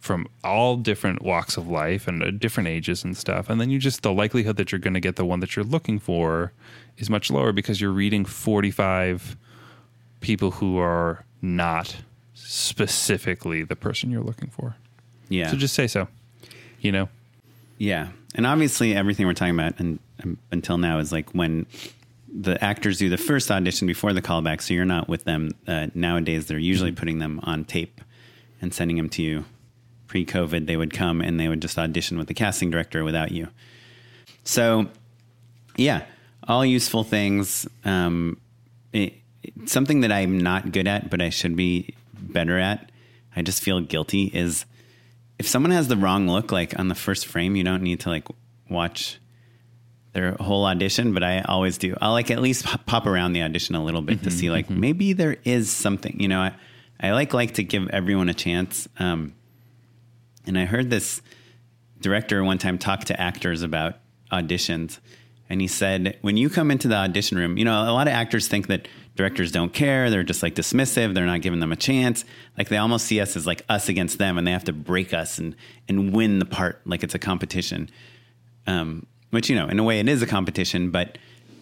from 0.00 0.26
all 0.42 0.76
different 0.76 1.22
walks 1.22 1.56
of 1.56 1.66
life 1.68 2.06
and 2.06 2.22
uh, 2.22 2.30
different 2.30 2.68
ages 2.68 3.04
and 3.04 3.16
stuff. 3.16 3.48
And 3.48 3.60
then 3.60 3.70
you 3.70 3.78
just, 3.78 4.02
the 4.02 4.12
likelihood 4.12 4.56
that 4.56 4.70
you're 4.70 4.78
going 4.78 4.94
to 4.94 5.00
get 5.00 5.16
the 5.16 5.24
one 5.24 5.40
that 5.40 5.56
you're 5.56 5.64
looking 5.64 5.98
for 5.98 6.52
is 6.98 7.08
much 7.08 7.30
lower 7.30 7.52
because 7.52 7.80
you're 7.80 7.90
reading 7.90 8.24
45 8.24 9.36
people 10.20 10.52
who 10.52 10.78
are 10.78 11.24
not 11.40 11.96
specifically 12.34 13.62
the 13.62 13.76
person 13.76 14.10
you're 14.10 14.22
looking 14.22 14.50
for. 14.50 14.76
Yeah. 15.28 15.50
So 15.50 15.56
just 15.56 15.74
say 15.74 15.86
so. 15.86 16.08
You 16.80 16.92
know? 16.92 17.08
Yeah, 17.78 18.08
and 18.34 18.46
obviously 18.46 18.94
everything 18.94 19.26
we're 19.26 19.34
talking 19.34 19.54
about 19.54 19.78
and, 19.78 19.98
um, 20.22 20.38
until 20.50 20.78
now 20.78 20.98
is 20.98 21.12
like 21.12 21.30
when 21.30 21.66
the 22.36 22.62
actors 22.62 22.98
do 22.98 23.08
the 23.08 23.16
first 23.16 23.50
audition 23.50 23.86
before 23.86 24.12
the 24.12 24.22
callback, 24.22 24.60
so 24.60 24.74
you're 24.74 24.84
not 24.84 25.08
with 25.08 25.24
them. 25.24 25.52
Uh, 25.66 25.86
nowadays, 25.94 26.46
they're 26.46 26.58
usually 26.58 26.92
putting 26.92 27.20
them 27.20 27.40
on 27.44 27.64
tape 27.64 28.00
and 28.60 28.74
sending 28.74 28.96
them 28.96 29.08
to 29.10 29.22
you 29.22 29.44
pre-COVID, 30.14 30.66
they 30.66 30.76
would 30.76 30.92
come 30.92 31.20
and 31.20 31.40
they 31.40 31.48
would 31.48 31.60
just 31.60 31.76
audition 31.76 32.16
with 32.18 32.28
the 32.28 32.34
casting 32.34 32.70
director 32.70 33.02
without 33.02 33.32
you. 33.32 33.48
So, 34.44 34.86
yeah, 35.76 36.04
all 36.46 36.64
useful 36.64 37.02
things. 37.02 37.66
Um, 37.84 38.40
it, 38.92 39.14
something 39.64 40.02
that 40.02 40.12
I'm 40.12 40.38
not 40.38 40.70
good 40.70 40.86
at, 40.86 41.10
but 41.10 41.20
I 41.20 41.30
should 41.30 41.56
be 41.56 41.96
better 42.12 42.60
at. 42.60 42.92
I 43.34 43.42
just 43.42 43.60
feel 43.60 43.80
guilty. 43.80 44.26
Is 44.26 44.66
if 45.40 45.48
someone 45.48 45.72
has 45.72 45.88
the 45.88 45.96
wrong 45.96 46.28
look, 46.28 46.52
like 46.52 46.78
on 46.78 46.86
the 46.86 46.94
first 46.94 47.26
frame, 47.26 47.56
you 47.56 47.64
don't 47.64 47.82
need 47.82 47.98
to 48.00 48.08
like 48.08 48.28
watch 48.70 49.18
their 50.14 50.32
whole 50.34 50.64
audition, 50.64 51.12
but 51.12 51.22
I 51.22 51.40
always 51.42 51.76
do. 51.76 51.96
I'll 52.00 52.12
like 52.12 52.30
at 52.30 52.40
least 52.40 52.64
pop 52.86 53.06
around 53.06 53.32
the 53.32 53.42
audition 53.42 53.74
a 53.74 53.84
little 53.84 54.00
bit 54.00 54.18
mm-hmm, 54.18 54.24
to 54.24 54.30
see 54.30 54.50
like 54.50 54.66
mm-hmm. 54.66 54.80
maybe 54.80 55.12
there 55.12 55.36
is 55.44 55.70
something. 55.70 56.18
You 56.18 56.28
know, 56.28 56.40
I 56.40 56.54
I 57.00 57.10
like 57.12 57.34
like 57.34 57.54
to 57.54 57.64
give 57.64 57.88
everyone 57.90 58.28
a 58.28 58.34
chance. 58.34 58.88
Um, 58.98 59.34
and 60.46 60.56
I 60.56 60.64
heard 60.66 60.88
this 60.88 61.20
director 62.00 62.42
one 62.44 62.58
time 62.58 62.78
talk 62.78 63.04
to 63.06 63.20
actors 63.20 63.62
about 63.62 63.96
auditions, 64.30 65.00
and 65.50 65.60
he 65.60 65.66
said 65.66 66.16
when 66.20 66.36
you 66.36 66.48
come 66.48 66.70
into 66.70 66.86
the 66.86 66.94
audition 66.94 67.36
room, 67.36 67.58
you 67.58 67.64
know, 67.64 67.82
a 67.82 67.90
lot 67.90 68.06
of 68.06 68.14
actors 68.14 68.46
think 68.46 68.68
that 68.68 68.86
directors 69.16 69.50
don't 69.50 69.74
care. 69.74 70.10
They're 70.10 70.22
just 70.22 70.44
like 70.44 70.54
dismissive. 70.54 71.14
They're 71.14 71.26
not 71.26 71.42
giving 71.42 71.58
them 71.58 71.72
a 71.72 71.76
chance. 71.76 72.24
Like 72.56 72.68
they 72.68 72.76
almost 72.76 73.06
see 73.06 73.20
us 73.20 73.34
as 73.34 73.48
like 73.48 73.62
us 73.68 73.88
against 73.88 74.18
them, 74.18 74.38
and 74.38 74.46
they 74.46 74.52
have 74.52 74.64
to 74.64 74.72
break 74.72 75.12
us 75.12 75.38
and 75.38 75.56
and 75.88 76.14
win 76.14 76.38
the 76.38 76.46
part 76.46 76.80
like 76.86 77.02
it's 77.02 77.16
a 77.16 77.18
competition. 77.18 77.90
Um, 78.68 79.06
which 79.34 79.50
you 79.50 79.56
know, 79.56 79.68
in 79.68 79.78
a 79.78 79.84
way, 79.84 80.00
it 80.00 80.08
is 80.08 80.22
a 80.22 80.26
competition, 80.26 80.90
but 80.90 81.18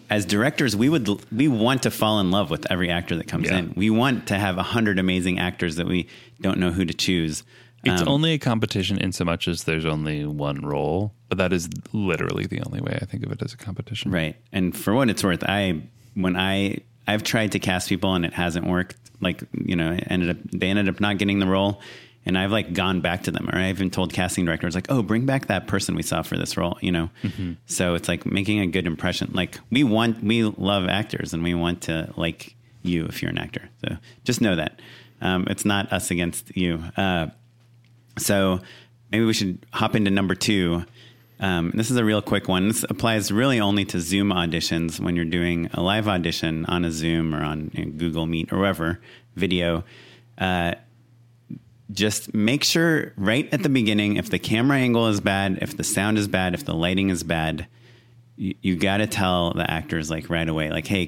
as 0.09 0.25
directors, 0.25 0.75
we 0.75 0.89
would 0.89 1.07
we 1.31 1.47
want 1.47 1.83
to 1.83 1.91
fall 1.91 2.19
in 2.19 2.31
love 2.31 2.49
with 2.49 2.71
every 2.71 2.89
actor 2.89 3.15
that 3.17 3.27
comes 3.27 3.49
yeah. 3.49 3.57
in. 3.57 3.73
We 3.75 3.89
want 3.89 4.27
to 4.27 4.37
have 4.37 4.57
a 4.57 4.63
hundred 4.63 4.99
amazing 4.99 5.39
actors 5.39 5.75
that 5.77 5.87
we 5.87 6.07
don't 6.39 6.59
know 6.59 6.71
who 6.71 6.85
to 6.85 6.93
choose. 6.93 7.43
It's 7.83 8.01
um, 8.01 8.07
only 8.07 8.33
a 8.33 8.37
competition 8.37 8.97
in 8.97 9.11
so 9.11 9.25
much 9.25 9.47
as 9.47 9.65
there's 9.65 9.85
only 9.85 10.25
one 10.25 10.61
role, 10.61 11.13
but 11.27 11.37
that 11.37 11.51
is 11.51 11.67
literally 11.91 12.45
the 12.45 12.61
only 12.61 12.79
way 12.79 12.97
I 13.01 13.05
think 13.05 13.25
of 13.25 13.31
it 13.31 13.41
as 13.41 13.53
a 13.53 13.57
competition. 13.57 14.11
Right. 14.11 14.37
And 14.53 14.75
for 14.75 14.93
what 14.93 15.09
it's 15.09 15.23
worth, 15.23 15.43
I 15.43 15.81
when 16.13 16.37
I 16.37 16.77
I've 17.07 17.23
tried 17.23 17.51
to 17.53 17.59
cast 17.59 17.89
people 17.89 18.13
and 18.13 18.25
it 18.25 18.33
hasn't 18.33 18.67
worked. 18.67 18.95
Like 19.19 19.43
you 19.53 19.75
know, 19.75 19.97
ended 20.07 20.29
up 20.29 20.37
they 20.51 20.67
ended 20.67 20.89
up 20.89 20.99
not 20.99 21.17
getting 21.17 21.39
the 21.39 21.47
role, 21.47 21.81
and 22.25 22.37
I've 22.37 22.51
like 22.51 22.73
gone 22.73 23.01
back 23.01 23.23
to 23.23 23.31
them, 23.31 23.49
or 23.51 23.57
I've 23.57 23.77
even 23.77 23.89
told 23.89 24.13
casting 24.13 24.45
directors 24.45 24.75
like, 24.75 24.87
"Oh, 24.89 25.01
bring 25.01 25.25
back 25.25 25.47
that 25.47 25.67
person 25.67 25.95
we 25.95 26.03
saw 26.03 26.21
for 26.21 26.37
this 26.37 26.57
role," 26.57 26.77
you 26.81 26.91
know. 26.91 27.09
Mm-hmm. 27.23 27.53
So 27.65 27.95
it's 27.95 28.07
like 28.07 28.25
making 28.25 28.59
a 28.59 28.67
good 28.67 28.87
impression. 28.87 29.31
Like 29.33 29.59
we 29.71 29.83
want, 29.83 30.23
we 30.23 30.43
love 30.43 30.87
actors, 30.87 31.33
and 31.33 31.43
we 31.43 31.53
want 31.53 31.81
to 31.83 32.13
like 32.15 32.55
you 32.81 33.05
if 33.05 33.21
you're 33.21 33.31
an 33.31 33.37
actor. 33.37 33.69
So 33.85 33.97
just 34.23 34.41
know 34.41 34.55
that 34.55 34.79
um, 35.21 35.47
it's 35.49 35.65
not 35.65 35.91
us 35.91 36.11
against 36.11 36.55
you. 36.55 36.83
Uh, 36.95 37.27
so 38.17 38.59
maybe 39.11 39.25
we 39.25 39.33
should 39.33 39.65
hop 39.71 39.95
into 39.95 40.11
number 40.11 40.35
two. 40.35 40.85
Um, 41.39 41.71
this 41.73 41.89
is 41.89 41.97
a 41.97 42.05
real 42.05 42.21
quick 42.21 42.47
one. 42.47 42.67
This 42.67 42.83
applies 42.83 43.31
really 43.31 43.59
only 43.59 43.85
to 43.85 43.99
Zoom 43.99 44.29
auditions 44.29 44.99
when 44.99 45.15
you're 45.15 45.25
doing 45.25 45.69
a 45.73 45.81
live 45.81 46.07
audition 46.07 46.65
on 46.67 46.85
a 46.85 46.91
Zoom 46.91 47.33
or 47.33 47.43
on 47.43 47.71
you 47.73 47.85
know, 47.85 47.91
Google 47.91 48.25
Meet 48.25 48.53
or 48.53 48.59
wherever 48.59 48.99
video. 49.35 49.83
Uh, 50.37 50.75
just 51.93 52.33
make 52.33 52.63
sure 52.63 53.13
right 53.15 53.47
at 53.53 53.63
the 53.63 53.69
beginning 53.69 54.17
if 54.17 54.29
the 54.29 54.39
camera 54.39 54.77
angle 54.77 55.07
is 55.07 55.21
bad, 55.21 55.59
if 55.61 55.77
the 55.77 55.83
sound 55.83 56.17
is 56.17 56.27
bad, 56.27 56.53
if 56.53 56.65
the 56.65 56.73
lighting 56.73 57.09
is 57.09 57.23
bad, 57.23 57.67
you, 58.35 58.55
you 58.61 58.75
got 58.75 58.97
to 58.97 59.07
tell 59.07 59.53
the 59.53 59.69
actors 59.69 60.09
like 60.09 60.29
right 60.29 60.47
away, 60.47 60.69
like, 60.69 60.87
hey, 60.87 61.07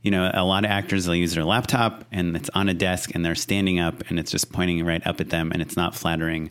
you 0.00 0.10
know, 0.10 0.30
a 0.32 0.44
lot 0.44 0.64
of 0.64 0.70
actors 0.70 1.04
they'll 1.04 1.14
use 1.14 1.34
their 1.34 1.44
laptop 1.44 2.04
and 2.10 2.36
it's 2.36 2.50
on 2.54 2.68
a 2.68 2.74
desk 2.74 3.14
and 3.14 3.24
they're 3.24 3.34
standing 3.34 3.78
up 3.78 4.02
and 4.08 4.18
it's 4.18 4.30
just 4.30 4.50
pointing 4.52 4.84
right 4.84 5.06
up 5.06 5.20
at 5.20 5.30
them 5.30 5.52
and 5.52 5.62
it's 5.62 5.76
not 5.76 5.94
flattering 5.94 6.50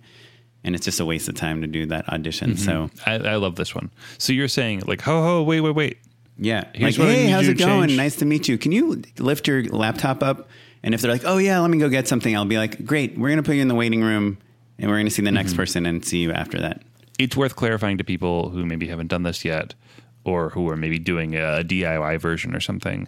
and 0.63 0.75
it's 0.75 0.85
just 0.85 0.99
a 0.99 1.05
waste 1.05 1.27
of 1.27 1.35
time 1.35 1.61
to 1.61 1.67
do 1.67 1.85
that 1.87 2.07
audition. 2.09 2.51
Mm-hmm. 2.51 2.63
So 2.63 2.89
I, 3.05 3.15
I, 3.15 3.35
love 3.35 3.55
this 3.55 3.73
one. 3.73 3.91
So 4.19 4.31
you're 4.31 4.47
saying 4.47 4.83
like, 4.85 5.01
ho 5.01 5.21
ho, 5.21 5.43
wait, 5.43 5.61
wait, 5.61 5.75
wait. 5.75 5.97
Yeah, 6.37 6.65
Here's 6.73 6.97
like, 6.97 7.09
hey, 7.09 7.27
how's 7.27 7.47
it 7.47 7.57
going? 7.57 7.89
Change. 7.89 7.97
Nice 7.97 8.15
to 8.17 8.25
meet 8.25 8.47
you. 8.47 8.57
Can 8.57 8.71
you 8.71 9.03
lift 9.19 9.47
your 9.47 9.63
laptop 9.65 10.23
up? 10.23 10.49
And 10.83 10.93
if 10.93 11.01
they're 11.01 11.11
like, 11.11 11.23
oh 11.25 11.37
yeah, 11.37 11.59
let 11.59 11.69
me 11.69 11.77
go 11.77 11.89
get 11.89 12.07
something, 12.07 12.35
I'll 12.35 12.45
be 12.45 12.57
like, 12.57 12.85
great, 12.85 13.17
we're 13.17 13.29
gonna 13.29 13.43
put 13.43 13.55
you 13.55 13.61
in 13.61 13.67
the 13.67 13.75
waiting 13.75 14.03
room, 14.03 14.37
and 14.79 14.89
we're 14.89 14.97
gonna 14.97 15.09
see 15.09 15.21
the 15.21 15.31
next 15.31 15.51
mm-hmm. 15.51 15.61
person 15.61 15.85
and 15.85 16.03
see 16.03 16.19
you 16.19 16.31
after 16.31 16.59
that. 16.59 16.81
It's 17.19 17.37
worth 17.37 17.55
clarifying 17.55 17.97
to 17.99 18.03
people 18.03 18.49
who 18.49 18.65
maybe 18.65 18.87
haven't 18.87 19.07
done 19.07 19.23
this 19.23 19.45
yet, 19.45 19.75
or 20.23 20.49
who 20.49 20.69
are 20.69 20.75
maybe 20.75 20.97
doing 20.97 21.35
a 21.35 21.63
DIY 21.63 22.19
version 22.19 22.55
or 22.55 22.59
something. 22.59 23.07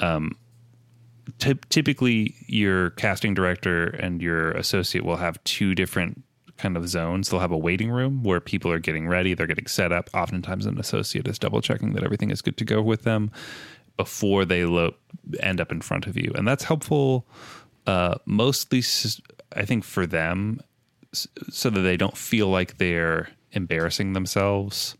Um, 0.00 0.36
t- 1.38 1.58
typically, 1.68 2.34
your 2.46 2.90
casting 2.90 3.34
director 3.34 3.86
and 3.86 4.20
your 4.20 4.50
associate 4.52 5.04
will 5.04 5.16
have 5.16 5.42
two 5.44 5.74
different 5.74 6.22
kind 6.56 6.76
of 6.76 6.88
zones. 6.88 7.28
They'll 7.28 7.40
have 7.40 7.52
a 7.52 7.58
waiting 7.58 7.90
room 7.90 8.22
where 8.22 8.40
people 8.40 8.70
are 8.70 8.78
getting 8.78 9.08
ready, 9.08 9.34
they're 9.34 9.46
getting 9.46 9.66
set 9.66 9.92
up. 9.92 10.10
Oftentimes, 10.12 10.66
an 10.66 10.78
associate 10.78 11.28
is 11.28 11.38
double 11.38 11.60
checking 11.60 11.92
that 11.92 12.02
everything 12.02 12.30
is 12.30 12.42
good 12.42 12.56
to 12.56 12.64
go 12.64 12.82
with 12.82 13.02
them 13.02 13.30
before 13.96 14.44
they 14.44 14.64
lo- 14.64 14.94
end 15.40 15.60
up 15.60 15.70
in 15.70 15.80
front 15.80 16.06
of 16.06 16.16
you, 16.16 16.32
and 16.34 16.46
that's 16.46 16.64
helpful. 16.64 17.26
Uh, 17.86 18.16
mostly, 18.26 18.82
I 19.54 19.64
think 19.64 19.84
for 19.84 20.06
them, 20.06 20.60
so 21.12 21.70
that 21.70 21.80
they 21.80 21.96
don't 21.96 22.16
feel 22.16 22.48
like 22.48 22.78
they're 22.78 23.28
embarrassing 23.52 24.14
themselves 24.14 24.96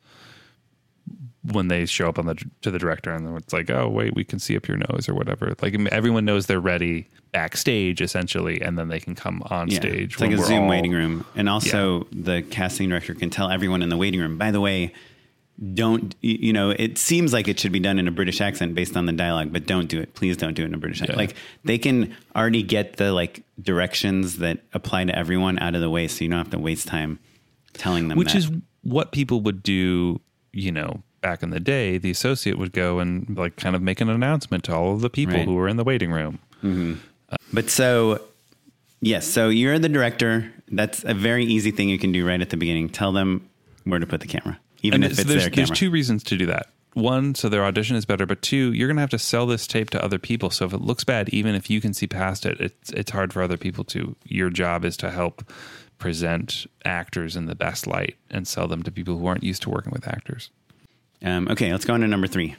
when 1.50 1.68
they 1.68 1.84
show 1.86 2.08
up 2.08 2.18
on 2.18 2.26
the 2.26 2.34
to 2.60 2.70
the 2.70 2.78
director 2.78 3.12
and 3.12 3.36
it's 3.36 3.52
like 3.52 3.68
oh 3.68 3.88
wait 3.88 4.14
we 4.14 4.22
can 4.22 4.38
see 4.38 4.56
up 4.56 4.68
your 4.68 4.76
nose 4.76 5.08
or 5.08 5.14
whatever 5.14 5.54
like 5.60 5.74
everyone 5.90 6.24
knows 6.24 6.46
they're 6.46 6.60
ready 6.60 7.08
backstage 7.32 8.00
essentially 8.00 8.60
and 8.60 8.78
then 8.78 8.88
they 8.88 9.00
can 9.00 9.14
come 9.14 9.42
on 9.46 9.68
yeah, 9.68 9.80
stage 9.80 10.12
it's 10.12 10.20
like 10.20 10.30
a 10.30 10.38
zoom 10.38 10.64
all, 10.64 10.68
waiting 10.68 10.92
room 10.92 11.24
and 11.34 11.48
also 11.48 12.06
yeah. 12.12 12.22
the 12.24 12.42
casting 12.42 12.88
director 12.88 13.14
can 13.14 13.28
tell 13.28 13.50
everyone 13.50 13.82
in 13.82 13.88
the 13.88 13.96
waiting 13.96 14.20
room 14.20 14.38
by 14.38 14.52
the 14.52 14.60
way 14.60 14.92
don't 15.74 16.16
you 16.22 16.52
know 16.52 16.70
it 16.70 16.98
seems 16.98 17.32
like 17.32 17.46
it 17.46 17.60
should 17.60 17.72
be 17.72 17.78
done 17.78 17.98
in 17.98 18.08
a 18.08 18.10
british 18.10 18.40
accent 18.40 18.74
based 18.74 18.96
on 18.96 19.06
the 19.06 19.12
dialogue 19.12 19.52
but 19.52 19.66
don't 19.66 19.88
do 19.88 20.00
it 20.00 20.12
please 20.14 20.36
don't 20.36 20.54
do 20.54 20.62
it 20.62 20.66
in 20.66 20.74
a 20.74 20.78
british 20.78 20.98
yeah. 20.98 21.04
accent 21.04 21.18
like 21.18 21.36
they 21.64 21.78
can 21.78 22.14
already 22.34 22.62
get 22.62 22.96
the 22.96 23.12
like 23.12 23.44
directions 23.60 24.38
that 24.38 24.58
apply 24.72 25.04
to 25.04 25.16
everyone 25.16 25.58
out 25.58 25.74
of 25.74 25.80
the 25.80 25.90
way 25.90 26.08
so 26.08 26.24
you 26.24 26.30
don't 26.30 26.38
have 26.38 26.50
to 26.50 26.58
waste 26.58 26.88
time 26.88 27.18
telling 27.74 28.08
them 28.08 28.18
which 28.18 28.32
that. 28.32 28.38
is 28.38 28.50
what 28.82 29.12
people 29.12 29.40
would 29.40 29.62
do 29.62 30.20
you 30.52 30.72
know 30.72 31.02
back 31.22 31.42
in 31.42 31.50
the 31.50 31.60
day, 31.60 31.96
the 31.96 32.10
associate 32.10 32.58
would 32.58 32.72
go 32.72 32.98
and 32.98 33.34
like 33.38 33.56
kind 33.56 33.74
of 33.74 33.80
make 33.80 34.02
an 34.02 34.10
announcement 34.10 34.64
to 34.64 34.74
all 34.74 34.92
of 34.92 35.00
the 35.00 35.08
people 35.08 35.36
right. 35.36 35.46
who 35.46 35.54
were 35.54 35.68
in 35.68 35.78
the 35.78 35.84
waiting 35.84 36.12
room. 36.12 36.38
Mm-hmm. 36.62 36.94
Uh, 37.30 37.36
but 37.52 37.70
so, 37.70 38.20
yes, 39.00 39.26
so 39.26 39.48
you're 39.48 39.78
the 39.78 39.88
director. 39.88 40.52
That's 40.68 41.04
a 41.04 41.14
very 41.14 41.46
easy 41.46 41.70
thing 41.70 41.88
you 41.88 41.98
can 41.98 42.12
do 42.12 42.26
right 42.26 42.40
at 42.40 42.50
the 42.50 42.58
beginning. 42.58 42.90
Tell 42.90 43.12
them 43.12 43.48
where 43.84 43.98
to 43.98 44.06
put 44.06 44.20
the 44.20 44.26
camera, 44.26 44.60
even 44.82 45.02
if 45.02 45.12
it's 45.12 45.24
there's, 45.24 45.42
their 45.42 45.50
camera. 45.50 45.66
There's 45.66 45.78
two 45.78 45.90
reasons 45.90 46.22
to 46.24 46.36
do 46.36 46.46
that. 46.46 46.68
One, 46.94 47.34
so 47.34 47.48
their 47.48 47.64
audition 47.64 47.96
is 47.96 48.04
better, 48.04 48.26
but 48.26 48.42
two, 48.42 48.72
you're 48.72 48.86
going 48.86 48.96
to 48.96 49.00
have 49.00 49.10
to 49.10 49.18
sell 49.18 49.46
this 49.46 49.66
tape 49.66 49.88
to 49.90 50.04
other 50.04 50.18
people. 50.18 50.50
So 50.50 50.66
if 50.66 50.74
it 50.74 50.82
looks 50.82 51.04
bad, 51.04 51.30
even 51.30 51.54
if 51.54 51.70
you 51.70 51.80
can 51.80 51.94
see 51.94 52.06
past 52.06 52.44
it, 52.44 52.60
it's 52.60 52.90
it's 52.90 53.10
hard 53.10 53.32
for 53.32 53.42
other 53.42 53.56
people 53.56 53.84
to. 53.84 54.14
Your 54.24 54.50
job 54.50 54.84
is 54.84 54.96
to 54.98 55.10
help 55.10 55.50
present 55.98 56.66
actors 56.84 57.36
in 57.36 57.46
the 57.46 57.54
best 57.54 57.86
light 57.86 58.16
and 58.30 58.46
sell 58.46 58.68
them 58.68 58.82
to 58.82 58.90
people 58.90 59.16
who 59.16 59.26
aren't 59.26 59.44
used 59.44 59.62
to 59.62 59.70
working 59.70 59.92
with 59.92 60.06
actors. 60.06 60.50
Um, 61.22 61.48
okay, 61.48 61.70
let's 61.72 61.84
go 61.84 61.94
on 61.94 62.00
to 62.00 62.08
number 62.08 62.26
three. 62.26 62.56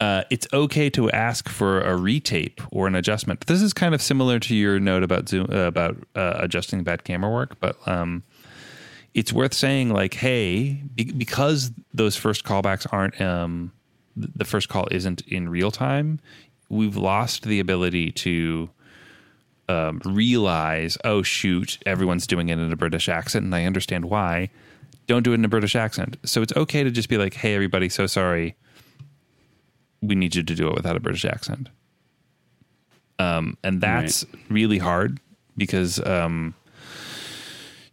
Uh, 0.00 0.22
it's 0.28 0.46
okay 0.52 0.90
to 0.90 1.10
ask 1.10 1.48
for 1.48 1.80
a 1.80 1.96
retape 1.96 2.60
or 2.70 2.86
an 2.86 2.94
adjustment. 2.94 3.46
This 3.46 3.62
is 3.62 3.72
kind 3.72 3.94
of 3.94 4.02
similar 4.02 4.38
to 4.40 4.54
your 4.54 4.78
note 4.78 5.02
about 5.02 5.28
Zoom 5.28 5.46
uh, 5.50 5.66
about 5.66 5.96
uh, 6.14 6.34
adjusting 6.36 6.82
bad 6.82 7.04
camera 7.04 7.30
work, 7.30 7.58
but 7.58 7.76
um, 7.88 8.22
it's 9.14 9.32
worth 9.32 9.54
saying 9.54 9.90
like, 9.90 10.14
hey, 10.14 10.82
be- 10.94 11.12
because 11.12 11.70
those 11.92 12.16
first 12.16 12.44
callbacks 12.44 12.86
aren't 12.92 13.20
um, 13.20 13.72
the 14.16 14.44
first 14.44 14.68
call 14.68 14.86
isn't 14.90 15.22
in 15.22 15.48
real 15.48 15.70
time, 15.70 16.20
we've 16.68 16.96
lost 16.96 17.44
the 17.44 17.60
ability 17.60 18.10
to 18.12 18.68
um, 19.68 20.00
realize, 20.04 20.98
oh 21.04 21.22
shoot, 21.22 21.78
everyone's 21.86 22.26
doing 22.26 22.48
it 22.48 22.58
in 22.58 22.72
a 22.72 22.76
British 22.76 23.08
accent, 23.08 23.44
and 23.44 23.54
I 23.54 23.64
understand 23.64 24.06
why 24.06 24.50
don't 25.06 25.22
do 25.22 25.32
it 25.32 25.34
in 25.34 25.44
a 25.44 25.48
British 25.48 25.76
accent. 25.76 26.16
So 26.24 26.42
it's 26.42 26.54
okay 26.56 26.82
to 26.82 26.90
just 26.90 27.08
be 27.08 27.18
like, 27.18 27.34
hey, 27.34 27.54
everybody, 27.54 27.88
so 27.88 28.06
sorry. 28.06 28.56
We 30.00 30.14
need 30.14 30.34
you 30.34 30.42
to 30.42 30.54
do 30.54 30.68
it 30.68 30.74
without 30.74 30.96
a 30.96 31.00
British 31.00 31.24
accent. 31.24 31.68
Um, 33.18 33.56
and 33.62 33.80
that's 33.80 34.24
right. 34.24 34.42
really 34.48 34.78
hard 34.78 35.20
because 35.56 36.04
um, 36.04 36.54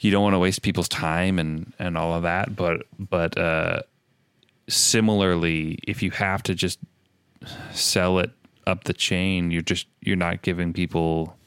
you 0.01 0.11
don't 0.11 0.23
want 0.23 0.33
to 0.33 0.39
waste 0.39 0.61
people's 0.63 0.89
time 0.89 1.39
and, 1.39 1.73
and 1.79 1.97
all 1.97 2.13
of 2.13 2.23
that. 2.23 2.55
But 2.55 2.85
but 2.99 3.37
uh, 3.37 3.81
similarly, 4.67 5.79
if 5.87 6.03
you 6.03 6.11
have 6.11 6.43
to 6.43 6.55
just 6.55 6.79
sell 7.71 8.19
it 8.19 8.31
up 8.67 8.83
the 8.83 8.93
chain, 8.93 9.51
you're 9.51 9.61
just 9.61 9.87
you're 10.01 10.15
not 10.15 10.41
giving 10.41 10.73
people 10.73 11.37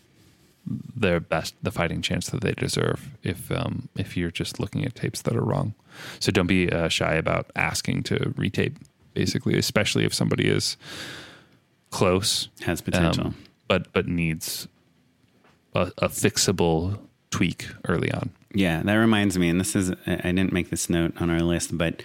their 0.97 1.21
best 1.21 1.55
the 1.63 1.71
fighting 1.71 2.01
chance 2.01 2.31
that 2.31 2.41
they 2.41 2.53
deserve 2.53 3.11
if 3.23 3.51
um, 3.51 3.89
if 3.97 4.17
you're 4.17 4.31
just 4.31 4.59
looking 4.59 4.85
at 4.85 4.95
tapes 4.95 5.23
that 5.23 5.37
are 5.37 5.45
wrong. 5.45 5.75
So 6.21 6.33
don't 6.33 6.47
be 6.47 6.71
uh, 6.71 6.89
shy 6.89 7.15
about 7.15 7.51
asking 7.55 8.05
to 8.05 8.17
retape, 8.37 8.77
basically, 9.15 9.59
especially 9.59 10.05
if 10.05 10.15
somebody 10.15 10.49
is 10.49 10.77
close 11.91 12.49
has 12.63 12.81
potential, 12.81 13.29
um, 13.29 13.37
but 13.69 13.93
but 13.93 14.09
needs 14.09 14.69
a, 15.75 15.93
a, 15.99 16.09
fixable 16.09 16.99
tweak 17.31 17.69
early 17.89 18.11
on. 18.13 18.31
Yeah, 18.55 18.83
that 18.83 18.95
reminds 18.95 19.37
me, 19.39 19.49
and 19.49 19.61
this 19.61 19.75
is, 19.75 19.91
I 20.07 20.17
didn't 20.17 20.53
make 20.53 20.71
this 20.71 20.89
note 20.89 21.21
on 21.21 21.29
our 21.29 21.41
list, 21.41 21.77
but 21.77 22.03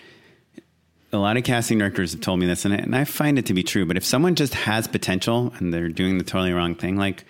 a 1.12 1.18
lot 1.18 1.38
of 1.38 1.44
casting 1.44 1.78
directors 1.78 2.12
have 2.12 2.22
told 2.22 2.40
me 2.40 2.46
this, 2.46 2.66
and 2.66 2.74
I, 2.74 2.78
and 2.78 2.96
I 2.96 3.04
find 3.04 3.38
it 3.40 3.46
to 3.48 3.54
be 3.54 3.64
true. 3.64 3.86
But 3.86 3.98
if 3.98 4.06
someone 4.06 4.36
just 4.36 4.54
has 4.54 4.88
potential 4.88 5.54
and 5.58 5.74
they're 5.74 5.90
doing 5.90 6.18
the 6.18 6.24
totally 6.24 6.54
wrong 6.54 6.76
thing, 6.76 6.98
like 6.98 7.24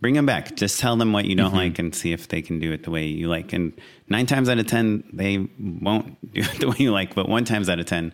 bring 0.00 0.14
them 0.14 0.26
back. 0.26 0.56
Just 0.56 0.80
tell 0.80 0.96
them 0.96 1.12
what 1.12 1.26
you 1.26 1.34
don't 1.34 1.48
mm-hmm. 1.48 1.56
like 1.56 1.78
and 1.78 1.94
see 1.94 2.12
if 2.12 2.28
they 2.28 2.42
can 2.42 2.58
do 2.58 2.72
it 2.72 2.84
the 2.84 2.90
way 2.90 3.06
you 3.06 3.28
like. 3.28 3.52
And 3.52 3.72
nine 4.08 4.26
times 4.26 4.48
out 4.48 4.58
of 4.58 4.66
10, 4.66 5.04
they 5.12 5.48
won't 5.58 6.32
do 6.34 6.40
it 6.40 6.60
the 6.60 6.68
way 6.68 6.76
you 6.78 6.92
like, 6.92 7.14
but 7.14 7.28
one 7.28 7.44
times 7.44 7.68
out 7.68 7.78
of 7.78 7.86
10, 7.86 8.12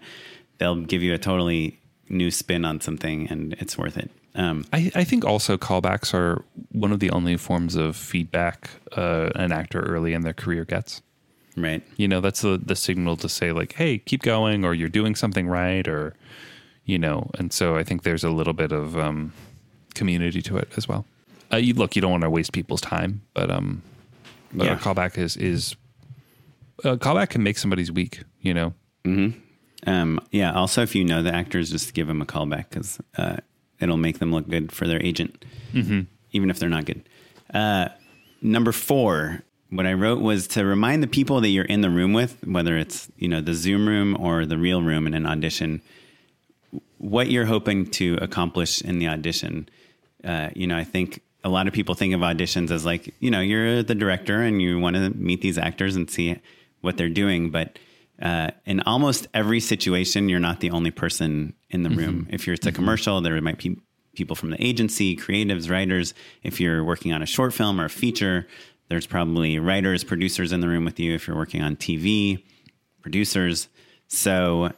they'll 0.59 0.77
give 0.77 1.03
you 1.03 1.15
a 1.15 1.19
totally 1.19 1.79
new 2.09 2.31
spin 2.31 2.65
on 2.65 2.81
something 2.81 3.29
and 3.29 3.55
it's 3.55 3.79
worth 3.79 3.97
it. 3.97 4.11
Um, 4.37 4.67
I, 4.73 4.91
I 4.95 5.05
think 5.05 5.25
also 5.25 5.57
callbacks 5.57 6.13
are 6.13 6.45
one 6.73 6.93
of 6.93 7.01
the 7.01 7.11
only 7.11 7.37
forms 7.39 7.75
of 7.75 7.97
feedback 7.97 8.71
uh, 8.97 9.31
an 9.35 9.51
actor 9.51 9.81
early 9.81 10.13
in 10.13 10.21
their 10.23 10.35
career 10.35 10.65
gets. 10.67 11.01
right. 11.57 11.83
You 11.97 12.07
know, 12.07 12.21
that's 12.21 12.43
the, 12.43 12.61
the 12.63 12.77
signal 12.77 13.17
to 13.19 13.29
say, 13.31 13.51
like, 13.53 13.73
hey, 13.75 13.97
keep 13.99 14.23
going, 14.23 14.65
or 14.65 14.75
you're 14.75 14.91
doing 14.91 15.15
something 15.15 15.49
right, 15.49 15.89
or, 15.89 16.15
you 16.85 16.99
know, 16.99 17.31
and 17.39 17.51
so 17.53 17.77
I 17.77 17.83
think 17.83 18.03
there's 18.03 18.25
a 18.25 18.31
little 18.31 18.53
bit 18.53 18.73
of 18.73 18.99
um, 18.99 19.33
community 19.95 20.43
to 20.43 20.59
it 20.59 20.69
as 20.77 20.87
well. 20.87 21.07
Uh, 21.51 21.57
you, 21.57 21.73
look, 21.73 21.97
you 21.97 22.03
don't 22.03 22.11
want 22.11 22.25
to 22.25 22.31
waste 22.31 22.53
people's 22.53 22.83
time, 22.83 23.23
but, 23.33 23.51
um, 23.51 23.81
but 24.53 24.67
Yeah. 24.67 24.75
a 24.75 24.79
callback 24.79 25.17
is, 25.17 25.37
is, 25.39 25.77
a 26.85 26.99
callback 26.99 27.31
can 27.31 27.43
make 27.43 27.57
somebody's 27.57 27.91
week, 27.91 28.23
you 28.43 28.53
know? 28.53 28.75
Um, 29.87 30.21
yeah. 30.31 30.53
Also, 30.53 30.83
if 30.83 30.95
you 30.95 31.05
know 31.05 31.23
the 31.23 31.33
actors, 31.35 31.71
just 31.71 31.95
give 31.95 32.07
them 32.07 32.21
a 32.21 32.27
callback 32.27 32.69
because 32.71 32.99
uh, 33.17 33.37
it'll 33.81 33.97
make 33.97 34.19
them 34.19 34.33
look 34.33 34.49
good 34.49 34.73
for 34.73 34.87
their 34.87 35.03
agent, 35.03 35.45
even 36.33 36.51
if 36.51 36.59
they're 36.59 36.69
not 36.69 36.85
good. 36.85 37.09
Uh, 37.53 37.89
number 38.43 38.73
four, 38.73 39.43
what 39.71 39.87
I 39.87 39.93
wrote 39.95 40.21
was 40.21 40.47
to 40.49 40.65
remind 40.65 41.03
the 41.03 41.09
people 41.09 41.41
that 41.41 41.49
you're 41.49 41.65
in 41.65 41.81
the 41.81 41.91
room 41.91 42.13
with, 42.13 42.37
whether 42.47 42.77
it's 42.77 43.09
you 43.17 43.29
know 43.29 43.41
the 43.41 43.55
Zoom 43.55 43.89
room 43.89 44.17
or 44.19 44.47
the 44.47 44.59
real 44.59 44.83
room 44.83 45.07
in 45.07 45.15
an 45.15 45.27
audition, 45.27 45.83
what 46.99 47.31
you're 47.31 47.47
hoping 47.47 47.87
to 47.93 48.19
accomplish 48.21 48.81
in 48.81 48.99
the 48.99 49.09
audition. 49.09 49.69
Uh, 50.25 50.51
you 50.55 50.67
know, 50.67 50.77
I 50.77 50.85
think 50.85 51.23
a 51.45 51.49
lot 51.49 51.69
of 51.69 51.73
people 51.73 51.95
think 51.95 52.13
of 52.13 52.21
auditions 52.21 52.71
as 52.73 52.85
like, 52.85 53.15
you 53.21 53.31
know, 53.31 53.41
you're 53.41 53.83
the 53.83 53.95
director 53.95 54.43
and 54.43 54.61
you 54.61 54.81
want 54.81 54.97
to 54.97 55.11
meet 55.11 55.43
these 55.43 55.59
actors 55.59 55.95
and 55.95 56.11
see 56.11 56.41
what 56.81 56.97
they're 56.97 57.09
doing. 57.09 57.51
But 57.51 57.79
uh, 58.21 58.51
in 58.65 58.81
almost 58.81 59.29
every 59.33 59.61
situation, 59.61 60.29
you're 60.29 60.41
not 60.41 60.59
the 60.59 60.71
only 60.71 60.91
person 60.91 61.55
in 61.77 61.85
the 61.85 61.91
room. 61.91 62.23
Mm-hmm. 62.23 62.35
If 62.35 62.47
you're 62.47 62.55
it's 62.55 62.67
a 62.67 62.71
mm-hmm. 62.71 62.77
commercial, 62.77 63.21
there 63.21 63.41
might 63.41 63.59
be 63.59 63.79
people 64.15 64.35
from 64.35 64.51
the 64.51 64.65
agency, 64.65 65.17
creatives, 65.17 65.71
writers. 65.71 66.15
If 66.43 66.61
you're 66.61 66.83
working 66.83 67.13
on 67.13 67.23
a 67.23 67.27
short 67.27 67.55
film 67.55 67.81
or 67.81 67.85
a 67.85 67.91
feature, 67.91 68.47
there's 68.89 69.07
probably 69.07 69.59
writers, 69.59 70.03
producers 70.03 70.53
in 70.53 70.61
the 70.61 70.69
room 70.69 70.85
with 70.85 70.99
you. 70.99 71.15
If 71.15 71.29
you're 71.29 71.37
working 71.37 71.63
on 71.63 71.77
TV, 71.77 72.43
producers. 73.01 73.69
So 74.09 74.73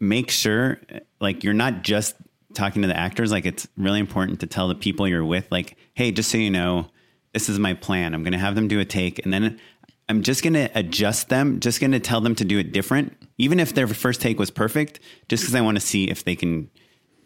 make 0.00 0.30
sure 0.30 0.80
like 1.20 1.44
you're 1.44 1.54
not 1.54 1.82
just 1.82 2.16
talking 2.54 2.82
to 2.82 2.88
the 2.88 2.96
actors 2.96 3.32
like 3.32 3.46
it's 3.46 3.66
really 3.76 4.00
important 4.00 4.40
to 4.40 4.46
tell 4.46 4.68
the 4.68 4.74
people 4.74 5.08
you're 5.08 5.24
with 5.24 5.50
like 5.50 5.76
hey 5.94 6.12
just 6.12 6.30
so 6.30 6.38
you 6.38 6.50
know 6.50 6.86
this 7.32 7.48
is 7.48 7.58
my 7.58 7.74
plan 7.74 8.14
i'm 8.14 8.22
going 8.22 8.32
to 8.32 8.38
have 8.38 8.54
them 8.54 8.68
do 8.68 8.78
a 8.80 8.84
take 8.84 9.24
and 9.24 9.32
then 9.32 9.58
i'm 10.08 10.22
just 10.22 10.42
going 10.42 10.52
to 10.52 10.70
adjust 10.74 11.28
them 11.28 11.58
just 11.58 11.80
going 11.80 11.90
to 11.90 11.98
tell 11.98 12.20
them 12.20 12.34
to 12.34 12.44
do 12.44 12.58
it 12.58 12.72
different 12.72 13.16
even 13.38 13.58
if 13.60 13.74
their 13.74 13.86
first 13.86 14.20
take 14.20 14.38
was 14.38 14.50
perfect 14.50 15.00
just 15.28 15.42
because 15.42 15.54
i 15.54 15.60
want 15.60 15.76
to 15.76 15.80
see 15.80 16.10
if 16.10 16.24
they 16.24 16.36
can 16.36 16.70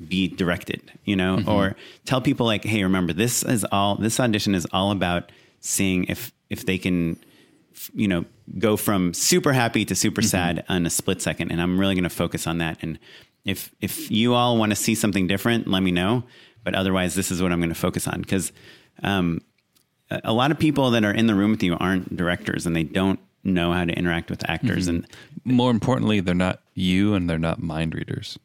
be 0.06 0.28
directed 0.28 0.92
you 1.04 1.16
know 1.16 1.42
or 1.46 1.74
tell 2.04 2.20
people 2.20 2.46
like 2.46 2.64
hey 2.64 2.82
remember 2.82 3.12
this 3.12 3.42
is 3.42 3.64
all 3.72 3.96
this 3.96 4.20
audition 4.20 4.54
is 4.54 4.66
all 4.72 4.92
about 4.92 5.32
seeing 5.60 6.04
if 6.04 6.32
if 6.50 6.64
they 6.64 6.78
can 6.78 7.18
you 7.94 8.08
know, 8.08 8.24
go 8.58 8.76
from 8.76 9.14
super 9.14 9.52
happy 9.52 9.84
to 9.84 9.94
super 9.94 10.22
sad 10.22 10.64
in 10.68 10.86
a 10.86 10.90
split 10.90 11.22
second. 11.22 11.50
And 11.50 11.60
I'm 11.60 11.78
really 11.78 11.94
going 11.94 12.04
to 12.04 12.10
focus 12.10 12.46
on 12.46 12.58
that. 12.58 12.78
And 12.82 12.98
if, 13.44 13.74
if 13.80 14.10
you 14.10 14.34
all 14.34 14.56
want 14.56 14.70
to 14.70 14.76
see 14.76 14.94
something 14.94 15.26
different, 15.26 15.66
let 15.66 15.82
me 15.82 15.90
know. 15.90 16.24
But 16.64 16.74
otherwise, 16.74 17.14
this 17.14 17.30
is 17.30 17.42
what 17.42 17.52
I'm 17.52 17.60
going 17.60 17.68
to 17.70 17.74
focus 17.74 18.06
on. 18.08 18.20
Because 18.20 18.52
um, 19.02 19.40
a 20.10 20.32
lot 20.32 20.50
of 20.50 20.58
people 20.58 20.90
that 20.90 21.04
are 21.04 21.12
in 21.12 21.26
the 21.26 21.34
room 21.34 21.52
with 21.52 21.62
you 21.62 21.76
aren't 21.78 22.16
directors 22.16 22.66
and 22.66 22.74
they 22.74 22.82
don't 22.82 23.20
know 23.44 23.72
how 23.72 23.84
to 23.84 23.92
interact 23.92 24.30
with 24.30 24.48
actors. 24.48 24.88
And 24.88 25.06
More 25.44 25.70
importantly, 25.70 26.20
they're 26.20 26.34
not 26.34 26.60
you 26.74 27.14
and 27.14 27.28
they're 27.28 27.38
not 27.38 27.62
mind 27.62 27.94
readers. 27.94 28.38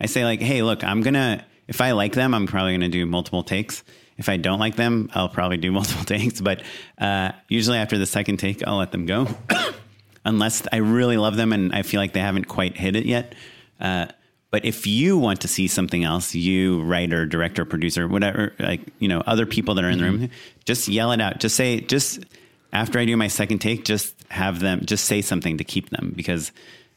I 0.00 0.06
say 0.06 0.24
like, 0.24 0.40
hey, 0.40 0.62
look, 0.62 0.82
I'm 0.84 1.02
gonna 1.02 1.44
if 1.68 1.80
I 1.80 1.92
like 1.92 2.12
them, 2.12 2.34
I'm 2.34 2.46
probably 2.46 2.72
gonna 2.72 2.88
do 2.88 3.06
multiple 3.06 3.42
takes. 3.42 3.84
If 4.18 4.28
I 4.28 4.36
don't 4.36 4.58
like 4.58 4.76
them, 4.76 5.10
I'll 5.14 5.28
probably 5.28 5.56
do 5.56 5.72
multiple 5.80 6.04
takes. 6.04 6.40
But 6.40 6.62
uh, 6.98 7.32
usually 7.48 7.78
after 7.78 7.98
the 7.98 8.06
second 8.06 8.38
take, 8.38 8.66
I'll 8.66 8.76
let 8.76 8.92
them 8.92 9.06
go, 9.06 9.28
unless 10.24 10.66
I 10.72 10.76
really 10.78 11.16
love 11.16 11.36
them 11.36 11.52
and 11.52 11.74
I 11.74 11.82
feel 11.82 12.00
like 12.00 12.12
they 12.12 12.20
haven't 12.20 12.46
quite 12.46 12.76
hit 12.76 12.96
it 12.96 13.06
yet. 13.06 13.34
Uh, 13.80 14.06
but 14.50 14.66
if 14.66 14.86
you 14.86 15.16
want 15.16 15.40
to 15.40 15.48
see 15.48 15.66
something 15.66 16.04
else, 16.04 16.34
you 16.34 16.82
writer, 16.82 17.24
director, 17.24 17.64
producer, 17.64 18.06
whatever, 18.06 18.52
like 18.58 18.82
you 18.98 19.08
know, 19.08 19.22
other 19.26 19.46
people 19.46 19.74
that 19.76 19.84
are 19.84 19.88
in 19.88 19.98
the 19.98 20.04
room, 20.04 20.30
just 20.66 20.88
yell 20.88 21.10
it 21.12 21.22
out. 21.22 21.40
Just 21.40 21.56
say, 21.56 21.80
just 21.80 22.20
after 22.72 22.98
I 22.98 23.04
do 23.04 23.16
my 23.16 23.28
second 23.28 23.58
take, 23.58 23.84
just 23.84 24.14
have 24.30 24.60
them, 24.60 24.80
just 24.84 25.04
say 25.04 25.22
something 25.22 25.58
to 25.58 25.64
keep 25.64 25.90
them 25.90 26.12
because 26.16 26.52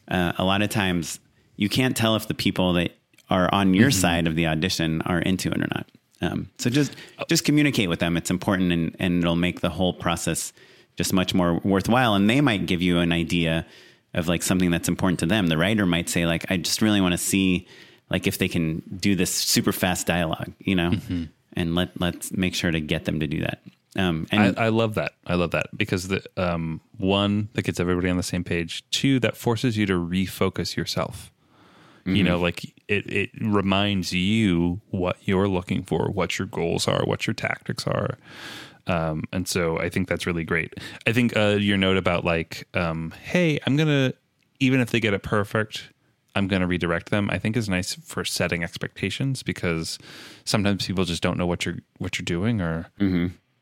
uh, 0.08 0.32
a 0.38 0.44
lot 0.44 0.62
of 0.62 0.70
times 0.70 1.20
you 1.56 1.68
can't 1.68 1.96
tell 1.96 2.16
if 2.16 2.28
the 2.28 2.34
people 2.34 2.74
that 2.74 2.92
are 3.28 3.52
on 3.52 3.74
your 3.74 3.90
side 3.90 4.26
of 4.26 4.36
the 4.36 4.46
audition 4.46 5.02
are 5.02 5.18
into 5.18 5.50
it 5.50 5.58
or 5.58 5.68
not. 5.74 5.86
Um, 6.22 6.48
so 6.58 6.70
just 6.70 6.96
just 7.28 7.44
communicate 7.44 7.90
with 7.90 7.98
them. 7.98 8.16
It's 8.16 8.30
important, 8.30 8.72
and 8.72 8.96
and 8.98 9.18
it'll 9.22 9.36
make 9.36 9.60
the 9.60 9.68
whole 9.68 9.92
process 9.92 10.52
just 10.96 11.12
much 11.12 11.34
more 11.34 11.60
worthwhile. 11.62 12.14
And 12.14 12.28
they 12.28 12.40
might 12.40 12.66
give 12.66 12.80
you 12.80 12.98
an 13.00 13.12
idea 13.12 13.66
of 14.14 14.28
like 14.28 14.42
something 14.42 14.70
that's 14.70 14.88
important 14.88 15.20
to 15.20 15.26
them. 15.26 15.48
The 15.48 15.58
writer 15.58 15.84
might 15.84 16.08
say 16.08 16.24
like, 16.24 16.50
I 16.50 16.56
just 16.56 16.80
really 16.80 17.02
want 17.02 17.12
to 17.12 17.18
see 17.18 17.68
like 18.10 18.26
if 18.26 18.38
they 18.38 18.48
can 18.48 18.82
do 18.98 19.14
this 19.14 19.34
super 19.34 19.72
fast 19.72 20.06
dialogue, 20.06 20.52
you 20.58 20.74
know, 20.74 20.92
and 21.52 21.74
let 21.74 22.00
let's 22.00 22.32
make 22.32 22.54
sure 22.54 22.70
to 22.70 22.80
get 22.80 23.04
them 23.04 23.20
to 23.20 23.26
do 23.26 23.40
that. 23.40 23.60
Um, 23.96 24.26
and 24.30 24.58
I, 24.58 24.66
I 24.66 24.68
love 24.68 24.94
that. 24.94 25.12
I 25.26 25.34
love 25.34 25.52
that 25.52 25.76
because 25.76 26.08
the 26.08 26.22
um, 26.36 26.80
one 26.98 27.48
that 27.54 27.62
gets 27.62 27.80
everybody 27.80 28.10
on 28.10 28.16
the 28.16 28.22
same 28.22 28.44
page. 28.44 28.84
Two 28.90 29.18
that 29.20 29.36
forces 29.36 29.76
you 29.76 29.86
to 29.86 29.94
refocus 29.94 30.76
yourself. 30.76 31.32
You 32.16 32.22
know, 32.22 32.38
like 32.38 32.64
it, 32.86 33.10
it 33.10 33.30
reminds 33.40 34.12
you 34.12 34.80
what 34.90 35.16
you're 35.22 35.48
looking 35.48 35.82
for, 35.82 36.08
what 36.08 36.38
your 36.38 36.46
goals 36.46 36.86
are, 36.86 37.04
what 37.04 37.26
your 37.26 37.34
tactics 37.34 37.84
are. 37.84 38.16
Um, 38.86 39.24
and 39.32 39.48
so 39.48 39.78
I 39.80 39.88
think 39.88 40.06
that's 40.08 40.26
really 40.26 40.44
great. 40.44 40.74
I 41.06 41.12
think 41.12 41.36
uh, 41.36 41.56
your 41.58 41.76
note 41.76 41.96
about 41.96 42.24
like, 42.24 42.68
um, 42.74 43.12
hey, 43.24 43.58
I'm 43.66 43.76
gonna 43.76 44.12
even 44.60 44.80
if 44.80 44.90
they 44.90 45.00
get 45.00 45.14
it 45.14 45.22
perfect, 45.24 45.90
I'm 46.36 46.46
gonna 46.46 46.68
redirect 46.68 47.10
them. 47.10 47.28
I 47.30 47.38
think 47.38 47.56
is 47.56 47.68
nice 47.68 47.94
for 47.94 48.24
setting 48.24 48.62
expectations 48.62 49.42
because 49.42 49.98
sometimes 50.44 50.86
people 50.86 51.04
just 51.04 51.22
don't 51.22 51.36
know 51.36 51.46
what 51.46 51.66
you're 51.66 51.78
what 51.98 52.18
you're 52.18 52.24
doing 52.24 52.60
or 52.60 52.86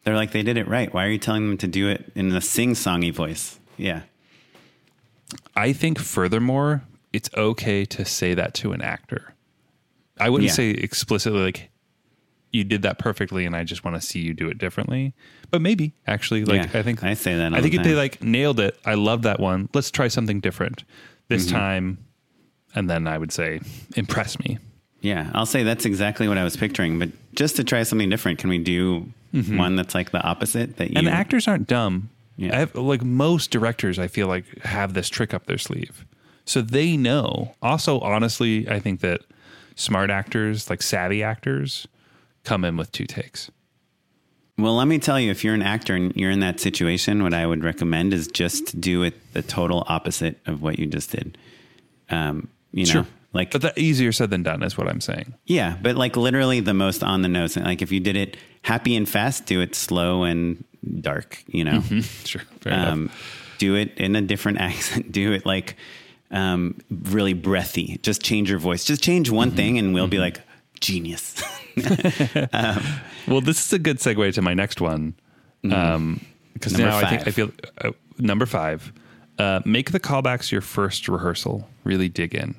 they're 0.04 0.14
like, 0.16 0.32
they 0.32 0.42
did 0.42 0.56
it 0.56 0.68
right. 0.68 0.92
Why 0.92 1.06
are 1.06 1.10
you 1.10 1.18
telling 1.18 1.48
them 1.48 1.58
to 1.58 1.66
do 1.66 1.88
it 1.88 2.12
in 2.14 2.30
a 2.32 2.40
sing 2.40 2.72
songy 2.74 3.12
voice? 3.12 3.58
Yeah. 3.76 4.02
I 5.56 5.72
think 5.72 5.98
furthermore, 5.98 6.82
it's 7.12 7.30
okay 7.36 7.84
to 7.86 8.04
say 8.04 8.34
that 8.34 8.54
to 8.54 8.72
an 8.72 8.82
actor. 8.82 9.34
I 10.18 10.30
wouldn't 10.30 10.48
Yeah. 10.48 10.54
say 10.54 10.70
explicitly 10.70 11.40
like 11.40 11.70
you 12.52 12.62
did 12.64 12.82
that 12.82 12.98
perfectly 12.98 13.46
and 13.46 13.56
I 13.56 13.64
just 13.64 13.84
want 13.84 13.96
to 13.96 14.00
see 14.00 14.20
you 14.20 14.32
do 14.34 14.48
it 14.48 14.58
differently. 14.58 15.12
But 15.50 15.60
maybe 15.60 15.92
actually 16.06 16.44
like 16.44 16.72
Yeah, 16.72 16.78
I 16.78 16.82
think 16.82 17.02
I 17.02 17.14
say 17.14 17.36
that 17.36 17.52
I 17.54 17.60
think 17.60 17.72
the 17.74 17.80
if 17.80 17.84
they 17.84 17.94
like 17.94 18.22
nailed 18.22 18.60
it, 18.60 18.78
I 18.84 18.94
love 18.94 19.22
that 19.22 19.40
one. 19.40 19.68
Let's 19.74 19.90
try 19.90 20.08
something 20.08 20.40
different 20.40 20.84
this 21.28 21.46
Mm-hmm. 21.46 21.56
time. 21.56 21.98
And 22.76 22.90
then 22.90 23.06
I 23.06 23.18
would 23.18 23.32
say 23.32 23.60
impress 23.96 24.38
me. 24.40 24.58
Yeah, 25.00 25.30
I'll 25.34 25.46
say 25.46 25.62
that's 25.62 25.84
exactly 25.84 26.26
what 26.28 26.38
I 26.38 26.44
was 26.44 26.56
picturing. 26.56 26.98
But 26.98 27.10
just 27.34 27.56
to 27.56 27.64
try 27.64 27.82
something 27.84 28.08
different, 28.08 28.38
can 28.38 28.50
we 28.50 28.58
do 28.58 29.08
one 29.34 29.76
that's 29.76 29.94
like 29.94 30.10
the 30.10 30.22
opposite? 30.22 30.76
That 30.76 30.90
you 30.90 30.96
And 30.96 31.08
actors 31.08 31.48
aren't 31.48 31.66
dumb. 31.66 32.10
Yeah. 32.36 32.54
I 32.56 32.58
have, 32.60 32.74
like 32.74 33.02
most 33.02 33.50
directors, 33.50 33.98
I 33.98 34.08
feel 34.08 34.26
like 34.26 34.44
have 34.64 34.94
this 34.94 35.08
trick 35.08 35.32
up 35.32 35.46
their 35.46 35.58
sleeve, 35.58 36.04
so 36.44 36.62
they 36.62 36.96
know. 36.96 37.54
Also, 37.62 38.00
honestly, 38.00 38.68
I 38.68 38.80
think 38.80 39.00
that 39.00 39.20
smart 39.76 40.10
actors, 40.10 40.68
like 40.68 40.82
savvy 40.82 41.22
actors, 41.22 41.86
come 42.42 42.64
in 42.64 42.76
with 42.76 42.90
two 42.90 43.06
takes. 43.06 43.50
Well, 44.56 44.76
let 44.76 44.86
me 44.86 44.98
tell 45.00 45.18
you, 45.18 45.30
if 45.30 45.42
you're 45.42 45.54
an 45.54 45.62
actor 45.62 45.96
and 45.96 46.14
you're 46.14 46.30
in 46.30 46.40
that 46.40 46.60
situation, 46.60 47.22
what 47.24 47.34
I 47.34 47.44
would 47.44 47.64
recommend 47.64 48.14
is 48.14 48.28
just 48.28 48.80
do 48.80 49.02
it 49.02 49.14
the 49.32 49.42
total 49.42 49.84
opposite 49.88 50.38
of 50.46 50.62
what 50.62 50.78
you 50.78 50.86
just 50.86 51.10
did. 51.10 51.36
Um, 52.08 52.48
you 52.72 52.86
know, 52.92 53.06
like 53.34 53.50
but 53.50 53.60
that 53.62 53.76
easier 53.76 54.12
said 54.12 54.30
than 54.30 54.42
done 54.42 54.62
is 54.62 54.78
what 54.78 54.88
I'm 54.88 55.00
saying. 55.02 55.34
yeah, 55.44 55.76
but 55.82 55.96
like 55.96 56.16
literally 56.16 56.60
the 56.60 56.72
most 56.74 57.02
on 57.02 57.20
the 57.22 57.28
nose. 57.28 57.56
Like 57.56 57.82
if 57.82 57.92
you 57.92 58.00
did 58.00 58.16
it 58.16 58.36
happy 58.62 58.96
and 58.96 59.06
fast, 59.06 59.44
do 59.46 59.60
it 59.60 59.74
slow 59.74 60.22
and 60.22 60.64
dark. 61.00 61.42
You 61.48 61.64
know. 61.64 61.82
Sure, 62.24 62.42
fair 62.62 62.72
um, 62.72 63.10
do 63.58 63.74
it 63.74 63.96
in 63.98 64.16
a 64.16 64.22
different 64.22 64.58
accent. 64.68 65.12
Do 65.12 65.32
it 65.32 65.44
like 65.44 65.76
um, 66.30 66.78
really 66.90 67.34
breathy. 67.34 67.98
Just 68.02 68.22
change 68.22 68.48
your 68.48 68.58
voice. 68.58 68.84
Just 68.84 69.02
change 69.02 69.30
one 69.30 69.48
Mm-hmm. 69.48 69.56
thing, 69.56 69.78
and 69.78 69.94
we'll 69.94 70.08
be 70.08 70.18
like 70.18 70.40
genius. 70.80 71.42
Well, 73.26 73.40
this 73.40 73.64
is 73.64 73.72
a 73.72 73.78
good 73.78 73.98
segue 73.98 74.34
to 74.34 74.42
my 74.42 74.52
next 74.54 74.80
one. 74.82 75.14
Mm-hmm. 75.64 75.72
Um, 75.72 76.20
because 76.52 76.76
now 76.78 76.98
I 76.98 77.08
think 77.08 77.26
I 77.26 77.30
feel 77.30 77.50
uh, 77.78 77.90
number 78.18 78.46
five. 78.46 78.92
Uh, 79.38 79.60
make 79.64 79.90
the 79.92 79.98
callbacks 79.98 80.52
your 80.52 80.60
first 80.60 81.08
rehearsal. 81.08 81.66
Really 81.84 82.08
dig 82.08 82.34
in. 82.34 82.54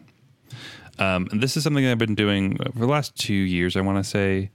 Um, 0.98 1.28
and 1.32 1.42
this 1.42 1.58
is 1.58 1.64
something 1.64 1.86
I've 1.86 1.98
been 1.98 2.16
doing 2.16 2.58
for 2.58 2.80
the 2.80 2.88
last 2.88 3.16
two 3.16 3.34
years. 3.34 3.76
I 3.76 3.82
want 3.82 3.98
to 3.98 4.10
say, 4.10 4.52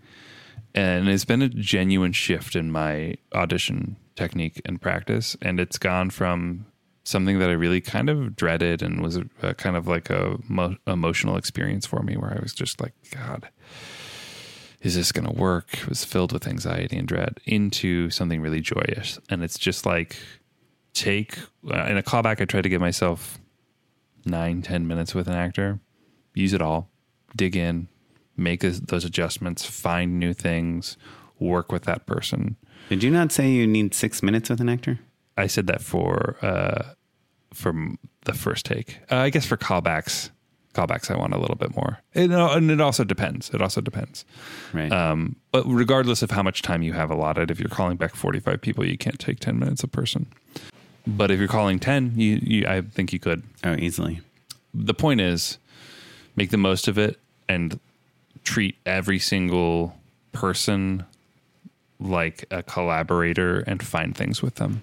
and 0.74 1.09
it's 1.09 1.24
been 1.24 1.43
a 1.43 1.49
genuine 1.49 2.12
shift 2.12 2.57
in 2.57 2.70
my 2.70 3.16
audition 3.34 3.97
technique 4.16 4.61
and 4.64 4.80
practice. 4.80 5.36
And 5.43 5.59
it's 5.61 5.78
gone 5.78 6.11
from 6.11 6.66
something 7.05 7.38
that 7.38 7.49
I 7.49 7.55
really 7.55 7.80
kind 7.80 8.09
of 8.09 8.36
dreaded 8.36 8.82
and 8.82 9.03
was 9.03 9.16
a, 9.16 9.24
a 9.43 9.55
kind 9.55 9.76
of 9.76 9.88
like 9.88 10.11
a 10.11 10.38
mo- 10.49 10.76
emotional 10.86 11.36
experience 11.36 11.86
for 11.86 12.03
me, 12.03 12.16
where 12.16 12.32
I 12.36 12.41
was 12.41 12.55
just 12.55 12.80
like, 12.80 12.93
God, 13.11 13.49
is 14.80 14.95
this 14.95 15.12
going 15.12 15.26
to 15.26 15.34
work? 15.34 15.74
It 15.74 15.88
was 15.88 16.05
filled 16.05 16.32
with 16.32 16.47
anxiety 16.47 16.97
and 16.97 17.09
dread 17.09 17.41
into 17.45 18.11
something 18.11 18.41
really 18.41 18.61
joyous. 18.61 19.18
And 19.28 19.43
it's 19.43 19.59
just 19.59 19.84
like 19.86 20.16
take 20.93 21.38
uh, 21.70 21.84
in 21.84 21.97
a 21.97 22.03
callback. 22.03 22.41
I 22.41 22.45
try 22.45 22.62
to 22.62 22.68
give 22.68 22.80
myself 22.80 23.38
nine, 24.24 24.62
ten 24.62 24.86
minutes 24.86 25.14
with 25.14 25.26
an 25.26 25.34
actor, 25.34 25.80
use 26.41 26.53
it 26.53 26.62
all, 26.62 26.88
dig 27.36 27.55
in, 27.57 27.88
make 28.36 28.61
those- 28.61 28.80
those 28.80 29.05
adjustments, 29.05 29.64
find 29.64 30.18
new 30.18 30.32
things, 30.32 30.97
work 31.38 31.70
with 31.72 31.84
that 31.84 32.07
person. 32.07 32.57
Did 32.88 33.03
you 33.03 33.11
not 33.11 33.30
say 33.32 33.51
you 33.51 33.66
need 33.66 33.95
six 33.95 34.22
minutes 34.22 34.51
with 34.51 34.61
an 34.61 34.68
actor? 34.68 34.99
I 35.36 35.47
said 35.47 35.66
that 35.68 35.80
for 35.82 36.36
uh, 36.43 36.95
from 37.55 37.99
the 38.24 38.34
first 38.34 38.66
take. 38.66 38.99
Uh, 39.11 39.16
I 39.16 39.30
guess 39.30 39.47
for 39.47 39.57
callbacks, 39.57 40.30
callbacks 40.74 41.11
I 41.11 41.16
want 41.16 41.32
a 41.34 41.38
little 41.38 41.57
bit 41.57 41.74
more. 41.76 41.99
It, 42.14 42.30
uh, 42.32 42.51
and 42.55 42.70
it 42.70 42.80
also 42.80 43.05
depends. 43.05 43.51
It 43.51 43.62
also 43.62 43.80
depends. 43.80 44.24
Right. 44.72 44.91
Um, 44.93 45.36
but 45.53 45.64
regardless 45.66 46.22
of 46.22 46.30
how 46.32 46.43
much 46.43 46.62
time 46.62 46.82
you 46.82 46.93
have 46.93 47.11
allotted, 47.11 47.51
if 47.51 47.59
you're 47.61 47.68
calling 47.68 47.97
back 47.97 48.14
45 48.14 48.61
people, 48.61 48.84
you 48.84 48.99
can't 48.99 49.18
take 49.18 49.41
10 49.41 49.59
minutes 49.59 49.82
a 49.82 49.88
person. 49.88 50.26
But 51.07 51.30
if 51.30 51.38
you're 51.38 51.49
calling 51.49 51.78
10, 51.78 52.12
you, 52.16 52.38
you 52.43 52.66
I 52.66 52.82
think 52.82 53.12
you 53.12 53.18
could. 53.18 53.43
oh, 53.64 53.74
easily. 53.76 54.20
The 54.74 54.95
point 54.95 55.20
is, 55.20 55.59
make 56.37 56.51
the 56.51 56.57
most 56.57 56.89
of 56.89 56.99
it 56.99 57.18
and 57.49 57.78
treat 58.45 58.76
every 58.87 59.18
single 59.18 59.97
person 60.33 61.05
like 61.99 62.45
a 62.51 62.62
collaborator 62.62 63.61
and 63.61 63.83
find 63.83 64.16
things 64.16 64.41
with 64.41 64.55
them 64.57 64.83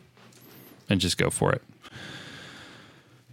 and 0.90 1.00
just 1.00 1.18
go 1.18 1.30
for 1.30 1.52
it. 1.52 1.62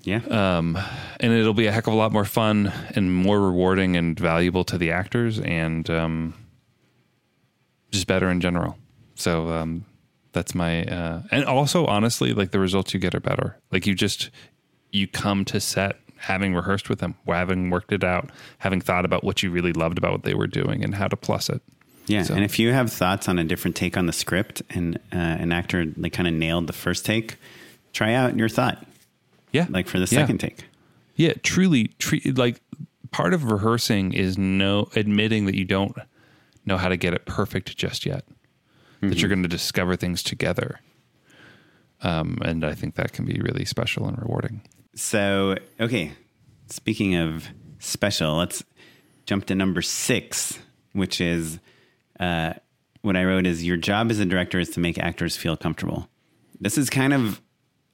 Yeah. 0.02 0.20
and 0.28 1.32
it'll 1.32 1.54
be 1.54 1.66
a 1.66 1.72
heck 1.72 1.86
of 1.86 1.94
a 1.94 1.96
lot 1.96 2.12
more 2.12 2.26
fun 2.26 2.72
and 2.94 3.14
more 3.14 3.40
rewarding 3.40 3.96
and 3.96 4.18
valuable 4.18 4.64
to 4.64 4.78
the 4.78 4.90
actors 4.90 5.40
and 5.40 5.88
um, 5.88 6.34
just 7.90 8.06
better 8.06 8.30
in 8.30 8.40
general. 8.40 8.76
So 9.14 9.48
um, 9.48 9.86
that's 10.32 10.54
my 10.54 10.84
uh, 10.84 11.22
and 11.30 11.44
also 11.44 11.86
honestly, 11.86 12.34
like 12.34 12.50
the 12.50 12.58
results 12.58 12.92
you 12.92 13.00
get 13.00 13.14
are 13.14 13.20
better. 13.20 13.56
Like 13.70 13.86
you 13.86 13.94
just 13.94 14.30
you 14.92 15.06
come 15.06 15.44
to 15.46 15.60
set 15.60 15.96
having 16.24 16.54
rehearsed 16.54 16.88
with 16.88 16.98
them, 16.98 17.14
having 17.26 17.70
worked 17.70 17.92
it 17.92 18.02
out, 18.04 18.30
having 18.58 18.80
thought 18.80 19.04
about 19.04 19.24
what 19.24 19.42
you 19.42 19.50
really 19.50 19.72
loved 19.72 19.98
about 19.98 20.12
what 20.12 20.22
they 20.24 20.34
were 20.34 20.46
doing 20.46 20.82
and 20.84 20.94
how 20.94 21.06
to 21.08 21.16
plus 21.16 21.48
it. 21.48 21.62
Yeah, 22.06 22.22
So- 22.24 22.34
and 22.34 22.44
if 22.44 22.58
you 22.58 22.72
have 22.72 22.92
thoughts 22.92 23.28
on 23.28 23.38
a 23.38 23.44
different 23.44 23.76
take 23.76 23.96
on 23.96 24.06
the 24.06 24.12
script 24.12 24.60
and 24.70 24.96
uh, 25.12 25.16
an 25.16 25.52
actor 25.52 25.86
like 25.96 26.12
kind 26.12 26.26
of 26.28 26.34
nailed 26.34 26.66
the 26.66 26.72
first 26.74 27.04
take, 27.06 27.36
try 27.92 28.12
out 28.14 28.36
your 28.36 28.48
thought 28.48 28.84
Yeah, 29.52 29.66
like 29.70 29.86
for 29.86 29.98
the 29.98 30.04
Yeah. 30.10 30.20
second 30.20 30.38
take. 30.38 30.64
Yeah, 31.16 31.32
truly, 31.42 31.88
treat 31.98 32.36
like 32.36 32.60
part 33.12 33.32
of 33.34 33.44
rehearsing 33.52 34.12
is 34.12 34.36
no 34.36 34.88
admitting 34.96 35.46
that 35.46 35.54
you 35.54 35.64
don't 35.64 35.96
know 36.66 36.76
how 36.76 36.88
to 36.88 36.96
get 36.96 37.14
it 37.14 37.24
perfect 37.24 37.76
just 37.76 38.04
yet. 38.04 38.24
That 39.00 39.20
you're 39.20 39.28
going 39.28 39.42
to 39.42 39.48
discover 39.48 39.96
things 39.96 40.22
together, 40.22 40.80
um, 42.02 42.38
and 42.42 42.64
I 42.64 42.74
think 42.74 42.94
that 42.94 43.12
can 43.12 43.24
be 43.26 43.38
really 43.40 43.64
special 43.66 44.08
and 44.08 44.18
rewarding. 44.18 44.62
So, 44.94 45.56
okay, 45.80 46.12
speaking 46.68 47.16
of 47.16 47.48
special, 47.78 48.36
let's 48.36 48.62
jump 49.26 49.46
to 49.46 49.54
number 49.54 49.82
six, 49.82 50.58
which 50.92 51.20
is 51.20 51.58
uh, 52.20 52.54
what 53.02 53.16
I 53.16 53.24
wrote 53.24 53.46
is 53.46 53.64
your 53.64 53.76
job 53.76 54.10
as 54.10 54.20
a 54.20 54.24
director 54.24 54.58
is 54.58 54.70
to 54.70 54.80
make 54.80 54.98
actors 54.98 55.36
feel 55.36 55.56
comfortable. 55.56 56.08
This 56.60 56.78
is 56.78 56.90
kind 56.90 57.12
of, 57.12 57.40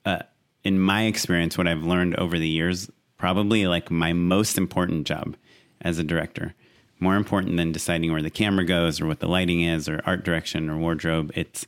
uh, 0.04 0.20
in 0.62 0.78
my 0.78 1.04
experience, 1.04 1.56
what 1.56 1.66
I've 1.66 1.84
learned 1.84 2.16
over 2.16 2.38
the 2.38 2.48
years, 2.48 2.90
probably 3.16 3.66
like 3.66 3.90
my 3.90 4.12
most 4.12 4.58
important 4.58 5.06
job 5.06 5.36
as 5.80 5.98
a 5.98 6.04
director. 6.04 6.54
More 6.98 7.16
important 7.16 7.56
than 7.56 7.72
deciding 7.72 8.12
where 8.12 8.22
the 8.22 8.30
camera 8.30 8.66
goes 8.66 9.00
or 9.00 9.06
what 9.06 9.20
the 9.20 9.28
lighting 9.28 9.62
is 9.62 9.88
or 9.88 10.02
art 10.04 10.22
direction 10.22 10.68
or 10.68 10.76
wardrobe. 10.76 11.32
It's 11.34 11.66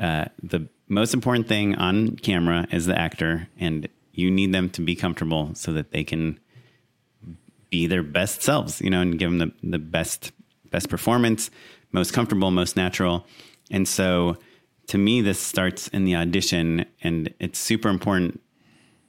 uh, 0.00 0.26
the 0.42 0.68
most 0.88 1.12
important 1.12 1.48
thing 1.48 1.74
on 1.74 2.16
camera 2.16 2.66
is 2.72 2.86
the 2.86 2.98
actor, 2.98 3.48
and 3.60 3.88
you 4.14 4.30
need 4.30 4.52
them 4.52 4.70
to 4.70 4.80
be 4.80 4.94
comfortable 4.94 5.54
so 5.54 5.72
that 5.72 5.90
they 5.90 6.04
can 6.04 6.38
be 7.70 7.86
their 7.86 8.02
best 8.02 8.42
selves, 8.42 8.80
you 8.80 8.90
know, 8.90 9.00
and 9.00 9.18
give 9.18 9.30
them 9.30 9.38
the, 9.38 9.68
the 9.70 9.78
best 9.78 10.32
best 10.70 10.88
performance, 10.88 11.50
most 11.92 12.12
comfortable, 12.12 12.50
most 12.50 12.76
natural. 12.76 13.26
And 13.70 13.86
so, 13.86 14.36
to 14.88 14.98
me, 14.98 15.20
this 15.20 15.38
starts 15.38 15.88
in 15.88 16.04
the 16.04 16.16
audition, 16.16 16.84
and 17.02 17.32
it's 17.38 17.58
super 17.58 17.88
important. 17.88 18.40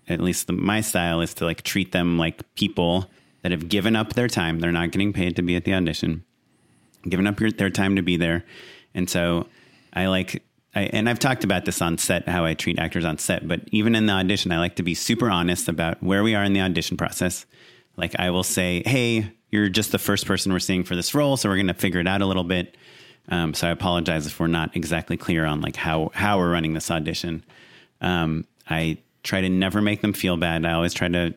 At 0.08 0.22
least 0.22 0.48
the, 0.48 0.54
my 0.54 0.82
style 0.82 1.22
is 1.22 1.34
to 1.36 1.46
like 1.46 1.64
treat 1.64 1.92
them 1.92 2.18
like 2.18 2.44
people 2.56 3.10
that 3.42 3.52
have 3.52 3.68
given 3.68 3.96
up 3.96 4.14
their 4.14 4.28
time. 4.28 4.60
They're 4.60 4.72
not 4.72 4.92
getting 4.92 5.14
paid 5.14 5.36
to 5.36 5.42
be 5.42 5.56
at 5.56 5.66
the 5.66 5.74
audition 5.74 6.24
given 7.10 7.28
up 7.28 7.40
your, 7.40 7.52
their 7.52 7.70
time 7.70 7.96
to 7.96 8.02
be 8.02 8.18
there. 8.18 8.44
And 8.94 9.10
so 9.10 9.48
I 9.94 10.08
like, 10.08 10.44
I, 10.76 10.82
and 10.92 11.08
I've 11.08 11.20
talked 11.20 11.44
about 11.44 11.66
this 11.66 11.82
on 11.82 11.98
set, 11.98 12.28
how 12.28 12.44
I 12.44 12.54
treat 12.54 12.78
actors 12.78 13.06
on 13.06 13.18
set, 13.18 13.48
but 13.48 13.62
even 13.72 13.96
in 13.96 14.08
the 14.08 14.14
audition, 14.14 14.52
I 14.52 14.60
like 14.60 14.76
to 14.76 14.84
be 14.84 14.94
super 14.94 15.30
honest 15.30 15.70
about 15.70 16.04
where 16.04 16.22
we 16.22 16.36
are 16.36 16.44
in 16.44 16.54
the 16.54 16.62
audition 16.62 16.98
process. 16.98 17.46
Like 17.96 18.14
I 18.20 18.30
will 18.30 18.44
say, 18.44 18.84
Hey, 18.86 19.32
you're 19.52 19.70
just 19.70 19.94
the 19.94 20.00
first 20.00 20.26
person 20.26 20.52
we're 20.52 20.60
seeing 20.60 20.84
for 20.84 20.96
this 20.96 21.16
role. 21.16 21.38
So 21.38 21.48
we're 21.48 21.56
going 21.56 21.68
to 21.68 21.74
figure 21.74 22.02
it 22.02 22.08
out 22.08 22.22
a 22.22 22.26
little 22.26 22.44
bit. 22.44 22.76
Um, 23.30 23.54
so 23.54 23.68
I 23.68 23.72
apologize 23.72 24.28
if 24.28 24.40
we're 24.40 24.48
not 24.48 24.76
exactly 24.76 25.18
clear 25.18 25.46
on 25.46 25.62
like 25.62 25.78
how, 25.78 26.12
how 26.14 26.38
we're 26.38 26.52
running 26.52 26.74
this 26.74 26.92
audition. 26.92 27.44
Um, 28.02 28.46
I 28.70 28.98
try 29.24 29.42
to 29.42 29.50
never 29.50 29.82
make 29.82 30.02
them 30.02 30.14
feel 30.14 30.36
bad. 30.36 30.66
I 30.66 30.74
always 30.74 30.94
try 30.94 31.08
to 31.08 31.34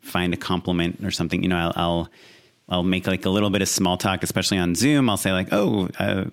find 0.00 0.34
a 0.34 0.36
compliment 0.36 1.02
or 1.02 1.10
something. 1.10 1.42
You 1.42 1.48
know, 1.48 1.56
I'll, 1.56 1.72
I'll 1.76 2.10
I'll 2.68 2.82
make 2.82 3.06
like 3.06 3.24
a 3.24 3.30
little 3.30 3.50
bit 3.50 3.62
of 3.62 3.68
small 3.68 3.96
talk, 3.96 4.22
especially 4.22 4.58
on 4.58 4.74
Zoom. 4.74 5.08
I'll 5.08 5.16
say 5.16 5.32
like, 5.32 5.48
"Oh, 5.52 5.88
uh, 6.00 6.24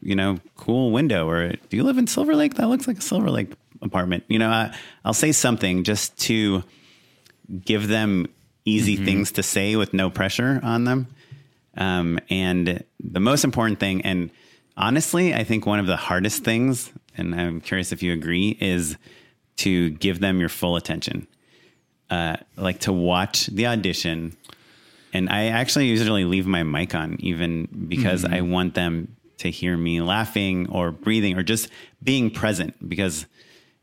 you 0.00 0.14
know, 0.14 0.38
cool 0.56 0.90
window," 0.90 1.28
or 1.28 1.48
"Do 1.48 1.76
you 1.76 1.84
live 1.84 1.98
in 1.98 2.06
Silver 2.06 2.34
Lake? 2.34 2.54
That 2.54 2.68
looks 2.68 2.86
like 2.86 2.98
a 2.98 3.02
Silver 3.02 3.30
Lake 3.30 3.52
apartment." 3.82 4.24
You 4.28 4.38
know, 4.38 4.48
I, 4.48 4.74
I'll 5.04 5.14
say 5.14 5.32
something 5.32 5.84
just 5.84 6.16
to 6.20 6.62
give 7.64 7.88
them 7.88 8.26
easy 8.64 8.96
things 8.96 9.32
to 9.32 9.42
say 9.42 9.76
with 9.76 9.94
no 9.94 10.10
pressure 10.10 10.60
on 10.62 10.84
them. 10.84 11.06
Um, 11.76 12.18
and 12.30 12.82
the 12.98 13.20
most 13.20 13.44
important 13.44 13.78
thing, 13.78 14.02
and 14.02 14.30
honestly, 14.76 15.34
I 15.34 15.44
think 15.44 15.66
one 15.66 15.78
of 15.78 15.86
the 15.86 15.96
hardest 15.96 16.42
things, 16.42 16.90
and 17.16 17.34
I'm 17.34 17.60
curious 17.60 17.92
if 17.92 18.02
you 18.02 18.12
agree, 18.12 18.56
is 18.60 18.96
to 19.58 19.90
give 19.90 20.20
them 20.20 20.40
your 20.40 20.48
full 20.48 20.76
attention. 20.76 21.28
Uh, 22.10 22.36
like 22.56 22.80
to 22.80 22.92
watch 22.92 23.46
the 23.46 23.66
audition 23.66 24.36
and 25.16 25.30
I 25.30 25.46
actually 25.46 25.86
usually 25.86 26.24
leave 26.24 26.46
my 26.46 26.62
mic 26.62 26.94
on 26.94 27.16
even 27.20 27.86
because 27.88 28.26
I 28.26 28.42
want 28.42 28.74
them 28.74 29.15
to 29.38 29.50
hear 29.50 29.76
me 29.76 30.00
laughing 30.00 30.68
or 30.70 30.90
breathing 30.90 31.36
or 31.38 31.42
just 31.42 31.68
being 32.02 32.30
present 32.30 32.88
because 32.88 33.26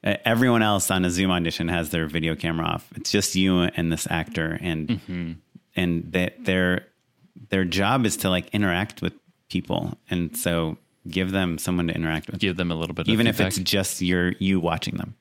uh, 0.03 0.15
everyone 0.25 0.61
else 0.61 0.89
on 0.91 1.05
a 1.05 1.09
Zoom 1.09 1.31
audition 1.31 1.67
has 1.67 1.89
their 1.91 2.07
video 2.07 2.35
camera 2.35 2.65
off. 2.65 2.89
It's 2.95 3.11
just 3.11 3.35
you 3.35 3.59
and 3.61 3.91
this 3.91 4.07
actor 4.09 4.57
and 4.61 5.37
and 5.75 6.11
that 6.11 6.45
their 6.45 6.87
their 7.49 7.65
job 7.65 8.05
is 8.05 8.17
to 8.17 8.29
like 8.29 8.47
interact 8.53 9.01
with 9.01 9.13
people 9.49 9.97
and 10.09 10.35
so 10.35 10.77
give 11.07 11.31
them 11.31 11.57
someone 11.57 11.87
to 11.87 11.93
interact 11.93 12.31
with 12.31 12.39
Give 12.39 12.55
them 12.57 12.71
a 12.71 12.75
little 12.75 12.95
bit, 12.95 13.07
even 13.07 13.27
of 13.27 13.39
if 13.39 13.45
it's 13.45 13.57
just 13.59 14.01
your 14.01 14.33
you 14.39 14.59
watching 14.59 14.97
them. 14.97 15.15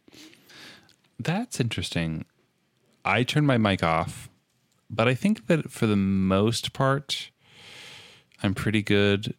That's 1.18 1.60
interesting. 1.60 2.24
I 3.04 3.22
turn 3.24 3.46
my 3.46 3.58
mic 3.58 3.82
off, 3.82 4.28
but 4.88 5.08
I 5.08 5.14
think 5.14 5.46
that 5.48 5.70
for 5.70 5.86
the 5.86 5.96
most 5.96 6.72
part, 6.72 7.30
I'm 8.42 8.54
pretty 8.54 8.82
good. 8.82 9.34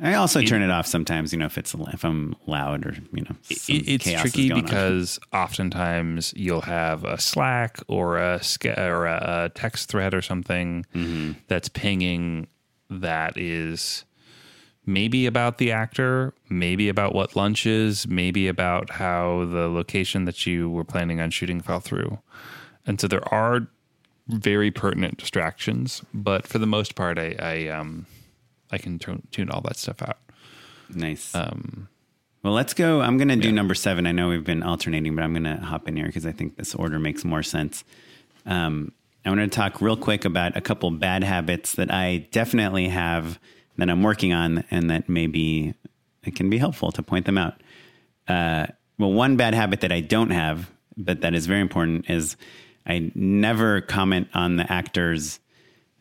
I 0.00 0.14
also 0.14 0.42
turn 0.42 0.62
it 0.62 0.70
off 0.70 0.86
sometimes, 0.86 1.32
you 1.32 1.38
know, 1.38 1.46
if 1.46 1.58
it's 1.58 1.74
if 1.74 2.04
I'm 2.04 2.36
loud 2.46 2.86
or 2.86 2.94
you 3.12 3.22
know, 3.24 3.34
it's 3.50 4.04
tricky 4.04 4.52
on. 4.52 4.62
because 4.62 5.18
oftentimes 5.32 6.32
you'll 6.36 6.60
have 6.62 7.04
a 7.04 7.18
Slack 7.18 7.80
or 7.88 8.16
a 8.18 8.40
or 8.76 9.06
a, 9.06 9.44
a 9.44 9.48
text 9.54 9.88
thread 9.88 10.14
or 10.14 10.22
something 10.22 10.84
Mm-hmm. 10.94 11.32
that's 11.48 11.68
pinging 11.68 12.46
that 12.90 13.36
is 13.36 14.04
maybe 14.86 15.26
about 15.26 15.58
the 15.58 15.72
actor, 15.72 16.32
maybe 16.48 16.88
about 16.88 17.14
what 17.14 17.34
lunch 17.36 17.66
is, 17.66 18.06
maybe 18.06 18.48
about 18.48 18.90
how 18.90 19.44
the 19.46 19.68
location 19.68 20.24
that 20.26 20.46
you 20.46 20.70
were 20.70 20.84
planning 20.84 21.20
on 21.20 21.30
shooting 21.30 21.60
fell 21.60 21.80
through. 21.80 22.18
And 22.86 23.00
so 23.00 23.06
there 23.08 23.26
are 23.34 23.66
very 24.28 24.70
pertinent 24.70 25.18
distractions, 25.18 26.02
but 26.14 26.46
for 26.46 26.58
the 26.58 26.66
most 26.66 26.94
part, 26.94 27.18
I, 27.18 27.34
I 27.38 27.68
um, 27.68 28.06
I 28.70 28.78
can 28.78 28.98
tune 28.98 29.26
tune 29.30 29.50
all 29.50 29.60
that 29.62 29.76
stuff 29.76 30.02
out. 30.02 30.18
Nice. 30.94 31.34
Um, 31.34 31.88
Well, 32.42 32.52
let's 32.52 32.72
go. 32.72 33.00
I'm 33.00 33.18
going 33.18 33.28
to 33.28 33.36
do 33.36 33.50
number 33.50 33.74
seven. 33.74 34.06
I 34.06 34.12
know 34.12 34.28
we've 34.28 34.44
been 34.44 34.62
alternating, 34.62 35.14
but 35.14 35.24
I'm 35.24 35.32
going 35.32 35.44
to 35.44 35.56
hop 35.56 35.88
in 35.88 35.96
here 35.96 36.06
because 36.06 36.24
I 36.24 36.32
think 36.32 36.56
this 36.56 36.74
order 36.74 36.98
makes 36.98 37.24
more 37.24 37.42
sense. 37.42 37.84
Um, 38.46 38.92
I 39.26 39.30
want 39.30 39.40
to 39.40 39.48
talk 39.48 39.80
real 39.82 39.96
quick 39.96 40.24
about 40.24 40.56
a 40.56 40.60
couple 40.60 40.90
bad 40.92 41.24
habits 41.24 41.72
that 41.72 41.92
I 41.92 42.28
definitely 42.30 42.88
have 42.88 43.38
that 43.76 43.90
I'm 43.90 44.02
working 44.02 44.32
on 44.32 44.64
and 44.70 44.88
that 44.90 45.08
maybe 45.08 45.74
it 46.24 46.36
can 46.36 46.48
be 46.48 46.58
helpful 46.58 46.92
to 46.92 47.02
point 47.02 47.26
them 47.26 47.36
out. 47.36 47.60
Uh, 48.28 48.68
well, 48.98 49.12
one 49.12 49.36
bad 49.36 49.54
habit 49.54 49.80
that 49.80 49.92
I 49.92 50.00
don't 50.00 50.30
have, 50.30 50.70
but 50.96 51.20
that 51.22 51.34
is 51.34 51.46
very 51.46 51.60
important, 51.60 52.08
is 52.08 52.36
I 52.86 53.10
never 53.14 53.80
comment 53.80 54.28
on 54.32 54.56
the 54.56 54.72
actors 54.72 55.40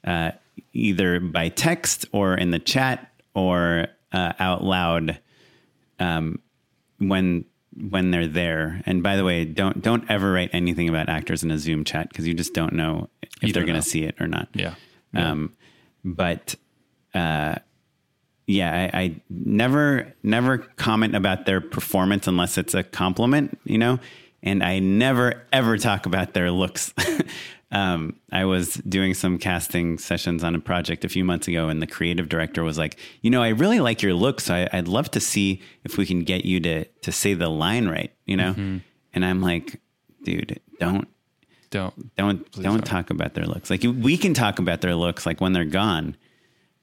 uh, 0.03 0.31
either 0.73 1.19
by 1.19 1.49
text 1.49 2.05
or 2.11 2.35
in 2.35 2.51
the 2.51 2.59
chat 2.59 3.11
or 3.33 3.87
uh, 4.11 4.33
out 4.39 4.63
loud 4.63 5.19
um, 5.99 6.39
when 6.97 7.45
when 7.79 8.11
they're 8.11 8.27
there. 8.27 8.81
And 8.85 9.03
by 9.03 9.15
the 9.15 9.23
way, 9.23 9.45
don't 9.45 9.81
don't 9.81 10.09
ever 10.09 10.31
write 10.31 10.49
anything 10.53 10.89
about 10.89 11.09
actors 11.09 11.43
in 11.43 11.51
a 11.51 11.57
Zoom 11.57 11.83
chat 11.83 12.09
because 12.09 12.27
you 12.27 12.33
just 12.33 12.53
don't 12.53 12.73
know 12.73 13.09
if 13.21 13.49
You 13.49 13.53
they're 13.53 13.65
going 13.65 13.75
to 13.75 13.87
see 13.87 14.03
it 14.03 14.15
or 14.19 14.27
not. 14.27 14.49
Yeah. 14.53 14.75
Um, 15.13 15.53
but 16.03 16.55
uh, 17.13 17.55
yeah, 18.45 18.89
I, 18.93 18.99
I 18.99 19.21
never 19.29 20.13
never 20.23 20.57
comment 20.57 21.15
about 21.15 21.45
their 21.45 21.61
performance 21.61 22.27
unless 22.27 22.57
it's 22.57 22.73
a 22.73 22.83
compliment, 22.83 23.59
you 23.63 23.77
know. 23.77 23.99
And 24.43 24.63
I 24.63 24.79
never 24.79 25.43
ever 25.51 25.77
talk 25.77 26.05
about 26.05 26.33
their 26.33 26.51
looks. 26.51 26.93
um, 27.71 28.19
I 28.31 28.45
was 28.45 28.75
doing 28.75 29.13
some 29.13 29.37
casting 29.37 29.97
sessions 29.97 30.43
on 30.43 30.55
a 30.55 30.59
project 30.59 31.03
a 31.03 31.09
few 31.09 31.25
months 31.25 31.47
ago, 31.47 31.67
and 31.67 31.81
the 31.81 31.87
creative 31.87 32.29
director 32.29 32.63
was 32.63 32.77
like, 32.77 32.97
"You 33.21 33.29
know, 33.29 33.43
I 33.43 33.49
really 33.49 33.79
like 33.79 34.01
your 34.01 34.13
look, 34.13 34.39
so 34.39 34.55
I, 34.55 34.69
I'd 34.71 34.87
love 34.87 35.11
to 35.11 35.19
see 35.19 35.61
if 35.83 35.97
we 35.97 36.05
can 36.05 36.23
get 36.23 36.45
you 36.45 36.59
to 36.61 36.85
to 36.85 37.11
say 37.11 37.33
the 37.33 37.49
line 37.49 37.87
right." 37.87 38.11
You 38.25 38.37
know, 38.37 38.51
mm-hmm. 38.51 38.77
and 39.13 39.25
I'm 39.25 39.41
like, 39.41 39.81
"Dude, 40.23 40.61
don't 40.79 41.07
Don't. 41.69 42.15
don't 42.15 42.51
don't 42.51 42.85
talk 42.85 43.09
about 43.09 43.33
their 43.33 43.45
looks. 43.45 43.69
Like 43.69 43.83
we 43.83 44.17
can 44.17 44.33
talk 44.33 44.59
about 44.59 44.81
their 44.81 44.95
looks 44.95 45.25
like 45.25 45.41
when 45.41 45.53
they're 45.53 45.65
gone, 45.65 46.15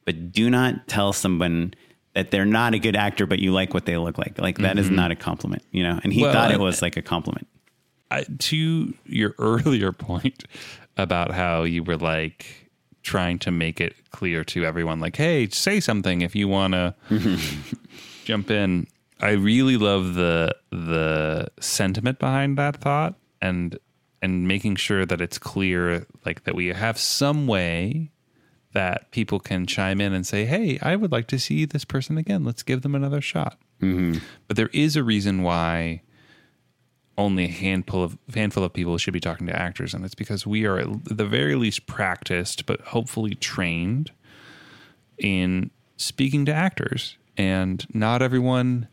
but 0.05 0.33
do 0.33 0.51
not 0.51 0.87
tell 0.87 1.13
someone 1.13 1.75
that 2.15 2.31
they're 2.31 2.45
not 2.45 2.75
a 2.75 2.79
good 2.79 2.95
actor, 2.95 3.27
but 3.27 3.39
you 3.39 3.53
like 3.53 3.75
what 3.75 3.87
they 3.87 3.97
look 3.97 4.19
like. 4.19 4.39
Like 4.39 4.59
that 4.59 4.79
is 4.79 4.87
mm-hmm. 4.87 4.97
not 4.97 5.11
a 5.11 5.17
compliment, 5.17 5.63
you 5.73 5.83
know. 5.83 5.99
And 6.05 6.13
he 6.13 6.23
Well, 6.23 6.33
thought 6.33 6.51
it 6.51 6.61
uh, 6.61 6.65
was 6.65 6.83
like 6.83 6.97
a 6.97 7.03
compliment. 7.03 7.49
I, 8.15 8.25
to 8.39 8.95
your 9.07 9.35
earlier 9.39 9.93
point 9.93 10.45
about 10.97 11.33
how 11.33 11.65
you 11.65 11.83
were 11.83 11.97
like 11.97 12.71
trying 13.03 13.39
to 13.41 13.51
make 13.51 13.81
it 13.81 13.95
clear 14.11 14.45
to 14.45 14.65
everyone, 14.65 15.01
like, 15.01 15.17
hey, 15.17 15.49
say 15.49 15.81
something 15.81 16.23
if 16.23 16.35
you 16.35 16.49
want 16.49 16.75
to 16.75 16.95
jump 18.25 18.51
in. 18.51 18.87
I 19.21 19.33
really 19.33 19.77
love 19.77 20.15
the 20.15 20.55
the 20.71 21.49
sentiment 21.61 22.19
behind 22.19 22.59
that 22.59 22.77
thought 22.77 23.15
and 23.41 23.79
and 24.21 24.49
making 24.49 24.77
sure 24.77 25.07
that 25.07 25.21
it's 25.21 25.39
clear, 25.39 26.07
like 26.25 26.45
that 26.45 26.55
we 26.55 26.69
have 26.69 26.99
some 26.99 27.47
way 27.47 28.11
that 28.73 29.11
people 29.13 29.39
can 29.39 29.67
chime 29.67 30.01
in 30.01 30.13
and 30.13 30.27
say, 30.27 30.45
"Hey, 30.45 30.79
I 30.83 30.97
would 30.97 31.13
like 31.13 31.27
to 31.29 31.39
see 31.39 31.65
this 31.65 31.85
person 31.85 32.19
again. 32.19 32.45
Let's 32.45 32.63
give 32.63 32.83
them 32.83 32.95
another 32.95 33.21
shot." 33.21 33.57
Mm-hmm. 33.81 34.19
But 34.49 34.57
there 34.57 34.71
is 34.73 34.97
a 34.97 35.05
reason 35.05 35.43
why 35.43 36.03
only 37.17 37.45
a 37.45 37.49
handful 37.49 38.03
of 38.03 38.19
handful 38.35 38.65
of 38.65 38.73
people 38.73 38.99
should 38.99 39.13
be 39.13 39.21
talking 39.21 39.47
to 39.47 39.57
actors, 39.57 39.95
and 39.95 40.05
it's 40.05 40.15
because 40.15 40.47
we 40.47 40.65
are 40.65 40.79
at 40.79 41.05
the 41.05 41.27
very 41.27 41.55
least 41.55 41.87
practiced, 41.87 42.67
but 42.67 42.81
hopefully 42.81 43.35
trained 43.35 44.11
in 45.19 45.71
speaking 45.97 46.45
to 46.47 46.53
actors, 46.53 47.17
and 47.37 47.87
not 47.95 48.23
everyone 48.23 48.89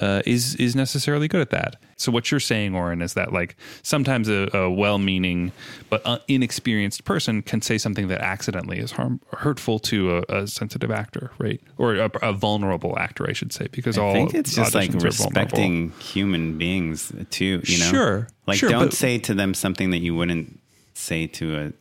uh, 0.00 0.22
is 0.24 0.54
is 0.56 0.76
necessarily 0.76 1.28
good 1.28 1.40
at 1.40 1.50
that. 1.50 1.76
So 1.96 2.12
what 2.12 2.30
you're 2.30 2.38
saying, 2.38 2.74
Oren, 2.76 3.02
is 3.02 3.14
that 3.14 3.32
like 3.32 3.56
sometimes 3.82 4.28
a, 4.28 4.48
a 4.56 4.70
well-meaning 4.70 5.50
but 5.90 6.00
uh, 6.04 6.18
inexperienced 6.28 7.04
person 7.04 7.42
can 7.42 7.60
say 7.60 7.76
something 7.78 8.06
that 8.08 8.20
accidentally 8.20 8.78
is 8.78 8.92
harm 8.92 9.20
hurtful 9.32 9.80
to 9.80 10.18
a, 10.18 10.42
a 10.42 10.46
sensitive 10.46 10.92
actor, 10.92 11.32
right? 11.38 11.60
Or 11.76 11.96
a, 11.96 12.10
a 12.22 12.32
vulnerable 12.32 12.96
actor, 12.98 13.28
I 13.28 13.32
should 13.32 13.52
say, 13.52 13.66
because 13.72 13.98
all 13.98 14.10
I 14.10 14.14
think 14.14 14.34
it's 14.34 14.54
just 14.54 14.74
like 14.74 14.92
respecting 14.92 15.90
human 15.98 16.58
beings 16.58 17.12
too, 17.30 17.60
you 17.64 17.78
know. 17.78 17.90
Sure, 17.90 18.28
Like 18.46 18.58
sure, 18.58 18.70
don't 18.70 18.92
say 18.92 19.18
to 19.18 19.34
them 19.34 19.54
something 19.54 19.90
that 19.90 19.98
you 19.98 20.14
wouldn't 20.14 20.60
say 20.94 21.26
to 21.26 21.56
a 21.58 21.72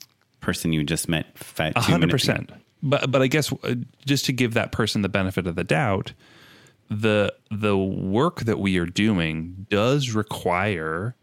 person 0.41 0.73
you 0.73 0.83
just 0.83 1.07
met 1.07 1.37
five, 1.37 1.73
A 1.75 1.81
two 1.81 1.91
hundred 1.91 2.09
percent. 2.09 2.51
But 2.81 3.11
but 3.11 3.21
I 3.21 3.27
guess 3.27 3.51
uh, 3.51 3.75
just 4.05 4.25
to 4.25 4.33
give 4.33 4.53
that 4.55 4.71
person 4.71 5.01
the 5.01 5.09
benefit 5.09 5.45
of 5.45 5.55
the 5.55 5.63
doubt, 5.63 6.13
the 6.89 7.33
the 7.51 7.77
work 7.77 8.41
that 8.41 8.59
we 8.59 8.77
are 8.77 8.85
doing 8.85 9.65
does 9.69 10.11
require 10.11 11.15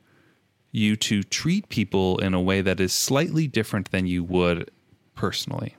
you 0.72 0.96
to 0.96 1.22
treat 1.22 1.68
people 1.68 2.18
in 2.18 2.34
a 2.34 2.40
way 2.40 2.60
that 2.60 2.80
is 2.80 2.92
slightly 2.92 3.46
different 3.46 3.90
than 3.90 4.06
you 4.06 4.24
would 4.24 4.70
personally. 5.14 5.76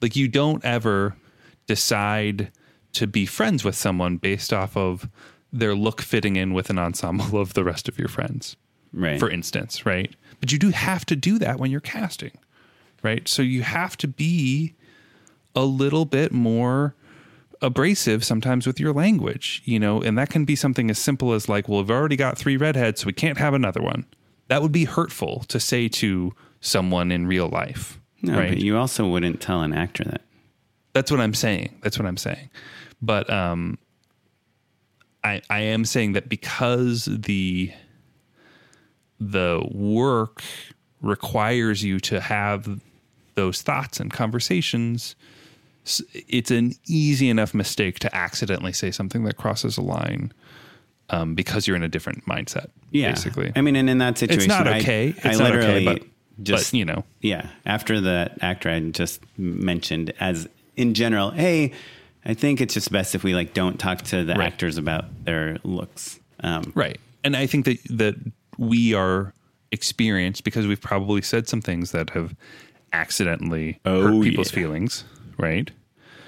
Like 0.00 0.16
you 0.16 0.26
don't 0.28 0.64
ever 0.64 1.16
decide 1.66 2.50
to 2.94 3.06
be 3.06 3.26
friends 3.26 3.62
with 3.62 3.74
someone 3.74 4.16
based 4.16 4.52
off 4.52 4.76
of 4.76 5.08
their 5.52 5.74
look 5.74 6.00
fitting 6.00 6.36
in 6.36 6.52
with 6.54 6.70
an 6.70 6.78
ensemble 6.78 7.38
of 7.40 7.54
the 7.54 7.64
rest 7.64 7.88
of 7.88 7.98
your 7.98 8.08
friends 8.08 8.56
Right. 8.92 9.20
for 9.20 9.30
instance, 9.30 9.84
right? 9.86 10.12
But 10.40 10.50
you 10.52 10.58
do 10.58 10.70
have 10.70 11.04
to 11.06 11.14
do 11.16 11.38
that 11.38 11.58
when 11.60 11.70
you're 11.70 11.80
casting, 11.80 12.32
right? 13.02 13.28
So 13.28 13.42
you 13.42 13.62
have 13.62 13.96
to 13.98 14.08
be 14.08 14.74
a 15.54 15.64
little 15.64 16.04
bit 16.06 16.32
more 16.32 16.94
abrasive 17.62 18.24
sometimes 18.24 18.66
with 18.66 18.80
your 18.80 18.92
language, 18.92 19.62
you 19.64 19.78
know, 19.78 20.00
and 20.00 20.16
that 20.18 20.30
can 20.30 20.44
be 20.44 20.56
something 20.56 20.90
as 20.90 20.98
simple 20.98 21.32
as 21.32 21.48
like, 21.48 21.68
well, 21.68 21.80
we've 21.80 21.90
already 21.90 22.16
got 22.16 22.38
three 22.38 22.56
redheads, 22.56 23.00
so 23.00 23.06
we 23.06 23.12
can't 23.12 23.38
have 23.38 23.54
another 23.54 23.82
one. 23.82 24.06
That 24.48 24.62
would 24.62 24.72
be 24.72 24.84
hurtful 24.84 25.44
to 25.48 25.60
say 25.60 25.88
to 25.88 26.34
someone 26.60 27.12
in 27.12 27.26
real 27.26 27.48
life, 27.48 28.00
no, 28.22 28.36
right? 28.36 28.50
but 28.50 28.58
you 28.58 28.76
also 28.76 29.06
wouldn't 29.06 29.40
tell 29.40 29.62
an 29.62 29.72
actor 29.72 30.04
that. 30.04 30.22
That's 30.92 31.10
what 31.10 31.20
I'm 31.20 31.34
saying. 31.34 31.78
That's 31.82 31.98
what 31.98 32.06
I'm 32.06 32.16
saying. 32.16 32.50
But 33.00 33.30
um, 33.30 33.78
I 35.22 35.40
I 35.48 35.60
am 35.60 35.84
saying 35.84 36.14
that 36.14 36.28
because 36.28 37.08
the 37.10 37.72
the 39.20 39.66
work 39.70 40.42
requires 41.00 41.84
you 41.84 42.00
to 42.00 42.20
have 42.20 42.80
those 43.34 43.62
thoughts 43.62 44.00
and 44.00 44.12
conversations, 44.12 45.14
it's 46.28 46.50
an 46.50 46.74
easy 46.86 47.28
enough 47.30 47.54
mistake 47.54 47.98
to 48.00 48.14
accidentally 48.14 48.72
say 48.72 48.90
something 48.90 49.24
that 49.24 49.36
crosses 49.36 49.76
a 49.78 49.82
line 49.82 50.32
um, 51.10 51.34
because 51.34 51.66
you're 51.66 51.76
in 51.76 51.82
a 51.82 51.88
different 51.88 52.24
mindset. 52.26 52.68
Yeah. 52.90 53.10
basically. 53.10 53.52
I 53.56 53.60
mean, 53.62 53.76
and 53.76 53.88
in 53.90 53.98
that 53.98 54.18
situation, 54.18 54.42
it's 54.50 54.58
not 54.58 54.68
I- 54.68 54.78
okay. 54.80 55.08
I, 55.24 55.28
It's 55.30 55.38
not 55.38 55.52
literally 55.52 55.76
okay, 55.76 55.84
but 55.84 56.02
just 56.42 56.72
but 56.72 56.78
you 56.78 56.84
know, 56.84 57.04
Yeah. 57.20 57.48
After 57.66 58.00
the 58.00 58.30
actor 58.40 58.70
I 58.70 58.80
just 58.90 59.20
mentioned, 59.36 60.12
as 60.20 60.48
in 60.76 60.94
general, 60.94 61.30
hey, 61.30 61.72
I 62.24 62.34
think 62.34 62.60
it's 62.60 62.74
just 62.74 62.92
best 62.92 63.14
if 63.14 63.24
we 63.24 63.34
like 63.34 63.54
don't 63.54 63.78
talk 63.78 64.02
to 64.02 64.24
the 64.24 64.34
Right. 64.34 64.46
actors 64.52 64.76
about 64.78 65.06
their 65.24 65.58
looks. 65.64 66.20
Um, 66.40 66.72
Right. 66.74 66.98
And 67.24 67.36
I 67.36 67.46
think 67.46 67.64
that 67.66 67.78
that 67.90 68.14
we 68.58 68.94
are 68.94 69.32
experienced 69.72 70.44
because 70.44 70.66
we've 70.66 70.80
probably 70.80 71.22
said 71.22 71.48
some 71.48 71.60
things 71.60 71.92
that 71.92 72.10
have 72.10 72.34
accidentally 72.92 73.78
Oh, 73.84 74.02
hurt 74.02 74.22
people's 74.22 74.50
yeah. 74.52 74.54
feelings, 74.60 75.04
right? 75.40 75.70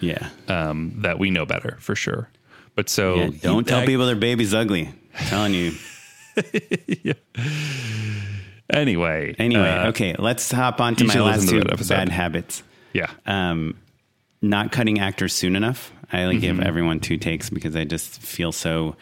yeah. 0.00 0.30
Um, 0.48 0.94
that 1.02 1.18
we 1.20 1.30
know 1.30 1.46
better 1.46 1.76
for 1.80 1.94
sure. 1.94 2.28
But 2.74 2.88
so 2.88 3.14
yeah. 3.16 3.30
Don't 3.40 3.66
tell 3.68 3.80
I- 3.80 3.86
people 3.86 4.06
their 4.06 4.16
baby's 4.16 4.52
ugly. 4.54 4.88
I'm 5.18 5.26
telling 5.26 5.54
you. 5.54 5.72
Anyway. 8.70 9.34
Anyway, 9.38 9.68
uh, 9.68 9.88
okay, 9.88 10.14
let's 10.18 10.50
hop 10.50 10.80
on 10.80 10.96
to 10.96 11.04
my 11.04 11.20
last 11.20 11.46
two 11.48 11.62
bad 11.88 12.08
habits. 12.08 12.62
Yeah. 12.94 13.10
um, 13.26 13.76
not 14.40 14.72
cutting 14.72 14.98
actors 14.98 15.34
soon 15.34 15.56
enough. 15.56 15.92
I 16.10 16.24
like 16.24 16.36
Mm-hmm. 16.38 16.40
give 16.40 16.60
everyone 16.60 17.00
two 17.00 17.16
takes 17.18 17.50
because 17.50 17.76
I 17.76 17.84
just 17.84 18.20
feel 18.22 18.50
so 18.50 18.96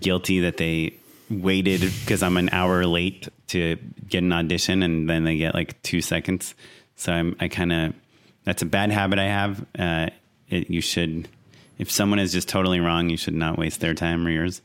guilty 0.00 0.40
that 0.40 0.58
they 0.58 0.94
waited 1.30 1.80
because 1.80 2.22
I'm 2.22 2.36
an 2.36 2.50
hour 2.52 2.84
late 2.86 3.28
to 3.48 3.76
get 4.08 4.22
an 4.22 4.32
audition 4.32 4.82
and 4.82 5.08
then 5.08 5.24
they 5.24 5.38
get 5.38 5.54
like 5.54 5.80
two 5.82 6.00
seconds. 6.02 6.54
So 6.96 7.12
I'm, 7.12 7.36
I 7.40 7.48
kind 7.48 7.72
of, 7.72 7.94
that's 8.44 8.62
a 8.62 8.66
bad 8.66 8.90
habit 8.90 9.18
I 9.18 9.26
have. 9.26 9.64
Uh, 9.78 10.08
it, 10.48 10.70
you 10.70 10.80
should, 10.80 11.28
if 11.78 11.90
someone 11.90 12.18
is 12.18 12.32
just 12.32 12.48
totally 12.48 12.80
wrong, 12.80 13.10
you 13.10 13.16
should 13.16 13.34
not 13.34 13.58
waste 13.58 13.80
their 13.80 13.94
time 13.94 14.26
or 14.26 14.30
yours. 14.30 14.60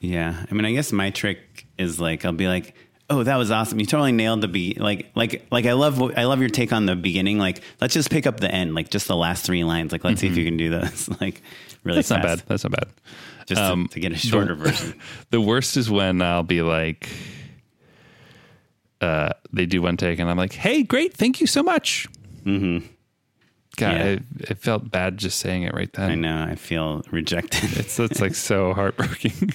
Yeah. 0.00 0.44
I 0.50 0.54
mean, 0.54 0.64
I 0.64 0.72
guess 0.72 0.92
my 0.92 1.10
trick 1.10 1.66
is 1.78 2.00
like, 2.00 2.24
I'll 2.24 2.32
be 2.32 2.48
like, 2.48 2.74
oh, 3.10 3.22
that 3.22 3.36
was 3.36 3.50
awesome. 3.50 3.78
You 3.78 3.86
totally 3.86 4.12
nailed 4.12 4.40
the 4.40 4.48
be 4.48 4.74
like, 4.74 5.10
like, 5.14 5.46
like 5.50 5.66
I 5.66 5.72
love, 5.74 6.00
I 6.16 6.24
love 6.24 6.40
your 6.40 6.48
take 6.48 6.72
on 6.72 6.86
the 6.86 6.96
beginning. 6.96 7.38
Like, 7.38 7.62
let's 7.80 7.92
just 7.94 8.10
pick 8.10 8.26
up 8.26 8.40
the 8.40 8.50
end, 8.50 8.74
like 8.74 8.88
just 8.90 9.06
the 9.06 9.16
last 9.16 9.44
three 9.44 9.64
lines. 9.64 9.92
Like, 9.92 10.02
let's 10.04 10.20
see 10.20 10.26
if 10.28 10.36
you 10.36 10.44
can 10.44 10.56
do 10.56 10.70
this. 10.70 11.08
like, 11.20 11.42
really 11.84 11.98
That's 11.98 12.10
not 12.10 12.22
bad. 12.22 12.42
That's 12.46 12.64
not 12.64 12.72
bad. 12.72 12.88
Just 13.46 13.60
Um, 13.60 13.88
to, 13.88 13.94
to 13.94 14.00
get 14.00 14.12
a 14.12 14.16
shorter 14.16 14.54
the- 14.54 14.64
version. 14.70 14.94
The 15.30 15.40
worst 15.40 15.76
is 15.76 15.90
when 15.90 16.22
I'll 16.22 16.42
be 16.44 16.62
like, 16.62 17.08
uh, 19.00 19.30
they 19.52 19.66
do 19.66 19.82
one 19.82 19.96
take 19.96 20.18
and 20.18 20.30
I'm 20.30 20.36
like, 20.36 20.52
hey, 20.52 20.82
great. 20.82 21.12
Thank 21.14 21.40
you 21.40 21.46
so 21.46 21.62
much. 21.62 22.08
Mm-hmm. 22.44 22.86
God, 23.76 23.92
Yeah. 23.96 24.04
I, 24.04 24.18
it 24.50 24.58
felt 24.58 24.90
bad 24.90 25.16
just 25.16 25.38
saying 25.38 25.62
it 25.62 25.74
right 25.74 25.92
then. 25.92 26.10
I 26.10 26.14
know. 26.14 26.42
I 26.44 26.56
feel 26.56 27.02
rejected. 27.10 27.76
It's 27.78 27.98
it's 27.98 28.20
like 28.20 28.34
so 28.50 28.74
heartbreaking. 28.74 29.52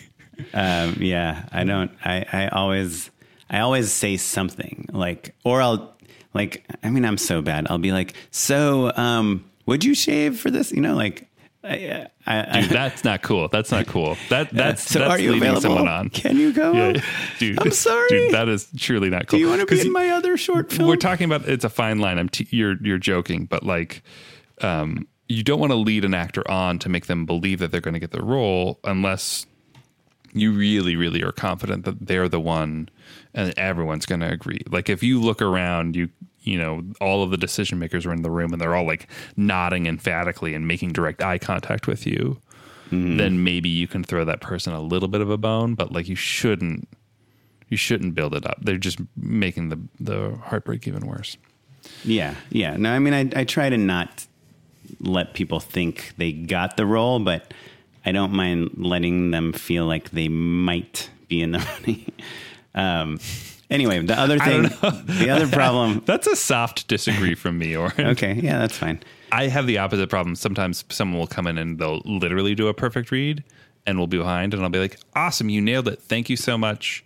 um, 0.54 0.96
yeah, 1.00 1.48
I 1.52 1.64
don't. 1.64 1.92
I, 2.04 2.26
I 2.32 2.48
always, 2.50 3.12
I 3.50 3.60
always 3.60 3.92
say 3.92 4.18
something 4.18 4.88
like, 4.92 5.36
or 5.44 5.62
I'll 5.62 5.96
like. 6.34 6.66
I 6.84 6.90
mean, 6.90 7.06
I'm 7.06 7.18
so 7.18 7.42
bad. 7.42 7.68
I'll 7.70 7.78
be 7.78 7.92
like, 7.92 8.14
so, 8.32 8.92
um, 8.96 9.46
would 9.68 9.84
you 9.84 9.94
shave 9.94 10.40
for 10.40 10.50
this? 10.50 10.72
You 10.72 10.82
know, 10.82 10.96
like, 10.96 11.30
I, 11.68 12.08
I, 12.58 12.62
Dude, 12.62 12.70
that's 12.72 13.04
not 13.04 13.22
cool. 13.22 13.48
That's 13.50 13.72
not 13.72 13.88
cool. 13.88 14.18
That 14.30 14.50
that's 14.52 14.90
so 14.90 15.00
that's 15.00 15.12
are 15.12 15.20
you 15.20 15.32
leading 15.34 15.50
available? 15.50 15.62
someone 15.62 15.88
on. 15.88 16.10
Can 16.10 16.38
you 16.38 16.54
go? 16.54 16.74
Yeah, 16.74 17.02
dude. 17.40 17.60
I'm 17.60 17.72
sorry. 17.72 18.08
dude. 18.10 18.34
That 18.34 18.48
is 18.50 18.68
truly 18.78 19.10
not 19.10 19.28
cool. 19.28 19.38
Do 19.38 19.42
you 19.44 19.50
want 19.50 19.62
to 19.62 19.66
be 19.68 19.82
in 19.82 19.92
my 19.92 20.10
other 20.10 20.38
short 20.38 20.72
film? 20.72 20.88
We're 20.88 20.96
talking 20.96 21.26
about 21.26 21.48
it's 21.48 21.66
a 21.66 21.70
fine 21.70 22.00
line. 22.00 22.18
I'm 22.18 22.30
t- 22.30 22.48
you're 22.52 22.76
you're 22.82 22.98
joking, 22.98 23.46
but 23.46 23.64
like, 23.64 24.04
um, 24.62 25.08
you 25.28 25.44
don't 25.44 25.60
want 25.60 25.72
to 25.72 25.78
lead 25.78 26.06
an 26.06 26.14
actor 26.14 26.50
on 26.50 26.80
to 26.80 26.90
make 26.90 27.08
them 27.08 27.26
believe 27.26 27.60
that 27.60 27.72
they're 27.72 27.82
going 27.82 27.94
to 27.96 28.00
get 28.00 28.12
the 28.12 28.24
role 28.24 28.80
unless 28.84 29.46
you 30.34 30.52
really, 30.52 30.96
really 30.96 31.24
are 31.24 31.32
confident 31.32 31.86
that 31.86 32.06
they're 32.06 32.30
the 32.30 32.40
one, 32.40 32.90
and 33.34 33.54
everyone's 33.58 34.06
going 34.06 34.22
to 34.22 34.32
agree. 34.32 34.62
Like 34.70 34.90
if 34.90 35.02
you 35.04 35.20
look 35.22 35.42
around, 35.42 35.96
you 35.96 36.10
you 36.48 36.58
know 36.58 36.84
all 37.02 37.24
of 37.24 37.32
the 37.32 37.38
decision 37.38 37.78
makers 37.80 38.06
are 38.06 38.14
in 38.14 38.22
the 38.22 38.32
room 38.32 38.54
and 38.54 38.62
they're 38.62 38.76
all 38.76 38.86
like 38.88 39.08
nodding 39.36 39.86
emphatically 39.86 40.54
and 40.54 40.68
making 40.68 40.94
direct 40.94 41.22
eye 41.22 41.38
contact 41.38 41.88
with 41.88 42.08
you. 42.08 42.40
Then 42.90 43.44
maybe 43.44 43.68
you 43.68 43.86
can 43.86 44.02
throw 44.06 44.24
that 44.24 44.40
person 44.40 44.72
a 44.72 44.80
little 44.80 45.10
bit 45.10 45.20
of 45.20 45.30
a 45.30 45.38
bone, 45.38 45.76
but 45.76 45.92
like 45.92 46.08
you 46.08 46.16
shouldn't 46.16 46.88
you 47.68 47.76
shouldn't 47.76 48.16
build 48.16 48.34
it 48.34 48.46
up. 48.46 48.60
They're 48.62 48.78
just 48.78 49.00
making 49.18 49.68
the 49.70 49.80
the 50.00 50.38
heartbreak 50.42 50.88
even 50.88 51.06
worse. 51.06 51.36
Yeah, 52.06 52.36
yeah. 52.50 52.78
No, 52.78 52.92
I 52.94 53.00
mean, 53.00 53.14
I, 53.14 53.42
I 53.42 53.44
try 53.44 53.70
to 53.70 53.78
not 53.78 54.26
let 55.02 55.34
people 55.34 55.60
think 55.60 56.14
they 56.18 56.32
got 56.32 56.78
the 56.78 56.86
role, 56.86 57.20
but 57.20 57.54
I 58.06 58.14
don't 58.14 58.32
mind 58.32 58.72
letting 58.78 59.32
them 59.32 59.52
feel 59.52 59.86
like 59.86 60.12
they 60.12 60.30
might 60.30 61.10
be 61.28 61.42
in 61.42 61.52
the 61.52 61.60
running. 61.80 62.12
um, 62.74 63.20
anyway, 63.70 64.00
the 64.06 64.18
other 64.20 64.40
thing, 64.40 64.64
the 64.64 65.30
other 65.30 65.48
problem. 65.52 66.04
That's 66.06 66.28
a 66.28 66.36
soft 66.36 66.88
disagree 66.88 67.36
from 67.36 67.58
me, 67.58 67.76
or 67.76 67.92
Okay, 68.00 68.34
yeah, 68.34 68.60
that's 68.60 68.78
fine. 68.78 69.02
I 69.32 69.48
have 69.48 69.68
the 69.68 69.78
opposite 69.78 70.10
problem. 70.10 70.36
Sometimes 70.36 70.86
someone 70.90 71.20
will 71.20 71.28
come 71.28 71.48
in 71.48 71.58
and 71.58 71.78
they'll 71.80 72.02
literally 72.06 72.56
do 72.56 72.68
a 72.68 72.74
perfect 72.74 73.12
read, 73.12 73.44
and 73.86 73.98
we'll 73.98 74.08
be 74.08 74.18
behind, 74.18 74.54
and 74.54 74.64
I'll 74.64 74.70
be 74.70 74.80
like, 74.80 75.00
"Awesome, 75.16 75.50
you 75.50 75.62
nailed 75.62 75.88
it! 75.88 76.02
Thank 76.02 76.30
you 76.30 76.38
so 76.38 76.58
much." 76.58 77.04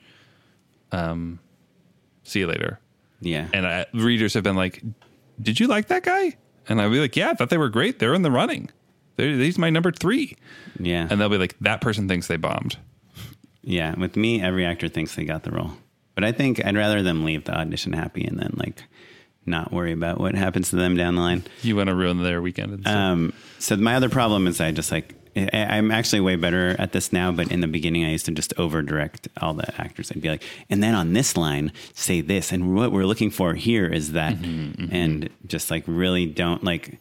Um, 0.91 1.39
see 2.23 2.39
you 2.39 2.47
later. 2.47 2.79
Yeah, 3.21 3.47
And 3.53 3.65
I, 3.67 3.85
readers 3.93 4.33
have 4.33 4.43
been 4.43 4.55
like, 4.55 4.81
"Did 5.41 5.59
you 5.59 5.67
like 5.67 5.87
that 5.87 6.03
guy?" 6.03 6.35
And 6.67 6.81
I'll 6.81 6.89
be 6.91 6.99
like, 6.99 7.15
"Yeah, 7.15 7.29
I 7.29 7.33
thought 7.35 7.49
they 7.49 7.57
were 7.57 7.69
great. 7.69 7.99
They're 7.99 8.13
in 8.13 8.21
the 8.23 8.31
running. 8.31 8.69
They're, 9.15 9.29
he's 9.29 9.57
my 9.59 9.69
number 9.69 9.91
three. 9.91 10.37
yeah, 10.79 11.07
And 11.09 11.19
they'll 11.21 11.29
be 11.29 11.37
like, 11.37 11.55
"That 11.61 11.81
person 11.81 12.07
thinks 12.07 12.27
they 12.27 12.37
bombed." 12.37 12.77
yeah. 13.63 13.93
With 13.95 14.15
me, 14.15 14.41
every 14.41 14.65
actor 14.65 14.87
thinks 14.87 15.15
they 15.15 15.23
got 15.25 15.43
the 15.43 15.51
role, 15.51 15.71
but 16.15 16.23
I 16.23 16.31
think 16.31 16.63
I'd 16.65 16.75
rather 16.75 17.01
them 17.01 17.23
leave 17.23 17.45
the 17.45 17.57
audition 17.57 17.93
happy 17.93 18.23
and 18.23 18.39
then 18.39 18.53
like 18.55 18.83
not 19.45 19.71
worry 19.71 19.91
about 19.91 20.19
what 20.19 20.35
happens 20.35 20.69
to 20.69 20.75
them 20.75 20.95
down 20.95 21.15
the 21.15 21.21
line. 21.21 21.43
You 21.61 21.75
want 21.75 21.87
to 21.87 21.95
ruin 21.95 22.21
their 22.21 22.41
weekend. 22.41 22.87
Um, 22.87 23.33
so 23.59 23.75
my 23.75 23.95
other 23.95 24.09
problem 24.09 24.47
is 24.47 24.61
I 24.61 24.71
just 24.71 24.91
like 24.91 25.15
I'm 25.35 25.91
actually 25.91 26.19
way 26.19 26.35
better 26.35 26.75
at 26.77 26.91
this 26.91 27.13
now, 27.13 27.31
but 27.31 27.51
in 27.51 27.61
the 27.61 27.67
beginning 27.67 28.03
I 28.03 28.11
used 28.11 28.25
to 28.25 28.31
just 28.33 28.53
over 28.57 28.81
direct 28.81 29.29
all 29.41 29.53
the 29.53 29.81
actors. 29.81 30.11
I'd 30.11 30.21
be 30.21 30.29
like, 30.29 30.43
and 30.69 30.83
then 30.83 30.93
on 30.93 31.13
this 31.13 31.37
line, 31.37 31.71
say 31.93 32.19
this, 32.19 32.51
and 32.51 32.75
what 32.75 32.91
we're 32.91 33.05
looking 33.05 33.31
for 33.31 33.53
here 33.53 33.87
is 33.87 34.11
that, 34.11 34.33
and 34.33 35.29
just 35.47 35.71
like 35.71 35.85
really 35.87 36.25
don't 36.25 36.65
like, 36.65 36.99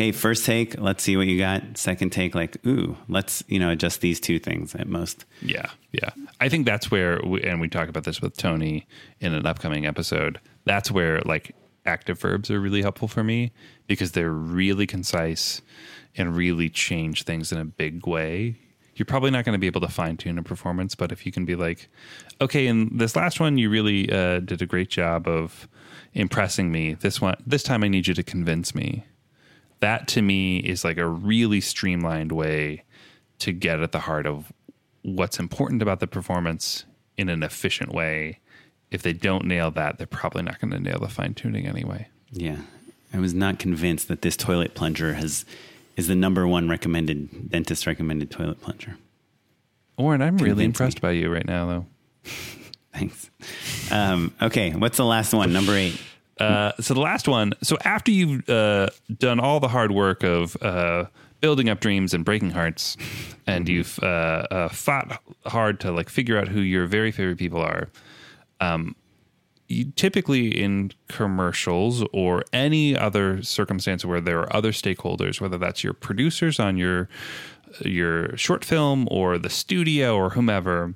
hey, 0.00 0.12
first 0.12 0.46
take, 0.46 0.80
let's 0.80 1.02
see 1.02 1.14
what 1.14 1.26
you 1.26 1.36
got. 1.36 1.76
Second 1.76 2.08
take, 2.08 2.34
like, 2.34 2.56
ooh, 2.66 2.96
let's 3.08 3.44
you 3.48 3.58
know 3.58 3.68
adjust 3.68 4.00
these 4.00 4.18
two 4.18 4.38
things 4.38 4.74
at 4.74 4.88
most. 4.88 5.26
Yeah, 5.42 5.68
yeah. 5.92 6.08
I 6.40 6.48
think 6.48 6.64
that's 6.64 6.90
where, 6.90 7.20
we, 7.22 7.42
and 7.42 7.60
we 7.60 7.68
talk 7.68 7.86
about 7.86 8.04
this 8.04 8.22
with 8.22 8.34
Tony 8.34 8.86
in 9.20 9.34
an 9.34 9.44
upcoming 9.44 9.84
episode. 9.84 10.40
That's 10.64 10.90
where 10.90 11.20
like 11.26 11.54
active 11.84 12.18
verbs 12.18 12.50
are 12.50 12.58
really 12.58 12.80
helpful 12.80 13.08
for 13.08 13.22
me 13.22 13.52
because 13.88 14.12
they're 14.12 14.32
really 14.32 14.86
concise 14.86 15.60
and 16.16 16.34
really 16.34 16.70
change 16.70 17.24
things 17.24 17.52
in 17.52 17.58
a 17.58 17.66
big 17.66 18.06
way. 18.06 18.56
You're 18.94 19.04
probably 19.04 19.30
not 19.30 19.44
going 19.44 19.52
to 19.52 19.58
be 19.58 19.66
able 19.66 19.82
to 19.82 19.88
fine 19.88 20.16
tune 20.16 20.38
a 20.38 20.42
performance, 20.42 20.94
but 20.94 21.12
if 21.12 21.26
you 21.26 21.32
can 21.32 21.44
be 21.44 21.56
like, 21.56 21.90
okay, 22.40 22.66
in 22.66 22.96
this 22.96 23.16
last 23.16 23.38
one, 23.38 23.58
you 23.58 23.68
really 23.68 24.10
uh, 24.10 24.40
did 24.40 24.62
a 24.62 24.66
great 24.66 24.88
job 24.88 25.28
of 25.28 25.68
impressing 26.14 26.72
me. 26.72 26.94
This 26.94 27.20
one, 27.20 27.36
this 27.46 27.62
time, 27.62 27.84
I 27.84 27.88
need 27.88 28.06
you 28.06 28.14
to 28.14 28.22
convince 28.22 28.74
me. 28.74 29.04
That 29.80 30.08
to 30.08 30.22
me 30.22 30.58
is 30.58 30.84
like 30.84 30.98
a 30.98 31.06
really 31.06 31.60
streamlined 31.60 32.32
way 32.32 32.84
to 33.40 33.52
get 33.52 33.80
at 33.80 33.92
the 33.92 34.00
heart 34.00 34.26
of 34.26 34.52
what's 35.02 35.38
important 35.38 35.82
about 35.82 36.00
the 36.00 36.06
performance 36.06 36.84
in 37.16 37.28
an 37.28 37.42
efficient 37.42 37.92
way. 37.92 38.38
If 38.90 39.02
they 39.02 39.12
don't 39.12 39.46
nail 39.46 39.70
that, 39.72 39.98
they're 39.98 40.06
probably 40.06 40.42
not 40.42 40.60
going 40.60 40.72
to 40.72 40.80
nail 40.80 40.98
the 40.98 41.08
fine 41.08 41.34
tuning 41.34 41.66
anyway. 41.66 42.08
Yeah, 42.32 42.58
I 43.12 43.18
was 43.18 43.34
not 43.34 43.58
convinced 43.58 44.08
that 44.08 44.22
this 44.22 44.36
toilet 44.36 44.74
plunger 44.74 45.14
has 45.14 45.44
is 45.96 46.06
the 46.06 46.14
number 46.14 46.46
one 46.46 46.68
recommended 46.68 47.50
dentist 47.50 47.86
recommended 47.86 48.30
toilet 48.30 48.60
plunger. 48.60 48.96
Oren, 49.96 50.22
I'm 50.22 50.38
really 50.38 50.64
impressed 50.64 50.98
me. 50.98 51.00
by 51.00 51.10
you 51.12 51.30
right 51.30 51.46
now, 51.46 51.66
though. 51.66 51.86
Thanks. 52.92 53.30
Um, 53.90 54.34
okay, 54.40 54.70
what's 54.70 54.96
the 54.96 55.04
last 55.04 55.32
one? 55.32 55.52
Number 55.52 55.74
eight. 55.74 56.00
Uh, 56.40 56.72
so 56.80 56.94
the 56.94 57.00
last 57.00 57.28
one. 57.28 57.52
So 57.62 57.76
after 57.84 58.10
you've 58.10 58.48
uh, 58.48 58.88
done 59.18 59.38
all 59.38 59.60
the 59.60 59.68
hard 59.68 59.92
work 59.92 60.22
of 60.22 60.56
uh, 60.62 61.04
building 61.40 61.68
up 61.68 61.80
dreams 61.80 62.14
and 62.14 62.24
breaking 62.24 62.50
hearts, 62.50 62.96
and 63.46 63.68
you've 63.68 63.98
uh, 64.02 64.46
uh, 64.50 64.68
fought 64.68 65.22
hard 65.46 65.80
to 65.80 65.92
like 65.92 66.08
figure 66.08 66.38
out 66.38 66.48
who 66.48 66.60
your 66.60 66.86
very 66.86 67.12
favorite 67.12 67.38
people 67.38 67.60
are, 67.60 67.90
um, 68.60 68.96
you 69.68 69.92
typically 69.96 70.48
in 70.48 70.92
commercials 71.08 72.04
or 72.12 72.44
any 72.52 72.96
other 72.96 73.42
circumstance 73.42 74.04
where 74.04 74.20
there 74.20 74.40
are 74.40 74.56
other 74.56 74.72
stakeholders, 74.72 75.40
whether 75.40 75.58
that's 75.58 75.84
your 75.84 75.92
producers 75.92 76.58
on 76.58 76.76
your 76.76 77.08
your 77.84 78.36
short 78.36 78.64
film 78.64 79.06
or 79.12 79.38
the 79.38 79.50
studio 79.50 80.16
or 80.16 80.30
whomever, 80.30 80.94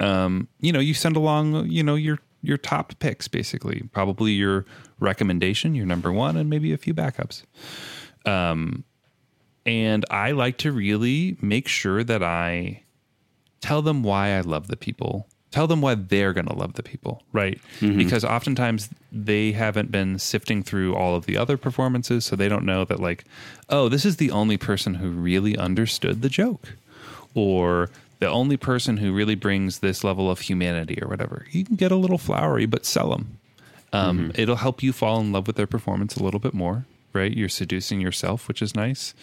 um, 0.00 0.46
you 0.60 0.72
know, 0.72 0.78
you 0.80 0.92
send 0.92 1.16
along, 1.16 1.68
you 1.70 1.82
know, 1.82 1.94
your 1.94 2.18
your 2.42 2.56
top 2.56 2.98
picks, 2.98 3.28
basically, 3.28 3.82
probably 3.92 4.32
your 4.32 4.64
recommendation, 5.00 5.74
your 5.74 5.86
number 5.86 6.12
one, 6.12 6.36
and 6.36 6.48
maybe 6.48 6.72
a 6.72 6.78
few 6.78 6.94
backups. 6.94 7.42
Um, 8.24 8.84
and 9.66 10.04
I 10.10 10.30
like 10.32 10.58
to 10.58 10.72
really 10.72 11.36
make 11.40 11.68
sure 11.68 12.04
that 12.04 12.22
I 12.22 12.82
tell 13.60 13.82
them 13.82 14.02
why 14.02 14.36
I 14.36 14.40
love 14.40 14.68
the 14.68 14.76
people. 14.76 15.28
Tell 15.50 15.66
them 15.66 15.80
why 15.80 15.94
they're 15.94 16.34
going 16.34 16.46
to 16.46 16.54
love 16.54 16.74
the 16.74 16.82
people, 16.82 17.22
right? 17.32 17.58
Because 17.96 18.22
oftentimes 18.22 18.90
they 19.10 19.52
haven't 19.52 19.90
been 19.90 20.18
sifting 20.18 20.62
through 20.62 20.94
all 20.94 21.16
of 21.16 21.24
the 21.24 21.38
other 21.38 21.56
performances, 21.56 22.26
so 22.26 22.36
they 22.36 22.50
don't 22.50 22.66
know 22.66 22.84
that, 22.84 23.00
like, 23.00 23.24
oh, 23.70 23.88
this 23.88 24.04
is 24.04 24.18
the 24.18 24.30
only 24.30 24.58
person 24.58 24.94
who 24.94 25.08
really 25.08 25.56
understood 25.56 26.20
the 26.20 26.28
joke, 26.28 26.74
or 27.34 27.88
the 28.18 28.28
only 28.28 28.56
person 28.56 28.96
who 28.98 29.12
really 29.12 29.34
brings 29.36 29.78
this 29.78 30.02
level 30.04 30.30
of 30.30 30.40
humanity, 30.40 30.98
or 31.02 31.08
whatever. 31.08 31.46
You 31.50 31.64
can 31.64 31.76
get 31.76 31.92
a 31.92 31.96
little 31.96 32.18
flowery, 32.18 32.66
but 32.66 32.84
sell 32.84 33.10
them. 33.10 33.38
Um, 33.92 34.32
It'll 34.34 34.56
help 34.56 34.82
you 34.82 34.92
fall 34.92 35.20
in 35.20 35.32
love 35.32 35.46
with 35.46 35.56
their 35.56 35.66
performance 35.66 36.14
a 36.16 36.22
little 36.22 36.40
bit 36.40 36.52
more, 36.52 36.84
right? 37.12 37.32
You're 37.32 37.48
seducing 37.48 38.00
yourself, 38.00 38.48
which 38.48 38.60
is 38.60 38.74
nice, 38.74 39.14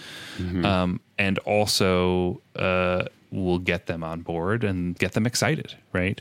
um, 0.65 0.99
and 1.19 1.37
also 1.39 2.41
uh, 2.55 3.03
will 3.31 3.59
get 3.59 3.85
them 3.87 4.03
on 4.03 4.21
board 4.21 4.63
and 4.63 4.97
get 4.97 5.11
them 5.13 5.25
excited, 5.27 5.75
right? 5.93 6.19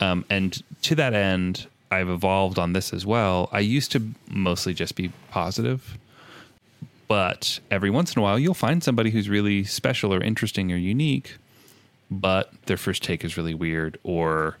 Um, 0.00 0.24
and 0.30 0.62
to 0.82 0.94
that 0.94 1.12
end, 1.14 1.66
I've 1.90 2.08
evolved 2.08 2.58
on 2.58 2.72
this 2.72 2.92
as 2.92 3.04
well. 3.04 3.48
I 3.52 3.60
used 3.60 3.92
to 3.92 4.02
mostly 4.28 4.74
just 4.74 4.94
be 4.96 5.10
positive, 5.30 5.98
but 7.08 7.60
every 7.70 7.90
once 7.90 8.14
in 8.14 8.20
a 8.20 8.22
while, 8.22 8.38
you'll 8.38 8.54
find 8.54 8.82
somebody 8.82 9.10
who's 9.10 9.28
really 9.28 9.64
special 9.64 10.12
or 10.12 10.20
interesting 10.22 10.72
or 10.72 10.76
unique, 10.76 11.36
but 12.10 12.52
their 12.66 12.76
first 12.76 13.02
take 13.02 13.24
is 13.24 13.36
really 13.36 13.54
weird, 13.54 13.98
or 14.02 14.56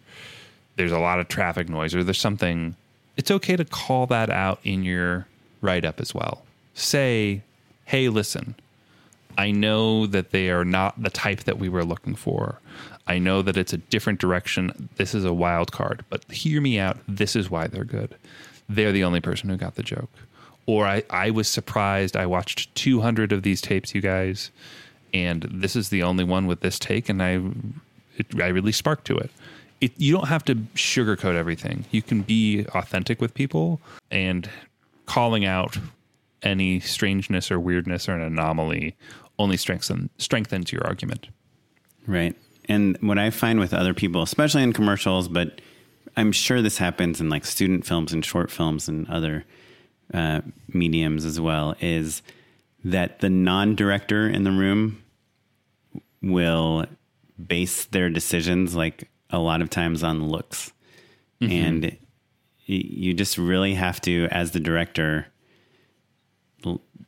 there's 0.76 0.92
a 0.92 0.98
lot 0.98 1.20
of 1.20 1.28
traffic 1.28 1.68
noise, 1.68 1.94
or 1.94 2.02
there's 2.04 2.20
something. 2.20 2.76
It's 3.16 3.30
okay 3.30 3.56
to 3.56 3.64
call 3.64 4.06
that 4.08 4.30
out 4.30 4.60
in 4.62 4.84
your 4.84 5.26
write 5.62 5.84
up 5.84 6.00
as 6.00 6.14
well. 6.14 6.42
Say, 6.74 7.42
hey, 7.86 8.08
listen, 8.08 8.54
I 9.38 9.50
know 9.50 10.06
that 10.06 10.30
they 10.30 10.50
are 10.50 10.64
not 10.64 11.02
the 11.02 11.10
type 11.10 11.44
that 11.44 11.58
we 11.58 11.68
were 11.68 11.84
looking 11.84 12.14
for. 12.14 12.58
I 13.06 13.18
know 13.18 13.42
that 13.42 13.56
it's 13.56 13.72
a 13.72 13.78
different 13.78 14.18
direction. 14.18 14.88
This 14.96 15.14
is 15.14 15.24
a 15.24 15.32
wild 15.32 15.72
card, 15.72 16.04
but 16.10 16.30
hear 16.30 16.60
me 16.60 16.78
out. 16.78 16.98
This 17.06 17.36
is 17.36 17.50
why 17.50 17.66
they're 17.68 17.84
good. 17.84 18.14
They're 18.68 18.92
the 18.92 19.04
only 19.04 19.20
person 19.20 19.48
who 19.48 19.56
got 19.56 19.76
the 19.76 19.82
joke. 19.82 20.10
Or 20.66 20.86
I, 20.86 21.04
I 21.10 21.30
was 21.30 21.46
surprised. 21.46 22.16
I 22.16 22.26
watched 22.26 22.74
200 22.74 23.32
of 23.32 23.44
these 23.44 23.60
tapes, 23.60 23.94
you 23.94 24.00
guys, 24.00 24.50
and 25.12 25.42
this 25.50 25.76
is 25.76 25.88
the 25.88 26.02
only 26.02 26.24
one 26.24 26.46
with 26.46 26.60
this 26.60 26.78
take, 26.78 27.08
and 27.08 27.22
I, 27.22 27.40
it, 28.16 28.26
I 28.40 28.48
really 28.48 28.72
sparked 28.72 29.06
to 29.06 29.16
it. 29.16 29.30
It, 29.80 29.92
you 29.98 30.12
don't 30.12 30.28
have 30.28 30.44
to 30.46 30.54
sugarcoat 30.74 31.34
everything. 31.34 31.84
You 31.90 32.02
can 32.02 32.22
be 32.22 32.64
authentic 32.74 33.20
with 33.20 33.34
people 33.34 33.80
and 34.10 34.48
calling 35.04 35.44
out 35.44 35.76
any 36.42 36.80
strangeness 36.80 37.50
or 37.50 37.60
weirdness 37.60 38.08
or 38.08 38.14
an 38.14 38.22
anomaly 38.22 38.96
only 39.38 39.56
strengthen, 39.56 40.08
strengthens 40.18 40.72
your 40.72 40.86
argument. 40.86 41.28
Right. 42.06 42.34
And 42.68 42.96
what 43.00 43.18
I 43.18 43.30
find 43.30 43.60
with 43.60 43.74
other 43.74 43.94
people, 43.94 44.22
especially 44.22 44.62
in 44.62 44.72
commercials, 44.72 45.28
but 45.28 45.60
I'm 46.16 46.32
sure 46.32 46.62
this 46.62 46.78
happens 46.78 47.20
in 47.20 47.28
like 47.28 47.44
student 47.44 47.84
films 47.86 48.12
and 48.12 48.24
short 48.24 48.50
films 48.50 48.88
and 48.88 49.08
other 49.08 49.44
uh, 50.14 50.40
mediums 50.68 51.24
as 51.24 51.40
well, 51.40 51.76
is 51.80 52.22
that 52.86 53.20
the 53.20 53.28
non 53.30 53.74
director 53.74 54.28
in 54.28 54.44
the 54.44 54.50
room 54.50 55.02
will 56.22 56.86
base 57.44 57.84
their 57.86 58.08
decisions 58.08 58.74
like 58.74 59.10
a 59.30 59.38
lot 59.38 59.60
of 59.60 59.68
times 59.70 60.02
on 60.02 60.28
looks. 60.28 60.72
And 61.40 61.96
you 62.64 63.12
just 63.12 63.36
really 63.36 63.74
have 63.74 64.00
to, 64.02 64.26
as 64.30 64.52
the 64.52 64.60
director, 64.60 65.26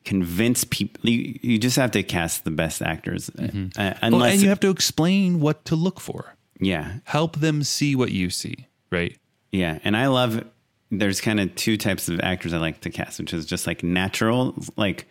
convince 0.04 0.64
people. 0.64 1.08
You, 1.08 1.38
you 1.42 1.58
just 1.58 1.76
have 1.76 1.90
to 1.92 2.02
cast 2.02 2.44
the 2.44 2.50
best 2.50 2.82
actors, 2.82 3.30
uh, 3.38 3.42
uh, 3.76 3.94
unless 4.02 4.12
Well, 4.12 4.24
and 4.24 4.42
you 4.42 4.48
have 4.48 4.60
to 4.60 4.70
explain 4.70 5.40
what 5.40 5.64
to 5.66 5.76
look 5.76 6.00
for. 6.00 6.36
yeah, 6.60 6.96
Help 7.04 7.36
them 7.36 7.62
see 7.62 7.96
what 7.96 8.12
you 8.12 8.30
see, 8.30 8.66
right? 8.90 9.16
Yeah, 9.50 9.78
and 9.82 9.96
I 9.96 10.08
love. 10.08 10.44
There's 10.90 11.20
kind 11.20 11.38
of 11.40 11.54
two 11.54 11.76
types 11.76 12.08
of 12.08 12.20
actors 12.20 12.54
I 12.54 12.58
like 12.58 12.80
to 12.82 12.90
cast, 12.90 13.18
which 13.18 13.34
is 13.34 13.44
just 13.44 13.66
like 13.66 13.82
natural, 13.82 14.54
like 14.76 15.06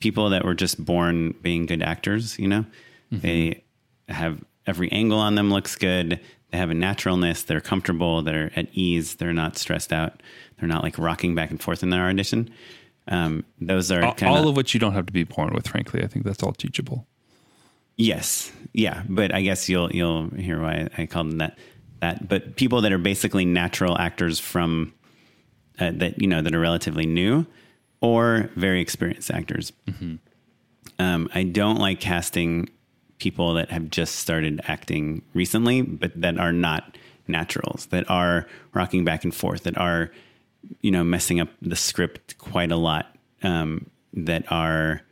people 0.00 0.30
that 0.30 0.44
were 0.44 0.54
just 0.54 0.84
born 0.84 1.34
being 1.42 1.66
good 1.66 1.82
actors. 1.82 2.38
You 2.38 2.48
know, 2.48 2.66
they 3.10 3.62
have 4.08 4.42
every 4.66 4.90
angle 4.92 5.18
on 5.18 5.34
them 5.34 5.50
looks 5.50 5.76
good. 5.76 6.20
They 6.50 6.58
have 6.58 6.70
a 6.70 6.74
naturalness. 6.74 7.42
They're 7.42 7.60
comfortable. 7.60 8.22
They're 8.22 8.50
at 8.56 8.68
ease. 8.72 9.16
They're 9.16 9.32
not 9.32 9.56
stressed 9.56 9.92
out. 9.92 10.22
They're 10.58 10.68
not 10.68 10.82
like 10.82 10.98
rocking 10.98 11.34
back 11.34 11.50
and 11.50 11.60
forth 11.60 11.82
in 11.82 11.90
their 11.90 12.08
audition. 12.08 12.50
Um, 13.08 13.44
those 13.60 13.90
are 13.90 14.02
All, 14.02 14.14
kind 14.14 14.32
all 14.32 14.48
of 14.48 14.56
which 14.56 14.72
you 14.72 14.80
don't 14.80 14.94
have 14.94 15.06
to 15.06 15.12
be 15.12 15.24
born 15.24 15.52
with, 15.52 15.68
frankly. 15.68 16.02
I 16.02 16.06
think 16.06 16.24
that's 16.24 16.42
all 16.42 16.52
teachable. 16.52 17.06
Yes, 17.96 18.50
yeah, 18.72 19.02
but 19.08 19.32
I 19.32 19.42
guess 19.42 19.68
you'll 19.68 19.92
you'll 19.92 20.30
hear 20.30 20.60
why 20.60 20.88
I 20.96 21.06
called 21.06 21.30
them 21.30 21.38
that. 21.38 21.58
That, 22.00 22.28
but 22.28 22.56
people 22.56 22.80
that 22.82 22.92
are 22.92 22.98
basically 22.98 23.44
natural 23.44 23.96
actors 23.96 24.38
from 24.38 24.92
uh, 25.78 25.92
that 25.94 26.20
you 26.20 26.26
know 26.26 26.42
that 26.42 26.54
are 26.54 26.60
relatively 26.60 27.06
new 27.06 27.46
or 28.04 28.50
very 28.56 28.80
experienced 28.80 29.30
actors. 29.30 29.72
Um, 30.98 31.28
I 31.34 31.42
don't 31.44 31.78
like 31.78 32.00
casting 32.00 32.68
people 33.18 33.54
that 33.54 33.70
have 33.70 33.90
just 33.90 34.16
started 34.16 34.60
acting 34.64 35.22
recently, 35.32 35.82
but 35.82 36.12
that 36.20 36.38
are 36.38 36.52
not 36.52 36.96
naturals, 37.26 37.86
that 37.86 38.08
are 38.10 38.46
rocking 38.74 39.04
back 39.04 39.24
and 39.24 39.34
forth, 39.34 39.62
that 39.64 39.78
are 39.78 40.10
you 40.80 40.90
know 40.90 41.04
messing 41.04 41.40
up 41.40 41.48
the 41.62 41.76
script 41.76 42.38
quite 42.38 42.70
a 42.70 42.76
lot, 42.76 43.16
um, 43.42 43.90
that 44.12 44.44
are 44.52 45.02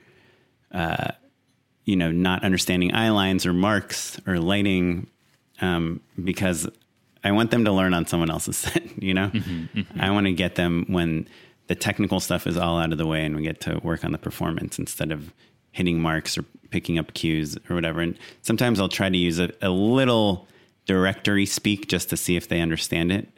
you 1.84 1.97
know, 1.97 2.12
not 2.12 2.45
understanding 2.45 2.95
eye 2.95 3.11
lines 3.11 3.47
or 3.47 3.53
marks 3.53 4.20
or 4.26 4.38
lighting, 4.38 5.09
um, 5.61 6.01
because 6.22 6.68
I 7.24 7.32
want 7.32 7.51
them 7.51 7.64
to 7.64 7.72
learn 7.72 7.95
on 7.95 8.07
someone 8.07 8.30
else's 8.30 8.57
set. 8.59 9.03
You 9.03 9.14
know, 9.14 9.30
I 9.99 10.11
want 10.11 10.26
to 10.26 10.32
get 10.32 10.55
them 10.55 10.86
when 10.88 11.28
the 11.69 11.75
technical 11.75 12.21
stuff 12.21 12.47
is 12.47 12.57
all 12.57 12.79
out 12.79 12.93
of 12.93 12.99
the 12.99 13.07
way 13.07 13.25
and 13.25 13.37
we 13.37 13.43
get 13.43 13.61
to 13.61 13.79
work 13.83 14.05
on 14.05 14.13
the 14.13 14.19
performance 14.19 14.79
instead 14.79 15.13
of 15.13 15.33
hitting 15.71 16.01
marks 16.01 16.37
or 16.37 16.45
picking 16.71 16.99
up 16.99 17.15
cues 17.15 17.57
or 17.69 17.75
whatever. 17.75 18.01
And 18.01 18.19
sometimes 18.43 18.81
I'll 18.81 18.89
try 18.89 19.09
to 19.09 19.17
use 19.17 19.39
a, 19.39 19.51
a 19.63 19.71
little 19.71 20.49
directory 20.87 21.47
speak 21.47 21.89
just 21.89 22.11
to 22.11 22.17
see 22.17 22.37
if 22.37 22.49
they 22.49 22.61
understand 22.61 23.13
it. 23.13 23.29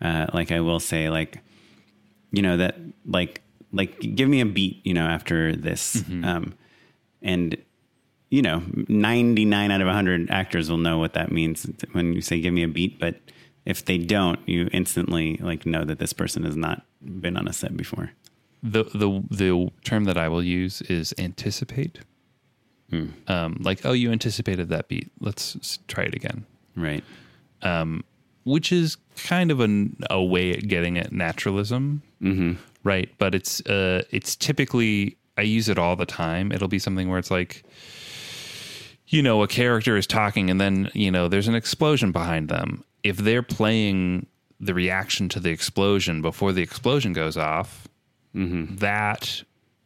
Uh, 0.00 0.26
like 0.32 0.52
I 0.52 0.60
will 0.60 0.80
say, 0.80 1.10
like, 1.10 1.40
you 2.30 2.42
know, 2.42 2.56
that 2.56 2.76
like 3.06 3.42
like 3.72 3.98
give 4.00 4.28
me 4.28 4.40
a 4.40 4.46
beat, 4.46 4.80
you 4.84 4.94
know, 4.94 5.06
after 5.06 5.54
this. 5.54 6.02
Um, 6.24 6.54
and 7.22 7.56
you 8.30 8.42
know, 8.42 8.62
99 8.88 9.70
out 9.70 9.80
of 9.80 9.86
100 9.86 10.30
actors 10.30 10.70
will 10.70 10.78
know 10.78 10.98
what 10.98 11.14
that 11.14 11.32
means 11.32 11.66
when 11.92 12.12
you 12.12 12.20
say 12.20 12.40
give 12.40 12.52
me 12.52 12.62
a 12.62 12.68
beat, 12.68 12.98
but 13.00 13.16
if 13.68 13.84
they 13.84 13.98
don't, 13.98 14.40
you 14.48 14.68
instantly 14.72 15.36
like 15.42 15.66
know 15.66 15.84
that 15.84 15.98
this 15.98 16.14
person 16.14 16.42
has 16.44 16.56
not 16.56 16.82
been 17.02 17.36
on 17.36 17.46
a 17.46 17.52
set 17.52 17.76
before. 17.76 18.12
The 18.62 18.84
the 18.84 19.22
the 19.30 19.70
term 19.84 20.04
that 20.04 20.16
I 20.16 20.28
will 20.28 20.42
use 20.42 20.80
is 20.82 21.14
anticipate. 21.18 22.00
Um, 23.28 23.58
like, 23.60 23.84
oh, 23.84 23.92
you 23.92 24.10
anticipated 24.10 24.70
that 24.70 24.88
beat. 24.88 25.12
Let's 25.20 25.78
try 25.88 26.04
it 26.04 26.14
again. 26.14 26.46
Right. 26.74 27.04
Which 28.44 28.72
is 28.72 28.96
kind 29.26 29.50
of 29.50 29.60
an, 29.60 29.98
a 30.08 30.22
way 30.22 30.52
at 30.52 30.66
getting 30.68 30.96
at 30.96 31.12
naturalism, 31.12 32.02
mm-hmm. 32.22 32.54
right? 32.82 33.10
But 33.18 33.34
it's 33.34 33.60
uh, 33.66 34.04
it's 34.10 34.34
typically 34.34 35.18
I 35.36 35.42
use 35.42 35.68
it 35.68 35.78
all 35.78 35.96
the 35.96 36.06
time. 36.06 36.50
It'll 36.50 36.68
be 36.68 36.78
something 36.78 37.10
where 37.10 37.18
it's 37.18 37.30
like, 37.30 37.62
you 39.08 39.22
know, 39.22 39.42
a 39.42 39.46
character 39.46 39.98
is 39.98 40.06
talking 40.06 40.50
and 40.50 40.58
then, 40.58 40.90
you 40.94 41.10
know, 41.10 41.28
there's 41.28 41.48
an 41.48 41.54
explosion 41.54 42.10
behind 42.10 42.48
them. 42.48 42.84
If 43.02 43.18
they're 43.18 43.42
playing 43.42 44.26
the 44.60 44.74
reaction 44.74 45.28
to 45.30 45.40
the 45.40 45.50
explosion 45.50 46.20
before 46.22 46.52
the 46.52 46.62
explosion 46.62 47.12
goes 47.12 47.36
off, 47.36 47.88
that 48.78 49.42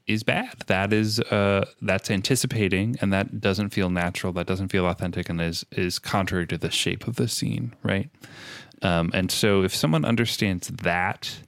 is 0.06 0.22
bad. 0.22 0.54
That 0.66 0.92
is 0.92 1.20
uh 1.20 1.64
that's 1.80 2.10
anticipating 2.10 2.96
and 3.00 3.12
that 3.12 3.40
doesn't 3.40 3.70
feel 3.70 3.90
natural, 3.90 4.32
that 4.34 4.46
doesn't 4.46 4.68
feel 4.68 4.86
authentic 4.86 5.28
and 5.28 5.40
is 5.40 5.64
is 5.72 5.98
contrary 5.98 6.46
to 6.48 6.58
the 6.58 6.70
shape 6.70 7.06
of 7.06 7.16
the 7.16 7.28
scene, 7.28 7.74
right? 7.82 8.10
Um 8.82 9.10
and 9.14 9.30
so 9.30 9.62
if 9.62 9.74
someone 9.74 10.04
understands 10.04 10.68
that 10.68 11.40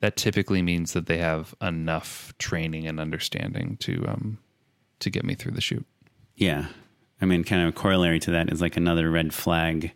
that 0.00 0.16
typically 0.16 0.62
means 0.62 0.92
that 0.92 1.06
they 1.06 1.18
have 1.18 1.54
enough 1.60 2.32
training 2.38 2.86
and 2.86 2.98
understanding 3.00 3.76
to 3.80 4.04
um 4.08 4.38
to 5.00 5.10
get 5.10 5.24
me 5.24 5.34
through 5.34 5.52
the 5.52 5.60
shoot. 5.60 5.86
Yeah. 6.34 6.66
I 7.20 7.26
mean, 7.26 7.44
kind 7.44 7.62
of 7.62 7.68
a 7.68 7.72
corollary 7.72 8.20
to 8.20 8.30
that 8.30 8.50
is 8.52 8.60
like 8.60 8.76
another 8.76 9.10
red 9.10 9.34
flag 9.34 9.92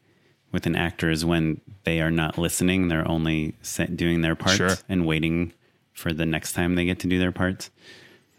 with 0.53 0.67
an 0.67 0.77
actor 0.77 1.11
is 1.11 1.25
when 1.25 1.61
they 1.85 2.01
are 2.01 2.11
not 2.11 2.39
listening. 2.39 2.89
They're 2.89 3.09
only 3.09 3.55
set, 3.63 3.97
doing 3.97 4.21
their 4.21 4.35
parts 4.37 4.57
Sure. 4.57 4.75
and 4.89 5.07
waiting 5.07 5.53
for 5.93 6.13
the 6.13 6.27
next 6.27 6.53
time 6.53 6.75
they 6.75 6.85
get 6.85 6.99
to 7.01 7.07
do 7.07 7.19
their 7.19 7.33
parts. 7.33 7.71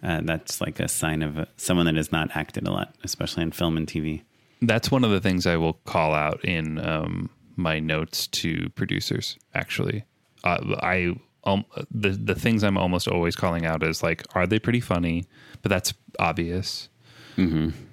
Uh, 0.01 0.21
that's 0.23 0.59
like 0.61 0.79
a 0.79 0.87
sign 0.87 1.21
of 1.23 1.37
uh, 1.39 1.45
someone 1.57 1.85
that 1.85 1.95
has 1.95 2.11
not 2.11 2.35
acted 2.35 2.67
a 2.67 2.71
lot, 2.71 2.93
especially 3.03 3.41
in 3.43 3.51
film 3.51 3.77
and 3.77 3.87
TV. 3.87 4.21
That's 4.61 4.91
one 4.91 5.03
of 5.03 5.11
the 5.11 5.19
things 5.21 5.45
I 5.47 5.57
will 5.57 5.73
call 5.85 6.13
out 6.13 6.43
in 6.43 6.77
um, 6.79 7.29
my 7.55 7.79
notes 7.79 8.27
to 8.27 8.69
producers. 8.75 9.37
Actually, 9.53 10.03
uh, 10.43 10.75
I 10.81 11.15
um, 11.45 11.65
the 11.91 12.09
the 12.09 12.35
things 12.35 12.63
I'm 12.63 12.77
almost 12.77 13.07
always 13.07 13.35
calling 13.35 13.65
out 13.65 13.81
is 13.83 14.01
like, 14.03 14.23
are 14.35 14.45
they 14.47 14.59
pretty 14.59 14.79
funny? 14.81 15.25
But 15.61 15.69
that's 15.69 15.93
obvious. 16.19 16.89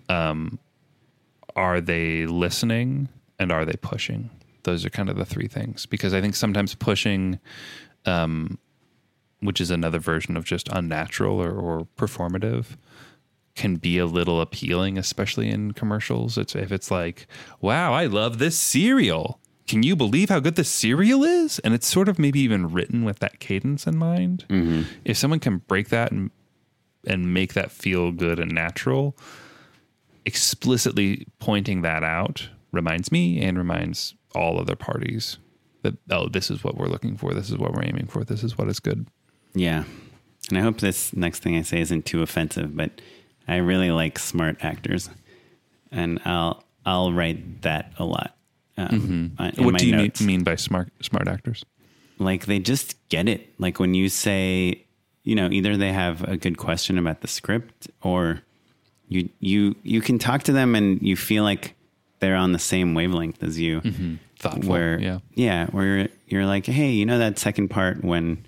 Um, 0.09 0.59
are 1.57 1.81
they 1.81 2.27
listening 2.27 3.09
and 3.41 3.51
are 3.51 3.64
they 3.64 3.76
pushing? 3.80 4.30
Those 4.62 4.84
are 4.84 4.91
kind 4.91 5.09
of 5.09 5.16
the 5.16 5.24
three 5.24 5.49
things 5.49 5.86
because 5.86 6.14
I 6.14 6.20
think 6.20 6.36
sometimes 6.36 6.74
pushing, 6.74 7.41
um, 8.05 8.59
which 9.41 9.61
is 9.61 9.70
another 9.70 9.99
version 9.99 10.36
of 10.36 10.45
just 10.45 10.68
unnatural 10.68 11.43
or, 11.43 11.51
or 11.51 11.88
performative, 11.97 12.76
can 13.57 13.76
be 13.76 13.99
a 13.99 14.07
little 14.07 14.41
appealing, 14.41 14.99
especially 14.99 15.49
in 15.49 15.72
commercials. 15.72 16.36
It's 16.38 16.55
if 16.55 16.70
it's 16.70 16.91
like, 16.91 17.26
wow, 17.61 17.95
I 17.95 18.05
love 18.07 18.38
this 18.38 18.57
cereal. 18.57 19.41
Can 19.66 19.82
you 19.82 19.97
believe 19.97 20.28
how 20.28 20.41
good 20.41 20.57
this 20.57 20.68
cereal 20.68 21.24
is? 21.24 21.59
And 21.61 21.72
it's 21.72 21.86
sort 21.86 22.09
of 22.09 22.18
maybe 22.18 22.41
even 22.41 22.70
written 22.70 23.05
with 23.05 23.20
that 23.20 23.41
cadence 23.41 23.86
in 23.86 23.97
mind. 23.97 24.45
If 25.05 25.16
someone 25.16 25.41
can 25.41 25.59
break 25.59 25.88
that 25.88 26.12
and 26.12 26.30
and 27.07 27.32
make 27.32 27.55
that 27.55 27.70
feel 27.70 28.12
good 28.12 28.38
and 28.38 28.53
natural, 28.53 29.16
explicitly 30.26 31.26
pointing 31.38 31.80
that 31.80 32.03
out 32.03 32.51
reminds 32.73 33.11
me 33.12 33.41
and 33.43 33.59
reminds 33.59 34.14
all 34.35 34.59
other 34.61 34.77
parties 34.77 35.39
that 35.83 35.95
oh, 36.11 36.29
this 36.29 36.51
is 36.51 36.62
what 36.62 36.77
we're 36.77 36.89
looking 36.89 37.16
for. 37.16 37.33
This 37.35 37.51
is 37.51 37.57
what 37.59 37.73
we're 37.73 37.85
aiming 37.85 38.07
for. 38.07 38.25
This 38.25 38.43
is 38.45 38.57
what 38.59 38.68
is 38.68 38.81
good. 38.81 39.07
Yeah. 39.55 39.85
And 40.49 40.59
I 40.59 40.62
hope 40.62 40.79
this 40.81 41.14
next 41.14 41.43
thing 41.43 41.57
I 41.57 41.62
say 41.62 41.81
isn't 41.81 42.07
too 42.07 42.23
offensive, 42.23 42.77
but 42.77 43.01
I 43.49 43.57
really 43.57 43.91
like 43.91 44.18
smart 44.18 44.64
actors. 44.64 45.11
And 45.91 46.21
I'll 46.25 46.64
I'll 46.87 47.12
write 47.12 47.62
that 47.62 47.93
a 47.99 48.05
lot. 48.05 48.37
Um, 48.77 49.35
Mm-hmm. 49.39 49.64
what 49.64 49.79
do 49.79 49.87
you 49.87 49.93
mean, 49.97 50.05
notes. 50.05 50.21
mean 50.23 50.43
by 50.45 50.57
smart 50.57 50.91
smart 51.03 51.29
actors? 51.29 51.64
like 52.18 52.45
they 52.47 52.59
just 52.59 52.97
get 53.09 53.29
it. 53.29 53.49
Like 53.59 53.81
when 53.81 53.95
you 53.95 54.09
say, 54.11 54.85
you 55.25 55.35
know, 55.35 55.49
either 55.51 55.77
they 55.79 55.93
have 55.93 56.23
a 56.25 56.37
good 56.37 56.59
question 56.59 56.99
about 56.99 57.23
the 57.23 57.29
script 57.29 57.89
or 58.03 58.43
you 59.09 59.29
you 59.41 59.75
you 59.83 60.01
can 60.01 60.18
talk 60.18 60.43
to 60.45 60.53
them 60.53 60.75
and 60.75 61.01
you 61.03 61.16
feel 61.16 61.43
like 61.45 61.75
they're 62.21 62.37
on 62.37 62.53
the 62.53 62.59
same 62.59 62.95
wavelength 62.95 63.43
as 63.43 63.59
you. 63.59 63.81
Thoughtful. 64.39 64.71
Where 64.71 64.99
yeah. 65.01 65.18
yeah, 65.35 65.66
where 65.66 65.85
you're, 65.85 66.09
you're 66.27 66.47
like, 66.47 66.64
hey, 66.66 66.91
you 66.93 67.05
know 67.05 67.18
that 67.18 67.39
second 67.39 67.68
part 67.68 68.03
when 68.03 68.47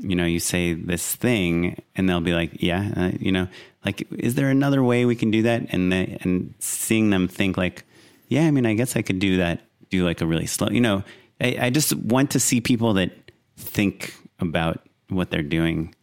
you 0.00 0.16
know 0.16 0.24
you 0.24 0.40
say 0.40 0.72
this 0.74 1.14
thing, 1.14 1.82
and 1.94 2.08
they'll 2.08 2.20
be 2.20 2.32
like, 2.32 2.62
yeah, 2.62 2.92
uh, 2.96 3.10
you 3.18 3.32
know, 3.32 3.48
like, 3.84 4.06
is 4.12 4.34
there 4.34 4.48
another 4.48 4.82
way 4.82 5.04
we 5.04 5.14
can 5.14 5.30
do 5.30 5.42
that? 5.42 5.66
And 5.70 5.92
they, 5.92 6.18
and 6.22 6.54
seeing 6.58 7.10
them 7.10 7.28
think 7.28 7.56
like, 7.56 7.84
yeah, 8.28 8.46
I 8.46 8.50
mean, 8.50 8.64
I 8.64 8.74
guess 8.74 8.96
I 8.96 9.02
could 9.02 9.18
do 9.18 9.36
that. 9.38 9.60
Do 9.90 10.04
like 10.04 10.20
a 10.20 10.26
really 10.26 10.46
slow, 10.46 10.68
you 10.70 10.80
know. 10.80 11.04
I, 11.40 11.56
I 11.60 11.70
just 11.70 11.94
want 11.94 12.30
to 12.30 12.40
see 12.40 12.60
people 12.60 12.94
that 12.94 13.10
think 13.56 14.14
about 14.40 14.80
what 15.08 15.30
they're 15.30 15.42
doing. 15.42 15.94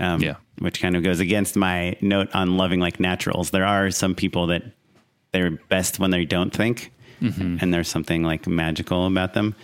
Um, 0.00 0.20
Yeah. 0.20 0.36
Which 0.58 0.80
kind 0.80 0.96
of 0.96 1.02
goes 1.02 1.20
against 1.20 1.56
my 1.56 1.96
note 2.00 2.28
on 2.34 2.56
loving 2.56 2.80
like 2.80 3.00
naturals. 3.00 3.50
There 3.50 3.64
are 3.64 3.90
some 3.90 4.14
people 4.14 4.48
that 4.48 4.62
they're 5.32 5.50
best 5.68 5.98
when 5.98 6.10
they 6.10 6.24
don't 6.24 6.52
think, 6.52 6.92
Mm-hmm. 7.20 7.58
and 7.60 7.72
there's 7.72 7.86
something 7.88 8.24
like 8.24 8.48
magical 8.48 9.06
about 9.06 9.34
them. 9.34 9.54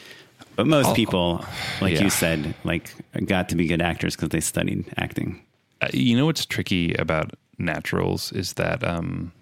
But 0.54 0.66
most 0.68 0.94
people, 0.94 1.38
like 1.80 1.82
Oh, 1.82 1.86
yeah. 1.86 2.02
you 2.04 2.10
said, 2.10 2.54
like 2.62 2.92
got 3.26 3.48
to 3.48 3.56
be 3.56 3.66
good 3.66 3.82
actors 3.82 4.14
because 4.14 4.28
they 4.28 4.38
studied 4.40 4.84
acting. 4.96 5.42
Uh, 5.80 5.88
you 5.92 6.16
know 6.16 6.24
what's 6.26 6.46
tricky 6.46 6.94
about 6.94 7.32
naturals 7.58 8.30
is 8.32 8.52
that 8.54 8.84
um 8.84 9.32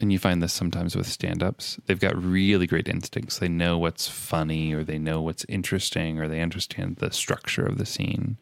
and 0.00 0.12
you 0.12 0.18
find 0.18 0.42
this 0.42 0.52
sometimes 0.52 0.94
with 0.94 1.06
stand-ups 1.06 1.78
they've 1.86 2.00
got 2.00 2.14
really 2.22 2.66
great 2.66 2.88
instincts 2.88 3.38
they 3.38 3.48
know 3.48 3.78
what's 3.78 4.06
funny 4.08 4.74
or 4.74 4.84
they 4.84 4.98
know 4.98 5.22
what's 5.22 5.44
interesting 5.48 6.18
or 6.18 6.28
they 6.28 6.42
understand 6.42 6.96
the 6.96 7.10
structure 7.10 7.64
of 7.64 7.78
the 7.78 7.86
scene 7.86 8.36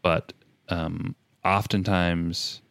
but 0.00 0.32
um 0.70 1.14
oftentimes 1.44 2.62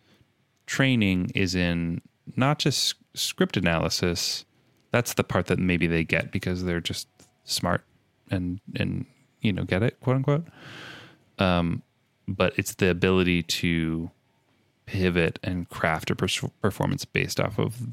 training 0.65 1.31
is 1.36 1.53
in 1.53 2.01
not 2.36 2.59
just 2.59 2.95
script 3.13 3.57
analysis 3.57 4.45
that's 4.91 5.13
the 5.15 5.24
part 5.24 5.47
that 5.47 5.59
maybe 5.59 5.88
they 5.88 6.03
get 6.03 6.32
because 6.32 6.63
they're 6.63 6.82
just 6.82 7.07
smart 7.43 7.84
and 8.30 8.59
and 8.76 9.05
you 9.41 9.51
know 9.51 9.63
get 9.63 9.84
it 9.84 9.99
quote 9.99 10.15
unquote 10.15 10.45
um, 11.39 11.82
but 12.28 12.53
it's 12.57 12.76
the 12.76 12.89
ability 12.89 13.43
to 13.43 14.11
pivot 14.86 15.39
and 15.43 15.69
craft 15.69 16.11
a 16.11 16.15
performance 16.15 17.05
based 17.05 17.39
off 17.39 17.57
of 17.57 17.88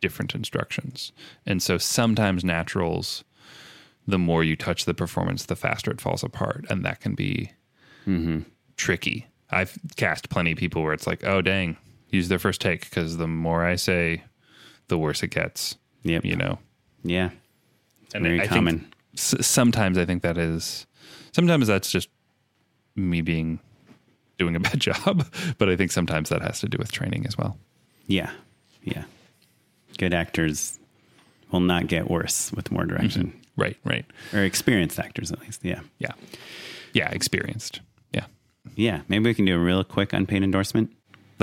different 0.00 0.34
instructions. 0.34 1.12
And 1.46 1.62
so 1.62 1.78
sometimes 1.78 2.44
naturals, 2.44 3.24
the 4.06 4.18
more 4.18 4.44
you 4.44 4.56
touch 4.56 4.84
the 4.84 4.94
performance, 4.94 5.46
the 5.46 5.56
faster 5.56 5.90
it 5.90 6.00
falls 6.00 6.22
apart. 6.22 6.66
And 6.68 6.84
that 6.84 7.00
can 7.00 7.14
be 7.14 7.52
mm-hmm. 8.06 8.40
tricky. 8.76 9.26
I've 9.50 9.78
cast 9.96 10.30
plenty 10.30 10.52
of 10.52 10.58
people 10.58 10.82
where 10.82 10.92
it's 10.92 11.06
like, 11.06 11.24
oh, 11.24 11.40
dang, 11.40 11.76
use 12.14 12.28
their 12.28 12.38
first 12.38 12.60
take 12.60 12.82
because 12.88 13.16
the 13.16 13.26
more 13.26 13.64
I 13.64 13.76
say, 13.76 14.22
the 14.88 14.98
worse 14.98 15.22
it 15.22 15.28
gets. 15.28 15.76
Yep. 16.04 16.24
You 16.24 16.36
know? 16.36 16.58
Yeah. 17.02 17.30
It's 18.04 18.14
And 18.14 18.24
very 18.24 18.40
I 18.40 18.46
common. 18.46 18.80
Think 18.80 18.94
s- 19.16 19.46
sometimes 19.46 19.98
I 19.98 20.04
think 20.04 20.22
that 20.22 20.38
is, 20.38 20.86
sometimes 21.32 21.66
that's 21.66 21.90
just 21.90 22.08
me 22.96 23.20
being 23.20 23.58
doing 24.38 24.56
a 24.56 24.60
bad 24.68 24.80
job, 24.80 25.26
but 25.58 25.68
I 25.68 25.76
think 25.76 25.92
sometimes 25.92 26.28
that 26.28 26.42
has 26.42 26.60
to 26.60 26.68
do 26.68 26.76
with 26.78 26.92
training 26.92 27.26
as 27.26 27.36
well. 27.38 27.56
Yeah. 28.06 28.30
Yeah. 28.82 29.04
Good 29.98 30.12
actors 30.14 30.78
will 31.50 31.60
not 31.60 31.86
get 31.86 32.10
worse 32.10 32.52
with 32.52 32.70
more 32.72 32.84
direction, 32.84 33.28
mm-hmm. 33.28 33.38
Right, 33.56 33.76
right. 33.84 34.04
or 34.32 34.40
experienced 34.40 34.98
actors 34.98 35.30
at 35.30 35.40
least. 35.40 35.64
Yeah. 35.64 35.80
Yeah. 35.98 36.10
Yeah, 36.92 37.08
experienced. 37.10 37.80
Yeah. 38.12 38.26
Yeah. 38.74 39.02
Maybe 39.08 39.24
we 39.30 39.34
can 39.34 39.44
do 39.44 39.54
a 39.54 39.58
real 39.58 39.84
quick 39.84 40.12
unpaid 40.12 40.42
endorsement. 40.42 40.90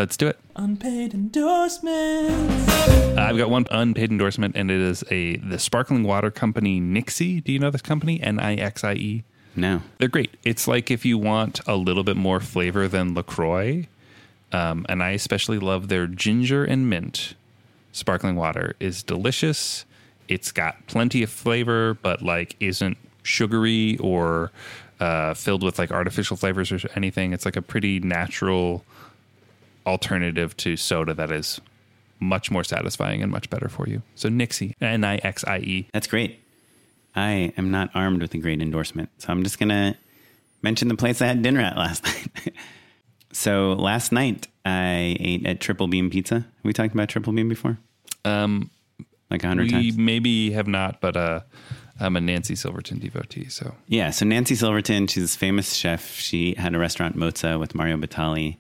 Let's 0.02 0.18
do 0.18 0.26
it. 0.26 0.40
Unpaid 0.56 1.14
endorsements. 1.14 2.68
I've 3.16 3.38
got 3.38 3.52
one 3.52 3.68
unpaid 3.70 4.10
endorsement, 4.10 4.56
and 4.56 4.72
it 4.72 4.82
is 4.82 5.04
a 5.12 5.38
the 5.38 5.60
sparkling 5.60 6.02
water 6.02 6.32
company 6.32 6.80
Nixie. 6.80 7.40
Do 7.40 7.52
you 7.52 7.60
know 7.60 7.70
this 7.70 7.84
company? 7.84 8.20
N 8.20 8.40
I 8.40 8.56
X 8.56 8.84
I 8.84 8.94
E. 8.94 9.24
No. 9.56 9.84
They're 10.00 10.08
great. 10.08 10.38
It's 10.44 10.68
like 10.68 10.90
if 10.90 11.06
you 11.06 11.20
want 11.20 11.62
a 11.68 11.76
little 11.76 12.04
bit 12.04 12.18
more 12.18 12.40
flavor 12.40 12.88
than 12.88 13.14
LaCroix, 13.14 13.88
um, 14.52 14.88
and 14.90 15.04
I 15.04 15.12
especially 15.12 15.60
love 15.60 15.88
their 15.88 16.08
ginger 16.08 16.66
and 16.66 16.90
mint 16.90 17.36
sparkling 17.92 18.36
water 18.36 18.76
is 18.80 19.04
delicious. 19.04 19.86
It's 20.28 20.52
got 20.52 20.88
plenty 20.88 21.22
of 21.22 21.30
flavor, 21.30 21.94
but 21.94 22.24
like 22.24 22.56
isn't 22.60 22.98
sugary 23.22 24.00
or 24.00 24.52
uh, 25.00 25.36
filled 25.36 25.62
with 25.62 25.78
like 25.78 25.92
artificial 25.92 26.38
flavors 26.38 26.72
or 26.72 26.80
anything. 26.96 27.34
It's 27.34 27.46
like 27.46 27.56
a 27.56 27.62
pretty 27.62 28.00
natural 28.00 28.84
alternative 29.86 30.56
to 30.58 30.76
soda 30.78 31.14
that 31.14 31.32
is 31.32 31.60
much 32.20 32.52
more 32.52 32.64
satisfying 32.64 33.22
and 33.24 33.32
much 33.32 33.50
better 33.50 33.68
for 33.68 33.88
you. 33.88 34.02
So 34.16 34.30
Nixie, 34.30 34.76
N 34.80 35.04
I 35.04 35.18
X 35.18 35.44
I 35.46 35.58
E. 35.60 35.88
That's 35.94 36.08
great. 36.08 36.40
I 37.16 37.52
am 37.58 37.72
not 37.72 37.90
armed 37.94 38.22
with 38.22 38.34
a 38.34 38.38
great 38.38 38.62
endorsement. 38.62 39.10
So 39.18 39.30
I'm 39.30 39.44
just 39.44 39.60
going 39.60 39.70
to 39.70 39.98
mention 40.62 40.88
the 40.88 40.96
place 40.96 41.22
I 41.22 41.28
had 41.28 41.42
dinner 41.42 41.60
at 41.62 41.76
last 41.86 42.04
night. 42.06 42.54
so 43.34 43.74
last 43.74 44.12
night 44.12 44.48
I 44.66 45.18
ate 45.20 45.46
at 45.46 45.60
Triple 45.60 45.88
Beam 45.88 46.10
Pizza. 46.10 46.36
Have 46.36 46.46
we 46.64 46.74
talked 46.74 46.94
about 46.94 47.10
Triple 47.10 47.34
Beam 47.34 47.50
before? 47.50 47.78
Um, 48.24 48.70
Like 49.30 49.44
a 49.44 49.48
hundred 49.48 49.72
times? 49.72 49.98
maybe 49.98 50.52
have 50.52 50.68
not, 50.68 51.02
but 51.02 51.18
uh, 51.18 51.40
I'm 52.00 52.16
a 52.16 52.22
Nancy 52.22 52.56
Silverton 52.56 53.00
devotee. 53.00 53.50
So 53.50 53.74
Yeah. 53.88 54.12
So 54.12 54.26
Nancy 54.26 54.56
Silverton, 54.56 55.08
she's 55.08 55.36
a 55.36 55.38
famous 55.38 55.74
chef. 55.74 56.20
She 56.20 56.54
had 56.56 56.76
a 56.76 56.80
restaurant, 56.80 57.18
Mozza, 57.18 57.60
with 57.60 57.74
Mario 57.76 57.98
Batali. 57.98 58.58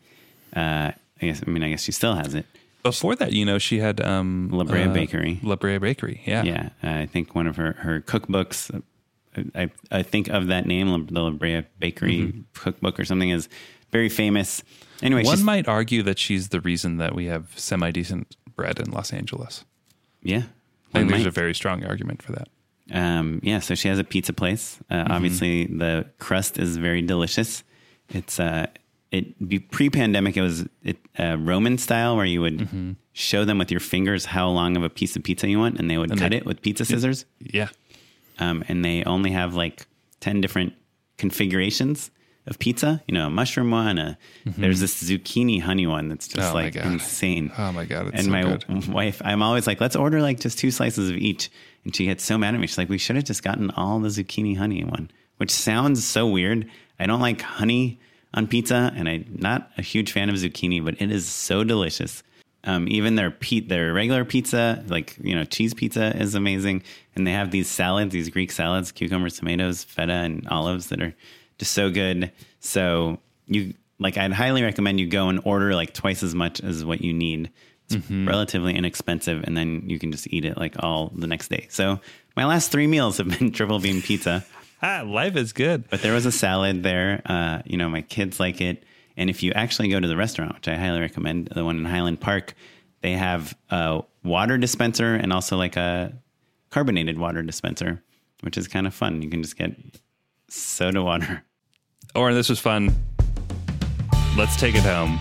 Uh, 0.53 0.91
I 1.21 1.27
guess, 1.27 1.41
I 1.45 1.49
mean, 1.49 1.63
I 1.63 1.69
guess 1.69 1.83
she 1.83 1.91
still 1.91 2.15
has 2.15 2.33
it. 2.35 2.45
before 2.83 3.15
that, 3.15 3.31
you 3.31 3.45
know, 3.45 3.59
she 3.59 3.79
had 3.79 4.01
um, 4.01 4.49
La 4.51 4.63
Brea 4.63 4.87
Bakery. 4.87 5.39
La 5.43 5.55
Brea 5.55 5.77
Bakery. 5.77 6.21
Yeah. 6.25 6.43
Yeah, 6.43 6.69
uh, 6.83 6.89
I 6.89 7.05
think 7.05 7.35
one 7.35 7.47
of 7.47 7.55
her 7.57 7.73
her 7.73 8.01
cookbooks. 8.01 8.73
uh, 8.73 8.81
I 9.55 9.69
I 9.91 10.03
think 10.03 10.27
of 10.29 10.47
that 10.47 10.65
name, 10.65 11.07
the 11.07 11.21
La 11.21 11.29
Brea 11.31 11.63
Bakery 11.79 12.43
cookbook 12.53 12.99
or 12.99 13.05
something, 13.05 13.29
is 13.29 13.47
very 13.91 14.09
famous. 14.09 14.63
Anyway, 15.01 15.23
One 15.23 15.43
might 15.43 15.67
argue 15.67 16.03
that 16.03 16.19
she's 16.19 16.49
the 16.49 16.59
reason 16.61 16.97
that 16.97 17.15
we 17.15 17.25
have 17.25 17.53
semi 17.55 17.91
decent 17.91 18.35
bread 18.55 18.79
in 18.79 18.91
Los 18.91 19.11
Angeles. 19.13 19.63
yeah, 20.21 20.43
I 20.93 20.99
think 20.99 21.09
there's 21.09 21.21
might. 21.23 21.27
a 21.27 21.31
very 21.31 21.53
strong 21.55 21.83
argument 21.85 22.21
for 22.21 22.33
that. 22.33 22.47
Um, 22.91 23.39
yeah, 23.41 23.59
so 23.59 23.73
she 23.75 23.87
has 23.87 23.99
a 23.99 24.03
pizza 24.03 24.33
place. 24.33 24.77
Uh, 24.89 25.05
Obviously, 25.09 25.65
the 25.67 26.05
crust 26.19 26.57
is 26.59 26.77
very 26.77 27.01
delicious. 27.01 27.63
It's 28.09 28.37
uh, 28.39 28.67
it 29.11 29.47
be 29.47 29.59
pre-pandemic. 29.59 30.37
It 30.37 30.41
was 30.41 30.65
it 30.83 30.97
uh, 31.19 31.37
Roman 31.39 31.77
style, 31.77 32.15
where 32.15 32.25
you 32.25 32.41
would 32.41 32.95
show 33.13 33.43
them 33.45 33.57
with 33.57 33.69
your 33.71 33.79
fingers 33.81 34.25
how 34.25 34.49
long 34.49 34.77
of 34.77 34.83
a 34.83 34.89
piece 34.89 35.15
of 35.15 35.23
pizza 35.23 35.47
you 35.49 35.59
want, 35.59 35.77
and 35.79 35.89
they 35.89 35.97
would 35.97 36.17
cut 36.17 36.31
they- 36.31 36.37
it 36.37 36.45
with 36.45 36.61
pizza 36.61 36.85
scissors. 36.85 37.25
Yeah. 37.39 37.67
um, 38.39 38.63
and 38.67 38.83
they 38.85 39.03
only 39.03 39.31
have 39.31 39.53
like 39.53 39.85
10 40.21 40.39
different 40.41 40.73
configurations 41.17 42.11
of 42.47 42.57
pizza 42.57 43.01
you 43.07 43.13
know 43.13 43.27
a 43.27 43.29
mushroom 43.29 43.69
one 43.71 43.99
a, 43.99 44.17
there's 44.45 44.79
this 44.79 45.01
zucchini 45.03 45.61
honey 45.61 45.85
one 45.85 46.09
that's 46.09 46.27
just 46.27 46.39
Mm-hmm. 46.39 46.57
Oh 46.57 46.59
like 46.59 46.75
insane 46.75 47.51
Oh 47.57 47.71
my 47.71 47.85
God, 47.85 48.07
it's 48.07 48.15
and 48.17 48.25
so 48.25 48.31
my 48.31 48.41
good. 48.41 48.87
wife 48.91 49.21
i'm 49.23 49.43
always 49.43 49.67
like 49.67 49.79
let's 49.79 49.95
order 49.95 50.21
like 50.21 50.39
just 50.39 50.57
two 50.57 50.71
slices 50.71 51.09
of 51.11 51.15
each 51.17 51.51
and 51.85 51.95
she 51.95 52.05
gets 52.05 52.23
so 52.23 52.37
mad 52.39 52.55
at 52.55 52.59
me 52.59 52.65
she's 52.65 52.79
like 52.79 52.89
we 52.89 52.97
should 52.97 53.15
have 53.15 53.25
just 53.25 53.43
gotten 53.43 53.69
all 53.71 53.99
the 53.99 54.09
zucchini 54.09 54.57
honey 54.57 54.83
one 54.83 55.11
which 55.37 55.51
sounds 55.51 56.03
so 56.03 56.25
weird 56.27 56.67
i 56.99 57.05
don't 57.05 57.21
like 57.21 57.41
honey 57.41 57.99
on 58.33 58.47
pizza 58.47 58.91
and 58.95 59.07
i'm 59.09 59.25
not 59.39 59.71
a 59.77 59.81
huge 59.81 60.11
fan 60.11 60.29
of 60.29 60.35
zucchini 60.35 60.83
but 60.83 60.99
it 61.01 61.11
is 61.11 61.27
so 61.27 61.63
delicious 61.63 62.23
um, 62.63 62.87
even 62.87 63.15
their 63.15 63.31
pe- 63.31 63.61
their 63.61 63.93
regular 63.93 64.23
pizza, 64.23 64.83
like 64.87 65.17
you 65.21 65.35
know, 65.35 65.43
cheese 65.45 65.73
pizza 65.73 66.15
is 66.15 66.35
amazing, 66.35 66.83
and 67.15 67.25
they 67.25 67.31
have 67.31 67.51
these 67.51 67.67
salads, 67.67 68.13
these 68.13 68.29
Greek 68.29 68.51
salads, 68.51 68.91
cucumbers, 68.91 69.37
tomatoes, 69.37 69.83
feta, 69.83 70.13
and 70.13 70.47
olives 70.47 70.87
that 70.89 71.01
are 71.01 71.13
just 71.57 71.71
so 71.71 71.89
good. 71.89 72.31
So 72.59 73.19
you 73.47 73.73
like, 73.99 74.17
I'd 74.17 74.33
highly 74.33 74.63
recommend 74.63 74.99
you 74.99 75.07
go 75.07 75.29
and 75.29 75.39
order 75.43 75.73
like 75.73 75.93
twice 75.93 76.21
as 76.21 76.35
much 76.35 76.61
as 76.61 76.85
what 76.85 77.01
you 77.01 77.13
need. 77.13 77.51
It's 77.89 78.09
relatively 78.09 78.73
inexpensive, 78.75 79.43
and 79.43 79.57
then 79.57 79.83
you 79.89 79.99
can 79.99 80.11
just 80.11 80.31
eat 80.31 80.45
it 80.45 80.57
like 80.57 80.75
all 80.79 81.11
the 81.15 81.27
next 81.27 81.49
day. 81.49 81.67
So 81.69 81.99
my 82.37 82.45
last 82.45 82.71
three 82.71 82.87
meals 82.87 83.17
have 83.17 83.27
been 83.27 83.51
Triple 83.53 83.79
Beam 83.79 84.01
pizza. 84.01 84.45
Ah, 84.83 85.03
life 85.05 85.35
is 85.35 85.53
good. 85.53 85.87
But 85.89 86.01
there 86.01 86.13
was 86.13 86.25
a 86.25 86.31
salad 86.31 86.81
there. 86.81 87.21
Uh, 87.25 87.61
you 87.65 87.77
know, 87.77 87.87
my 87.87 88.01
kids 88.01 88.39
like 88.39 88.61
it. 88.61 88.83
And 89.15 89.29
if 89.29 89.43
you 89.43 89.51
actually 89.51 89.89
go 89.89 89.99
to 89.99 90.07
the 90.07 90.17
restaurant, 90.17 90.55
which 90.55 90.67
I 90.67 90.75
highly 90.75 90.99
recommend, 90.99 91.49
the 91.53 91.63
one 91.63 91.77
in 91.77 91.85
Highland 91.85 92.19
Park, 92.19 92.55
they 93.01 93.13
have 93.13 93.55
a 93.69 94.01
water 94.23 94.57
dispenser 94.57 95.13
and 95.13 95.31
also 95.31 95.55
like 95.55 95.75
a 95.75 96.13
carbonated 96.71 97.19
water 97.19 97.43
dispenser, 97.43 98.01
which 98.41 98.57
is 98.57 98.67
kind 98.67 98.87
of 98.87 98.93
fun. 98.93 99.21
You 99.21 99.29
can 99.29 99.43
just 99.43 99.57
get 99.57 99.75
soda 100.47 101.03
water. 101.03 101.43
Oren, 102.15 102.33
this 102.33 102.49
was 102.49 102.59
fun. 102.59 102.91
Let's 104.35 104.55
take 104.55 104.75
it 104.75 104.83
home. 104.83 105.19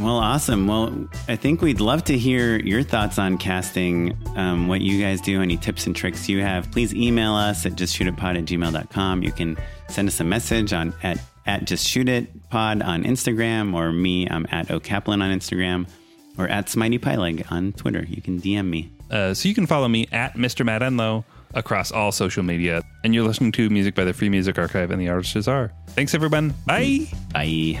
Well, 0.00 0.16
awesome. 0.16 0.66
Well, 0.66 1.08
I 1.28 1.36
think 1.36 1.60
we'd 1.60 1.80
love 1.80 2.04
to 2.04 2.16
hear 2.16 2.58
your 2.58 2.82
thoughts 2.82 3.18
on 3.18 3.36
casting, 3.36 4.16
um, 4.34 4.66
what 4.66 4.80
you 4.80 5.02
guys 5.02 5.20
do, 5.20 5.42
any 5.42 5.58
tips 5.58 5.86
and 5.86 5.94
tricks 5.94 6.26
you 6.26 6.40
have. 6.40 6.70
Please 6.70 6.94
email 6.94 7.34
us 7.34 7.66
at 7.66 7.72
justshootitpod 7.72 8.38
at 8.38 8.44
gmail.com. 8.46 9.22
You 9.22 9.30
can 9.30 9.58
send 9.90 10.08
us 10.08 10.18
a 10.20 10.24
message 10.24 10.72
on 10.72 10.94
at, 11.02 11.20
at 11.44 11.66
justshootitpod 11.66 12.82
on 12.82 13.04
Instagram, 13.04 13.74
or 13.74 13.92
me, 13.92 14.26
I'm 14.26 14.46
at 14.50 14.70
O'Kaplan 14.70 15.22
on 15.22 15.38
Instagram, 15.38 15.86
or 16.38 16.48
at 16.48 16.66
Smitey 16.68 16.98
Pyleg 16.98 17.50
on 17.52 17.72
Twitter. 17.72 18.04
You 18.08 18.22
can 18.22 18.40
DM 18.40 18.68
me. 18.70 18.90
Uh, 19.10 19.34
so 19.34 19.50
you 19.50 19.54
can 19.54 19.66
follow 19.66 19.88
me 19.88 20.08
at 20.12 20.34
Mr. 20.34 20.64
Matt 20.64 20.80
Enlow 20.80 21.24
across 21.52 21.92
all 21.92 22.10
social 22.10 22.42
media. 22.42 22.82
And 23.04 23.14
you're 23.14 23.26
listening 23.26 23.52
to 23.52 23.68
music 23.68 23.94
by 23.94 24.04
the 24.04 24.14
Free 24.14 24.30
Music 24.30 24.58
Archive 24.58 24.90
and 24.90 25.00
the 25.00 25.10
Artist 25.10 25.36
is 25.36 25.46
Are. 25.46 25.72
Thanks, 25.88 26.14
everyone. 26.14 26.54
Bye. 26.64 27.08
Bye. 27.34 27.80